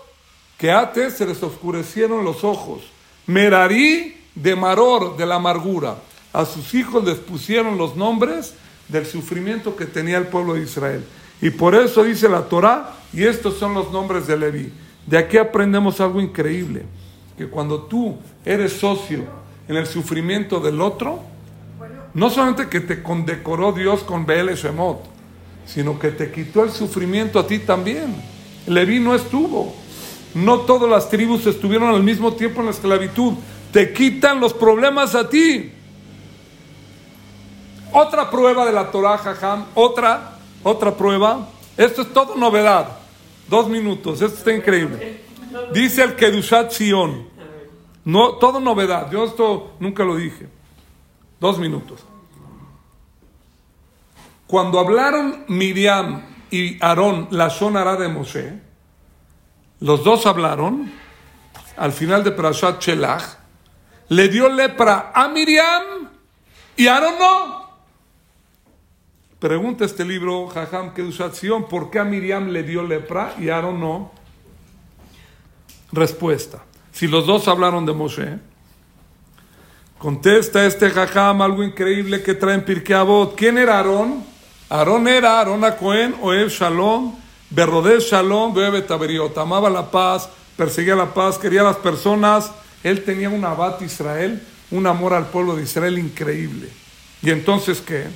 Keat 0.58 1.10
se 1.10 1.26
les 1.26 1.42
oscurecieron 1.42 2.24
los 2.24 2.42
ojos. 2.44 2.82
Merari 3.26 4.16
de 4.34 4.56
Maror, 4.56 5.16
de 5.16 5.26
la 5.26 5.36
amargura. 5.36 5.96
A 6.32 6.44
sus 6.44 6.74
hijos 6.74 7.04
les 7.04 7.18
pusieron 7.18 7.78
los 7.78 7.96
nombres 7.96 8.54
del 8.88 9.06
sufrimiento 9.06 9.74
que 9.76 9.86
tenía 9.86 10.18
el 10.18 10.26
pueblo 10.26 10.54
de 10.54 10.62
Israel. 10.62 11.04
Y 11.40 11.50
por 11.50 11.74
eso 11.74 12.02
dice 12.02 12.28
la 12.28 12.42
Torah, 12.42 12.94
y 13.12 13.24
estos 13.24 13.58
son 13.58 13.74
los 13.74 13.92
nombres 13.92 14.26
de 14.26 14.36
Leví. 14.36 14.72
De 15.06 15.18
aquí 15.18 15.38
aprendemos 15.38 16.00
algo 16.00 16.20
increíble, 16.20 16.84
que 17.36 17.46
cuando 17.46 17.82
tú 17.82 18.16
eres 18.44 18.72
socio 18.72 19.24
en 19.68 19.76
el 19.76 19.86
sufrimiento 19.86 20.60
del 20.60 20.80
otro, 20.80 21.20
no 22.14 22.30
solamente 22.30 22.68
que 22.68 22.80
te 22.80 23.02
condecoró 23.02 23.72
Dios 23.72 24.02
con 24.02 24.24
Beel 24.24 24.54
Shemot, 24.54 25.02
sino 25.66 25.98
que 25.98 26.10
te 26.10 26.30
quitó 26.30 26.64
el 26.64 26.70
sufrimiento 26.70 27.38
a 27.38 27.46
ti 27.46 27.58
también. 27.58 28.14
Leví 28.66 29.00
no 29.00 29.14
estuvo. 29.14 29.74
No 30.34 30.60
todas 30.60 30.88
las 30.88 31.08
tribus 31.08 31.46
estuvieron 31.46 31.94
al 31.94 32.02
mismo 32.02 32.32
tiempo 32.34 32.60
en 32.60 32.66
la 32.66 32.72
esclavitud. 32.72 33.34
Te 33.72 33.92
quitan 33.92 34.40
los 34.40 34.52
problemas 34.52 35.14
a 35.14 35.28
ti. 35.28 35.72
Otra 37.92 38.30
prueba 38.30 38.66
de 38.66 38.72
la 38.72 38.90
Torah, 38.90 39.18
Jajam, 39.18 39.66
otra, 39.74 40.35
otra 40.66 40.96
prueba. 40.96 41.48
Esto 41.76 42.02
es 42.02 42.12
todo 42.12 42.34
novedad. 42.34 42.88
Dos 43.48 43.68
minutos, 43.68 44.20
esto 44.20 44.38
está 44.38 44.52
increíble. 44.52 45.22
Dice 45.72 46.02
el 46.02 46.16
Kedushat 46.16 46.72
Sion. 46.72 47.28
No, 48.04 48.32
todo 48.34 48.58
novedad. 48.58 49.08
Yo 49.12 49.24
esto 49.24 49.76
nunca 49.78 50.04
lo 50.04 50.16
dije. 50.16 50.48
Dos 51.38 51.58
minutos. 51.58 52.04
Cuando 54.48 54.80
hablaron 54.80 55.44
Miriam 55.48 56.24
y 56.50 56.82
Aarón 56.82 57.28
la 57.30 57.48
sonará 57.48 57.94
de 57.94 58.08
Moshe, 58.08 58.60
los 59.80 60.02
dos 60.02 60.26
hablaron, 60.26 60.90
al 61.76 61.92
final 61.92 62.24
de 62.24 62.32
Prashat 62.32 62.80
Chelach, 62.80 63.22
le 64.08 64.28
dio 64.28 64.48
lepra 64.48 65.12
a 65.14 65.28
Miriam 65.28 66.10
y 66.76 66.88
Aarón 66.88 67.14
no. 67.20 67.65
Pregunta 69.38 69.84
este 69.84 70.02
libro, 70.02 70.46
Jajam 70.46 70.94
Kedushación, 70.94 71.68
¿por 71.68 71.90
qué 71.90 71.98
a 71.98 72.04
Miriam 72.04 72.48
le 72.48 72.62
dio 72.62 72.82
lepra 72.82 73.34
y 73.38 73.50
a 73.50 73.56
Aarón 73.56 73.80
no? 73.80 74.10
Respuesta. 75.92 76.64
Si 76.90 77.06
los 77.06 77.26
dos 77.26 77.46
hablaron 77.46 77.84
de 77.84 77.92
Moshe, 77.92 78.38
contesta 79.98 80.64
este 80.64 80.88
Jajam 80.88 81.42
algo 81.42 81.62
increíble 81.62 82.22
que 82.22 82.32
trae 82.32 82.54
en 82.54 82.64
¿Quién 83.36 83.58
era 83.58 83.76
Aarón? 83.76 84.24
Aarón 84.70 85.06
era 85.06 85.38
Aarón 85.38 85.62
Cohen, 85.78 86.14
Oev 86.22 86.48
Shalom, 86.48 87.14
Berrodez 87.50 88.04
Shalom, 88.04 88.54
Bebe 88.54 88.80
Taberiot. 88.80 89.36
Amaba 89.36 89.68
la 89.68 89.90
paz, 89.90 90.30
perseguía 90.56 90.96
la 90.96 91.12
paz, 91.12 91.36
quería 91.36 91.60
a 91.60 91.64
las 91.64 91.76
personas. 91.76 92.52
Él 92.82 93.04
tenía 93.04 93.28
un 93.28 93.44
abad 93.44 93.82
Israel, 93.82 94.42
un 94.70 94.86
amor 94.86 95.12
al 95.12 95.26
pueblo 95.26 95.56
de 95.56 95.64
Israel 95.64 95.98
increíble. 95.98 96.70
¿Y 97.20 97.28
entonces 97.28 97.82
qué? 97.82 98.06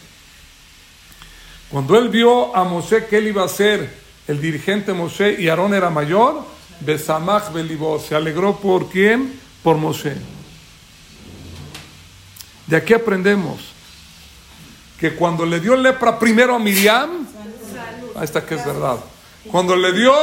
Cuando 1.70 1.96
él 1.96 2.08
vio 2.08 2.54
a 2.54 2.64
Moshe 2.64 3.06
que 3.06 3.18
él 3.18 3.28
iba 3.28 3.44
a 3.44 3.48
ser 3.48 3.88
el 4.26 4.40
dirigente 4.40 4.92
Moshe 4.92 5.40
y 5.40 5.48
Aarón 5.48 5.72
era 5.72 5.88
mayor, 5.88 6.44
Besamach 6.80 7.52
Belibó, 7.52 7.98
se 8.00 8.14
alegró 8.14 8.56
por 8.56 8.88
quién? 8.88 9.38
Por 9.62 9.76
Moshe. 9.76 10.16
De 12.66 12.76
aquí 12.76 12.92
aprendemos 12.92 13.72
que 14.98 15.14
cuando 15.14 15.46
le 15.46 15.60
dio 15.60 15.76
lepra 15.76 16.18
primero 16.18 16.54
a 16.54 16.58
Miriam, 16.58 17.26
ahí 18.16 18.24
está 18.24 18.44
que 18.44 18.56
es 18.56 18.64
verdad, 18.64 18.98
cuando 19.50 19.76
le 19.76 19.92
dio 19.92 20.14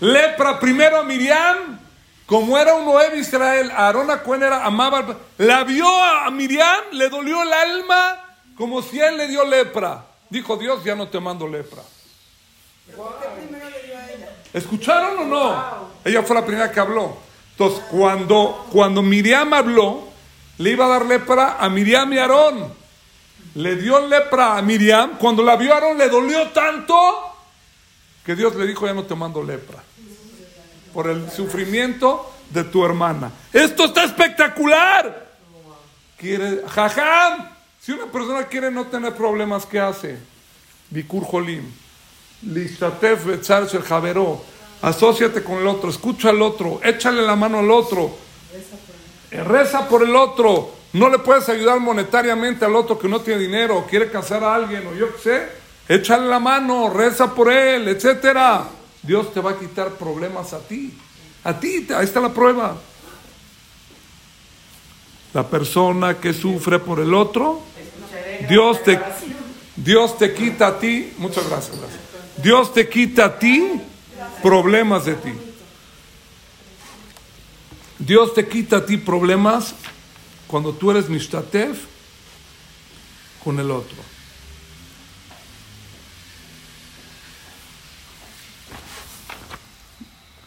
lepra 0.00 0.58
primero 0.58 0.98
a 0.98 1.04
Miriam, 1.04 1.78
como 2.26 2.58
era 2.58 2.74
un 2.74 2.84
Noé 2.84 3.16
Israel, 3.18 3.70
Aarón 3.70 4.10
Acuen 4.10 4.42
era, 4.42 4.64
amaba, 4.64 5.16
la 5.38 5.64
vio 5.64 5.88
a 5.88 6.30
Miriam, 6.30 6.80
le 6.92 7.08
dolió 7.08 7.42
el 7.42 7.52
alma 7.52 8.24
como 8.56 8.82
si 8.82 9.00
él 9.00 9.16
le 9.16 9.26
dio 9.26 9.44
lepra. 9.44 10.09
Dijo 10.30 10.56
Dios, 10.56 10.84
ya 10.84 10.94
no 10.94 11.08
te 11.08 11.18
mando 11.18 11.46
lepra. 11.46 11.82
¿Escucharon 14.52 15.18
o 15.18 15.24
no? 15.24 15.90
Ella 16.04 16.22
fue 16.22 16.36
la 16.36 16.46
primera 16.46 16.70
que 16.70 16.80
habló. 16.80 17.16
Entonces, 17.52 17.82
cuando, 17.90 18.66
cuando 18.72 19.02
Miriam 19.02 19.52
habló, 19.52 20.08
le 20.58 20.70
iba 20.70 20.86
a 20.86 20.88
dar 20.88 21.06
lepra 21.06 21.56
a 21.58 21.68
Miriam 21.68 22.12
y 22.12 22.18
Aarón. 22.18 22.72
Le 23.54 23.76
dio 23.76 24.06
lepra 24.06 24.56
a 24.56 24.62
Miriam. 24.62 25.18
Cuando 25.18 25.42
la 25.42 25.56
vio 25.56 25.74
Aarón, 25.74 25.98
le 25.98 26.08
dolió 26.08 26.48
tanto 26.48 26.96
que 28.24 28.36
Dios 28.36 28.54
le 28.54 28.66
dijo, 28.66 28.86
ya 28.86 28.94
no 28.94 29.04
te 29.04 29.14
mando 29.14 29.42
lepra. 29.42 29.82
Por 30.94 31.08
el 31.08 31.30
sufrimiento 31.30 32.32
de 32.50 32.64
tu 32.64 32.84
hermana. 32.84 33.30
Esto 33.52 33.86
está 33.86 34.04
espectacular. 34.04 35.28
Quiere, 36.16 36.62
jajam. 36.68 37.59
Si 37.90 37.94
una 37.94 38.06
persona 38.06 38.44
quiere 38.44 38.70
no 38.70 38.86
tener 38.86 39.16
problemas, 39.16 39.66
¿qué 39.66 39.80
hace? 39.80 40.16
Bikur 40.90 41.24
Jolim. 41.24 41.64
Listatef 42.42 43.24
Betzar 43.24 43.66
Shel 43.66 43.82
Javeró. 43.82 44.40
Asociate 44.80 45.42
con 45.42 45.58
el 45.58 45.66
otro, 45.66 45.90
escucha 45.90 46.28
al 46.28 46.40
otro, 46.40 46.78
échale 46.84 47.20
la 47.20 47.34
mano 47.34 47.58
al 47.58 47.68
otro. 47.68 48.16
Reza 49.32 49.88
por 49.88 50.04
el 50.04 50.14
otro. 50.14 50.70
No 50.92 51.08
le 51.08 51.18
puedes 51.18 51.48
ayudar 51.48 51.80
monetariamente 51.80 52.64
al 52.64 52.76
otro 52.76 52.96
que 52.96 53.08
no 53.08 53.22
tiene 53.22 53.40
dinero, 53.40 53.84
quiere 53.90 54.08
casar 54.08 54.44
a 54.44 54.54
alguien, 54.54 54.86
o 54.86 54.94
yo 54.94 55.12
qué 55.16 55.20
sé. 55.20 55.48
Échale 55.88 56.28
la 56.28 56.38
mano, 56.38 56.90
reza 56.90 57.34
por 57.34 57.50
él, 57.50 57.88
etcétera. 57.88 58.68
Dios 59.02 59.34
te 59.34 59.40
va 59.40 59.50
a 59.50 59.58
quitar 59.58 59.88
problemas 59.94 60.52
a 60.52 60.60
ti. 60.60 60.96
A 61.42 61.58
ti, 61.58 61.88
ahí 61.92 62.04
está 62.04 62.20
la 62.20 62.32
prueba. 62.32 62.76
La 65.34 65.44
persona 65.44 66.18
que 66.18 66.32
sufre 66.32 66.78
por 66.78 67.00
el 67.00 67.14
otro, 67.14 67.62
Dios 68.48 68.82
te, 68.82 69.00
Dios 69.76 70.18
te 70.18 70.34
quita 70.34 70.68
a 70.68 70.78
ti. 70.78 71.12
Muchas 71.18 71.48
gracias. 71.48 71.76
Dios 72.42 72.72
te 72.72 72.88
quita 72.88 73.26
a 73.26 73.38
ti 73.38 73.80
problemas 74.42 75.04
de 75.04 75.14
ti. 75.14 75.32
Dios 77.98 78.32
te 78.34 78.48
quita 78.48 78.78
a 78.78 78.86
ti 78.86 78.96
problemas 78.96 79.74
cuando 80.46 80.72
tú 80.72 80.90
eres 80.90 81.08
mishtatef 81.08 81.84
con 83.44 83.58
el 83.60 83.70
otro. 83.70 83.96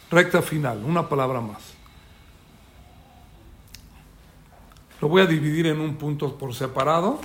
Recta 0.09 0.41
final, 0.41 0.83
una 0.83 1.09
palabra 1.09 1.41
más. 1.41 1.61
Lo 5.01 5.07
voy 5.07 5.21
a 5.21 5.25
dividir 5.25 5.67
en 5.67 5.79
un 5.79 5.95
punto 5.95 6.37
por 6.37 6.53
separado. 6.53 7.19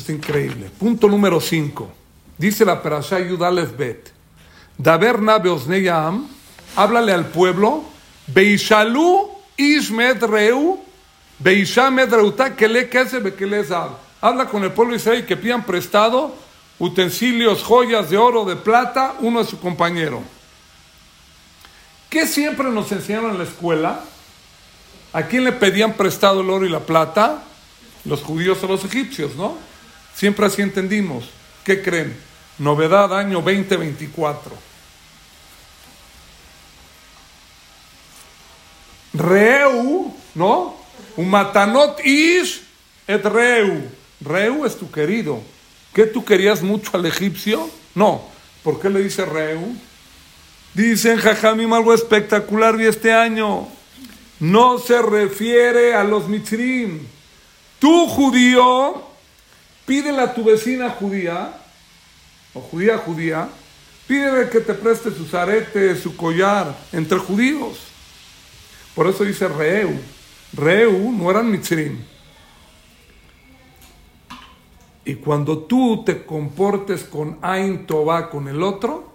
Es 0.00 0.08
increíble. 0.08 0.70
Punto 0.78 1.08
número 1.08 1.38
5. 1.42 1.90
Dice 2.38 2.64
la 2.64 2.82
Perashá 2.82 3.20
Yudalef 3.20 3.76
Bet. 3.76 4.10
Daber 4.78 5.20
Nabeosneyam, 5.20 6.26
háblale 6.74 7.12
al 7.12 7.26
pueblo, 7.26 7.84
Beishalu 8.26 9.28
Ishmed 9.58 10.24
Reu, 10.24 10.80
Beishamed 11.38 12.14
Reuta, 12.14 12.56
que 12.56 12.66
le 12.66 12.88
que 12.88 13.66
Habla 14.22 14.48
con 14.48 14.64
el 14.64 14.72
pueblo 14.72 14.96
de 14.96 15.26
que 15.26 15.36
pidan 15.36 15.64
prestado 15.64 16.34
utensilios, 16.78 17.62
joyas 17.62 18.08
de 18.08 18.16
oro, 18.16 18.46
de 18.46 18.56
plata, 18.56 19.16
uno 19.20 19.42
de 19.42 19.50
su 19.50 19.60
compañero. 19.60 20.22
¿Qué 22.08 22.26
siempre 22.26 22.70
nos 22.70 22.90
enseñaron 22.90 23.32
en 23.32 23.38
la 23.38 23.44
escuela? 23.44 24.00
¿A 25.12 25.24
quién 25.24 25.44
le 25.44 25.52
pedían 25.52 25.92
prestado 25.92 26.40
el 26.40 26.48
oro 26.48 26.64
y 26.64 26.70
la 26.70 26.80
plata? 26.80 27.42
Los 28.06 28.22
judíos 28.22 28.64
a 28.64 28.66
los 28.66 28.82
egipcios, 28.86 29.36
¿no? 29.36 29.69
Siempre 30.20 30.44
así 30.44 30.60
entendimos. 30.60 31.30
¿Qué 31.64 31.80
creen? 31.80 32.14
Novedad 32.58 33.18
año 33.18 33.40
2024. 33.40 34.52
Reu, 39.14 40.14
¿no? 40.34 40.76
Umatanot 41.16 42.04
ish 42.04 42.60
et 43.08 43.24
reu. 43.24 43.88
Reu 44.20 44.66
es 44.66 44.76
tu 44.76 44.90
querido. 44.90 45.40
¿Qué 45.94 46.04
tú 46.04 46.22
querías 46.22 46.60
mucho 46.60 46.90
al 46.98 47.06
egipcio? 47.06 47.70
No. 47.94 48.28
¿Por 48.62 48.78
qué 48.78 48.90
le 48.90 49.02
dice 49.02 49.24
Reu? 49.24 49.74
Dicen 50.74 51.16
Jajamim 51.16 51.72
algo 51.72 51.94
espectacular 51.94 52.76
de 52.76 52.90
este 52.90 53.10
año. 53.10 53.68
No 54.38 54.78
se 54.78 55.00
refiere 55.00 55.94
a 55.94 56.04
los 56.04 56.28
mitzrim. 56.28 57.06
Tú 57.78 58.06
judío, 58.06 59.09
pídele 59.90 60.22
a 60.22 60.32
tu 60.32 60.44
vecina 60.44 60.88
judía 60.88 61.52
o 62.54 62.60
judía 62.60 62.98
judía, 62.98 63.48
pídele 64.06 64.48
que 64.48 64.60
te 64.60 64.72
preste 64.72 65.10
sus 65.10 65.34
aretes, 65.34 65.98
su 65.98 66.16
collar, 66.16 66.78
entre 66.92 67.18
judíos. 67.18 67.88
Por 68.94 69.08
eso 69.08 69.24
dice 69.24 69.48
Reu. 69.48 69.98
Reu 70.52 71.10
no 71.10 71.28
eran 71.28 71.50
mitzrim. 71.50 71.98
Y 75.04 75.16
cuando 75.16 75.58
tú 75.58 76.04
te 76.04 76.24
comportes 76.24 77.02
con 77.02 77.40
Ain 77.42 77.84
Toba 77.84 78.30
con 78.30 78.46
el 78.46 78.62
otro, 78.62 79.12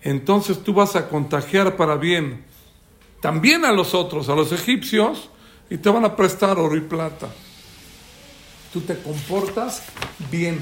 entonces 0.00 0.64
tú 0.64 0.72
vas 0.72 0.96
a 0.96 1.10
contagiar 1.10 1.76
para 1.76 1.96
bien 1.96 2.46
también 3.20 3.66
a 3.66 3.72
los 3.72 3.92
otros, 3.92 4.30
a 4.30 4.34
los 4.34 4.52
egipcios, 4.52 5.28
y 5.68 5.76
te 5.76 5.90
van 5.90 6.06
a 6.06 6.16
prestar 6.16 6.58
oro 6.58 6.76
y 6.78 6.80
plata. 6.80 7.28
Tú 8.74 8.82
te 8.82 8.98
comportas 8.98 9.82
bien 10.30 10.60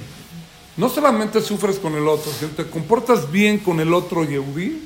no 0.77 0.89
solamente 0.89 1.43
sufres 1.43 1.79
con 1.79 1.95
el 1.95 2.09
otro, 2.09 2.33
si 2.33 2.47
te 2.47 2.67
comportas 2.67 3.31
bien 3.31 3.59
con 3.59 3.79
el 3.81 3.93
otro 3.93 4.25
Yehudi, 4.25 4.83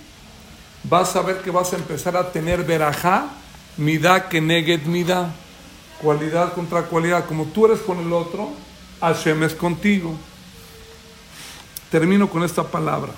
vas 0.85 1.15
a 1.15 1.23
ver 1.23 1.43
que 1.43 1.51
vas 1.53 1.73
a 1.73 1.77
empezar 1.77 2.17
a 2.17 2.33
tener 2.33 2.65
verajá, 2.65 3.29
midá 3.77 4.29
que 4.29 4.41
neget 4.41 4.85
midá, 4.85 5.33
cualidad 6.03 6.55
contra 6.55 6.83
cualidad. 6.83 7.27
Como 7.27 7.45
tú 7.47 7.67
eres 7.67 7.81
con 7.81 7.99
el 7.99 8.13
otro, 8.13 8.51
Hashem 9.01 9.45
es 9.45 9.55
contigo. 9.55 10.17
Termino 11.91 12.29
con 12.29 12.43
esta 12.43 12.65
palabra. 12.65 13.13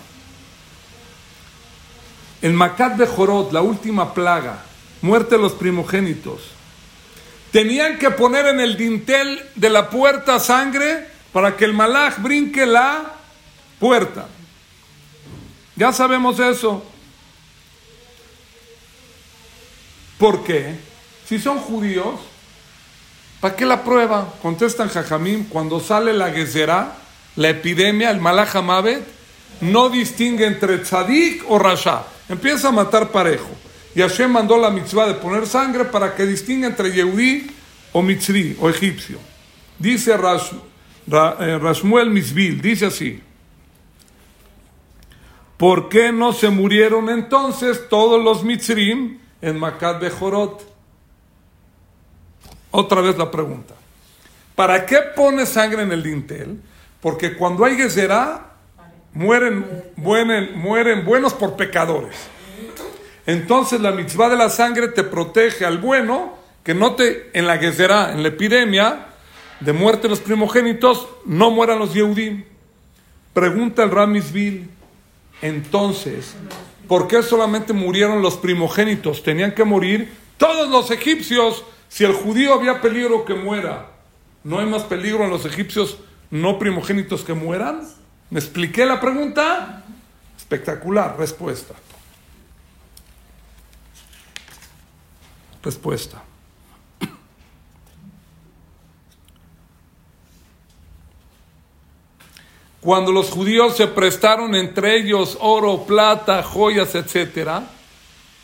El 2.42 2.52
Macat 2.52 2.96
de 2.96 3.06
Jorot, 3.06 3.50
la 3.50 3.62
última 3.62 4.12
plaga, 4.12 4.62
muerte 5.00 5.36
de 5.36 5.42
los 5.42 5.52
primogénitos, 5.54 6.42
tenían 7.50 7.98
que 7.98 8.10
poner 8.10 8.46
en 8.46 8.60
el 8.60 8.76
dintel 8.76 9.42
de 9.54 9.70
la 9.70 9.90
puerta 9.90 10.38
sangre 10.38 11.06
para 11.32 11.56
que 11.56 11.64
el 11.64 11.72
malach 11.72 12.18
brinque 12.18 12.66
la 12.66 13.14
puerta. 13.78 14.26
Ya 15.76 15.92
sabemos 15.92 16.40
eso. 16.40 16.84
¿Por 20.18 20.42
qué? 20.42 20.74
Si 21.28 21.38
son 21.38 21.58
judíos, 21.58 22.18
¿para 23.40 23.54
qué 23.54 23.64
la 23.64 23.84
prueba? 23.84 24.34
Contestan 24.42 24.88
Jajamim, 24.88 25.48
cuando 25.48 25.78
sale 25.78 26.12
la 26.12 26.30
gezerá, 26.32 26.96
la 27.36 27.50
epidemia, 27.50 28.10
el 28.10 28.20
Hamabet, 28.26 29.06
no 29.60 29.88
distingue 29.88 30.46
entre 30.46 30.78
tzadik 30.78 31.44
o 31.48 31.58
rasha. 31.58 32.02
Empieza 32.28 32.68
a 32.68 32.72
matar 32.72 33.10
parejo. 33.10 33.48
Y 33.98 34.00
Hashem 34.00 34.30
mandó 34.30 34.56
la 34.56 34.70
mitzvah 34.70 35.08
de 35.08 35.14
poner 35.14 35.44
sangre 35.44 35.84
para 35.84 36.14
que 36.14 36.24
distinga 36.24 36.68
entre 36.68 36.92
Yehudí 36.92 37.50
o 37.92 38.00
mitzri 38.00 38.56
o 38.60 38.70
egipcio. 38.70 39.18
Dice 39.76 40.16
Rash, 40.16 40.52
eh, 41.10 41.58
Rasmuel 41.60 42.08
Misbil, 42.08 42.60
dice 42.60 42.86
así. 42.86 43.20
¿Por 45.56 45.88
qué 45.88 46.12
no 46.12 46.32
se 46.32 46.48
murieron 46.48 47.10
entonces 47.10 47.88
todos 47.88 48.22
los 48.22 48.44
mitzrim 48.44 49.18
en 49.42 49.58
Macat 49.58 50.00
Bejorot? 50.00 50.62
Otra 52.70 53.00
vez 53.00 53.18
la 53.18 53.32
pregunta. 53.32 53.74
¿Para 54.54 54.86
qué 54.86 54.98
pone 55.16 55.44
sangre 55.44 55.82
en 55.82 55.90
el 55.90 56.04
dintel? 56.04 56.62
Porque 57.00 57.36
cuando 57.36 57.64
hay 57.64 57.74
gezerá, 57.74 58.52
mueren 59.12 59.92
buenos 61.04 61.34
por 61.34 61.56
pecadores. 61.56 62.37
Entonces 63.28 63.82
la 63.82 63.92
mitzvah 63.92 64.30
de 64.30 64.36
la 64.36 64.48
sangre 64.48 64.88
te 64.88 65.04
protege 65.04 65.66
al 65.66 65.76
bueno, 65.76 66.38
que 66.64 66.72
no 66.72 66.94
te, 66.94 67.28
en 67.34 67.46
la 67.46 67.58
gezerá, 67.58 68.10
en 68.12 68.22
la 68.22 68.30
epidemia, 68.30 69.08
de 69.60 69.74
muerte 69.74 70.08
los 70.08 70.20
primogénitos, 70.20 71.06
no 71.26 71.50
mueran 71.50 71.78
los 71.78 71.92
Yehudim. 71.92 72.44
Pregunta 73.34 73.84
el 73.84 73.90
Ramisville, 73.90 74.64
entonces, 75.42 76.36
¿por 76.88 77.06
qué 77.06 77.22
solamente 77.22 77.74
murieron 77.74 78.22
los 78.22 78.38
primogénitos? 78.38 79.22
Tenían 79.22 79.52
que 79.52 79.64
morir 79.64 80.10
todos 80.38 80.70
los 80.70 80.90
egipcios. 80.90 81.64
Si 81.90 82.04
el 82.04 82.14
judío 82.14 82.54
había 82.54 82.80
peligro 82.80 83.26
que 83.26 83.34
muera, 83.34 83.90
¿no 84.42 84.58
hay 84.58 84.64
más 84.64 84.84
peligro 84.84 85.24
en 85.24 85.30
los 85.30 85.44
egipcios 85.44 85.98
no 86.30 86.58
primogénitos 86.58 87.24
que 87.24 87.34
mueran? 87.34 87.86
¿Me 88.30 88.40
expliqué 88.40 88.86
la 88.86 88.98
pregunta? 88.98 89.84
Espectacular, 90.38 91.18
respuesta. 91.18 91.74
Respuesta. 95.68 96.22
Cuando 102.80 103.12
los 103.12 103.28
judíos 103.28 103.76
se 103.76 103.86
prestaron 103.86 104.54
entre 104.54 104.96
ellos 104.96 105.36
oro, 105.42 105.84
plata, 105.84 106.42
joyas, 106.42 106.94
etc., 106.94 107.64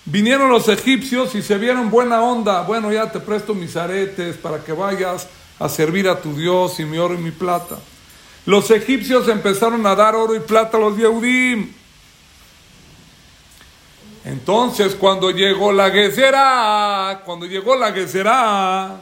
vinieron 0.04 0.50
los 0.50 0.68
egipcios 0.68 1.34
y 1.34 1.40
se 1.40 1.56
vieron 1.56 1.88
buena 1.88 2.20
onda. 2.20 2.60
Bueno, 2.60 2.92
ya 2.92 3.10
te 3.10 3.20
presto 3.20 3.54
mis 3.54 3.74
aretes 3.74 4.36
para 4.36 4.62
que 4.62 4.74
vayas 4.74 5.26
a 5.58 5.70
servir 5.70 6.10
a 6.10 6.20
tu 6.20 6.36
Dios 6.36 6.78
y 6.78 6.84
mi 6.84 6.98
oro 6.98 7.14
y 7.14 7.22
mi 7.22 7.30
plata. 7.30 7.78
Los 8.44 8.70
egipcios 8.70 9.28
empezaron 9.28 9.86
a 9.86 9.94
dar 9.94 10.14
oro 10.14 10.34
y 10.34 10.40
plata 10.40 10.76
a 10.76 10.80
los 10.80 10.98
Yehudim. 10.98 11.72
Entonces, 14.24 14.94
cuando 14.94 15.30
llegó 15.30 15.70
la 15.70 15.90
Gezerá, 15.90 17.22
cuando 17.26 17.44
llegó 17.44 17.76
la 17.76 17.92
Gezerá, 17.92 18.96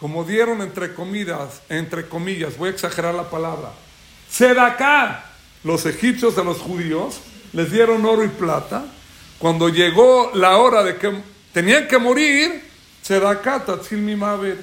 como 0.00 0.24
dieron 0.24 0.62
entre 0.62 0.94
comidas, 0.94 1.62
entre 1.68 2.08
comillas, 2.08 2.58
voy 2.58 2.68
a 2.68 2.72
exagerar 2.72 3.14
la 3.14 3.30
palabra, 3.30 3.70
Sedaká, 4.28 5.24
los 5.62 5.86
egipcios 5.86 6.36
a 6.38 6.42
los 6.44 6.58
judíos, 6.58 7.20
les 7.52 7.70
dieron 7.70 8.04
oro 8.04 8.24
y 8.24 8.28
plata. 8.28 8.84
Cuando 9.38 9.68
llegó 9.68 10.32
la 10.34 10.58
hora 10.58 10.82
de 10.82 10.96
que 10.96 11.12
tenían 11.52 11.86
que 11.86 11.98
morir, 11.98 12.64
Sedaká, 13.02 13.64
Tatzil 13.64 13.98
Mimavet, 13.98 14.58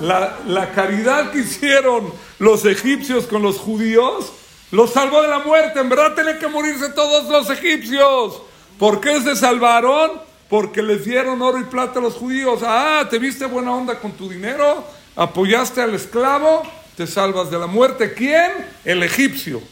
la, 0.00 0.40
la 0.48 0.72
caridad 0.72 1.30
que 1.30 1.38
hicieron 1.38 2.12
los 2.40 2.64
egipcios 2.64 3.26
con 3.26 3.42
los 3.42 3.58
judíos, 3.58 4.32
los 4.72 4.92
salvó 4.92 5.22
de 5.22 5.28
la 5.28 5.38
muerte. 5.38 5.78
En 5.78 5.88
verdad 5.88 6.14
tenían 6.14 6.40
que 6.40 6.48
morirse 6.48 6.88
todos 6.88 7.28
los 7.28 7.48
egipcios. 7.50 8.42
¿Por 8.78 9.00
qué 9.00 9.20
se 9.20 9.36
salvaron? 9.36 10.12
Porque 10.48 10.82
les 10.82 11.04
dieron 11.04 11.40
oro 11.40 11.58
y 11.58 11.64
plata 11.64 11.98
a 11.98 12.02
los 12.02 12.14
judíos. 12.14 12.60
Ah, 12.62 13.06
¿te 13.08 13.18
viste 13.18 13.46
buena 13.46 13.72
onda 13.72 13.98
con 13.98 14.12
tu 14.12 14.28
dinero? 14.28 14.84
¿Apoyaste 15.16 15.80
al 15.80 15.94
esclavo? 15.94 16.62
Te 16.96 17.06
salvas 17.06 17.50
de 17.50 17.58
la 17.58 17.66
muerte. 17.66 18.14
¿Quién? 18.14 18.50
El 18.84 19.02
egipcio. 19.02 19.62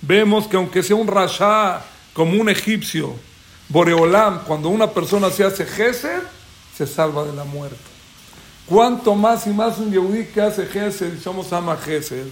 Vemos 0.00 0.48
que 0.48 0.56
aunque 0.56 0.82
sea 0.82 0.96
un 0.96 1.06
rasha 1.06 1.82
como 2.12 2.40
un 2.40 2.48
egipcio, 2.48 3.14
Boreolam, 3.68 4.44
cuando 4.44 4.68
una 4.68 4.90
persona 4.90 5.30
se 5.30 5.44
hace 5.44 5.64
gesed, 5.64 6.22
se 6.76 6.86
salva 6.86 7.24
de 7.24 7.32
la 7.32 7.44
muerte. 7.44 7.76
Cuanto 8.66 9.14
más 9.14 9.46
y 9.46 9.50
más 9.50 9.78
un 9.78 9.90
yehudí 9.90 10.26
que 10.26 10.40
hace 10.40 10.66
gesed, 10.66 11.20
somos 11.20 11.52
ama 11.52 11.76
gesed, 11.76 12.26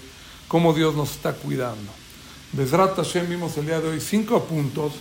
como 0.49 0.73
Dios 0.73 0.95
nos 0.95 1.13
está 1.13 1.33
cuidando. 1.33 2.00
Besrat 2.53 2.97
Hashem 2.97 3.29
vimos 3.29 3.57
el 3.59 3.67
día 3.67 3.81
de 3.81 3.91
hoy 3.91 4.01
cinco 4.01 4.43
puntos. 4.43 4.95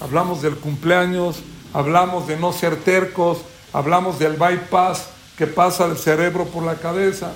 Hablamos 0.00 0.42
del 0.42 0.56
cumpleaños, 0.56 1.36
hablamos 1.72 2.26
de 2.26 2.36
no 2.36 2.52
ser 2.52 2.76
tercos, 2.76 3.38
hablamos 3.72 4.18
del 4.18 4.32
bypass 4.32 5.06
que 5.38 5.46
pasa 5.46 5.86
del 5.86 5.98
cerebro 5.98 6.46
por 6.46 6.64
la 6.64 6.74
cabeza. 6.74 7.32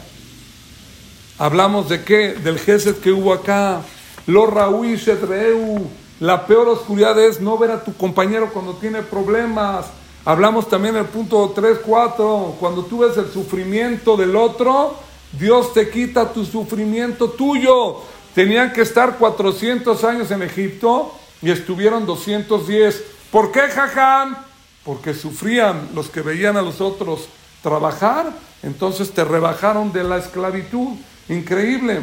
Hablamos 1.39 1.89
de 1.89 2.03
qué? 2.03 2.35
Del 2.35 2.59
Gesed 2.59 2.97
que 2.97 3.13
hubo 3.13 3.33
acá. 3.33 3.83
Lo 4.27 4.47
Reu. 4.47 5.87
La 6.19 6.47
peor 6.47 6.69
oscuridad 6.69 7.19
es 7.19 7.41
no 7.41 7.57
ver 7.57 7.71
a 7.71 7.85
tu 7.85 7.95
compañero 7.95 8.53
cuando 8.53 8.75
tiene 8.75 9.03
problemas. 9.03 9.87
Hablamos 10.25 10.69
también 10.69 10.95
del 10.95 11.07
punto 11.07 11.53
3, 11.55 11.79
4. 11.87 12.57
Cuando 12.59 12.85
tú 12.85 12.99
ves 12.99 13.17
el 13.17 13.31
sufrimiento 13.31 14.17
del 14.17 14.35
otro, 14.35 14.97
Dios 15.33 15.73
te 15.73 15.89
quita 15.89 16.33
tu 16.33 16.45
sufrimiento 16.45 17.31
tuyo. 17.31 17.99
Tenían 18.35 18.73
que 18.73 18.83
estar 18.83 19.19
400 19.19 20.05
años 20.05 20.31
en 20.31 20.43
Egipto 20.43 21.15
y 21.43 21.51
estuvieron 21.51 22.07
210. 22.07 23.03
¿Por 23.31 23.53
qué, 23.53 23.63
jajam? 23.63 24.37
Porque 24.85 25.15
sufrían 25.15 25.91
los 25.95 26.09
que 26.09 26.21
veían 26.21 26.57
a 26.57 26.63
los 26.63 26.81
otros 26.81 27.29
trabajar, 27.63 28.33
entonces 28.63 29.13
te 29.13 29.25
rebajaron 29.25 29.93
de 29.93 30.05
la 30.05 30.19
esclavitud. 30.19 30.97
Increíble. 31.29 32.01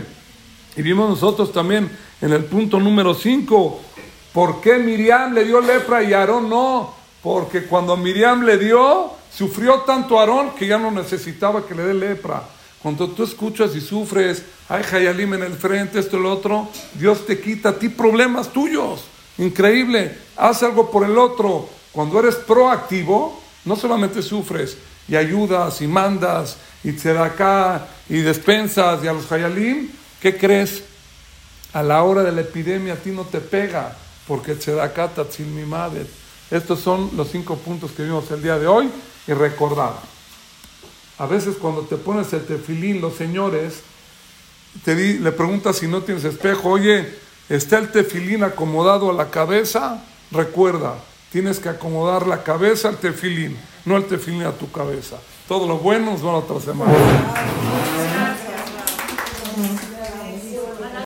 Y 0.75 0.81
vimos 0.81 1.09
nosotros 1.09 1.51
también 1.51 1.89
en 2.21 2.33
el 2.33 2.45
punto 2.45 2.79
número 2.79 3.13
5, 3.13 3.81
¿por 4.33 4.61
qué 4.61 4.77
Miriam 4.77 5.33
le 5.33 5.45
dio 5.45 5.59
lepra 5.59 6.03
y 6.03 6.13
Aarón 6.13 6.49
no? 6.49 6.93
Porque 7.21 7.65
cuando 7.65 7.97
Miriam 7.97 8.43
le 8.43 8.57
dio, 8.57 9.11
sufrió 9.33 9.81
tanto 9.81 10.19
Aarón 10.19 10.51
que 10.51 10.67
ya 10.67 10.77
no 10.77 10.91
necesitaba 10.91 11.65
que 11.65 11.75
le 11.75 11.83
dé 11.83 11.93
lepra. 11.93 12.43
Cuando 12.87 13.09
tú 13.09 13.23
escuchas 13.25 13.75
y 13.75 13.81
sufres, 13.81 14.43
hay 14.69 14.81
Hayalim 14.81 15.33
en 15.33 15.43
el 15.43 15.55
frente, 15.55 15.99
esto 15.99 16.17
y 16.17 16.21
lo 16.21 16.31
otro, 16.31 16.69
Dios 16.93 17.25
te 17.25 17.37
quita 17.41 17.67
a 17.67 17.73
ti 17.77 17.89
problemas 17.89 18.53
tuyos. 18.53 19.03
Increíble. 19.39 20.17
Haz 20.37 20.63
algo 20.63 20.89
por 20.89 21.03
el 21.03 21.17
otro. 21.17 21.67
Cuando 21.91 22.17
eres 22.17 22.35
proactivo, 22.35 23.43
no 23.65 23.75
solamente 23.75 24.21
sufres 24.21 24.77
y 25.05 25.17
ayudas 25.17 25.81
y 25.81 25.87
mandas 25.87 26.59
y 26.81 26.95
acá 27.09 27.89
y 28.07 28.19
despensas 28.19 29.03
y 29.03 29.07
a 29.09 29.11
los 29.11 29.29
Hayalim, 29.29 29.89
¿qué 30.21 30.37
crees? 30.37 30.85
A 31.73 31.83
la 31.83 32.03
hora 32.03 32.23
de 32.23 32.31
la 32.31 32.39
epidemia 32.39 32.93
a 32.93 32.95
ti 32.95 33.11
no 33.11 33.25
te 33.25 33.41
pega, 33.41 33.97
porque 34.25 34.55
acá 34.81 35.09
tatzil 35.09 35.47
mi 35.47 35.65
madre. 35.65 36.05
Estos 36.49 36.79
son 36.79 37.09
los 37.17 37.27
cinco 37.31 37.57
puntos 37.57 37.91
que 37.91 38.03
vimos 38.03 38.31
el 38.31 38.41
día 38.41 38.57
de 38.57 38.67
hoy 38.67 38.89
y 39.27 39.33
recordar. 39.33 40.16
A 41.19 41.25
veces 41.25 41.55
cuando 41.55 41.81
te 41.81 41.97
pones 41.97 42.31
el 42.33 42.45
tefilín, 42.45 43.01
los 43.01 43.15
señores, 43.15 43.81
te 44.83 44.95
le 44.95 45.31
preguntas 45.31 45.77
si 45.77 45.87
no 45.87 46.01
tienes 46.03 46.23
espejo, 46.23 46.69
oye, 46.69 47.11
¿está 47.49 47.79
el 47.79 47.91
tefilín 47.91 48.43
acomodado 48.43 49.09
a 49.09 49.13
la 49.13 49.29
cabeza? 49.31 50.03
Recuerda, 50.31 50.95
tienes 51.31 51.59
que 51.59 51.69
acomodar 51.69 52.27
la 52.27 52.43
cabeza 52.43 52.89
al 52.89 52.97
tefilín, 52.97 53.57
no 53.85 53.97
el 53.97 54.05
tefilín 54.05 54.43
a 54.43 54.51
tu 54.51 54.71
cabeza. 54.71 55.17
Todo 55.47 55.67
lo 55.67 55.77
bueno 55.77 56.11
nos 56.11 56.23
va 56.23 56.31
a 56.31 56.35
otra 56.35 56.59
semana. 56.59 56.93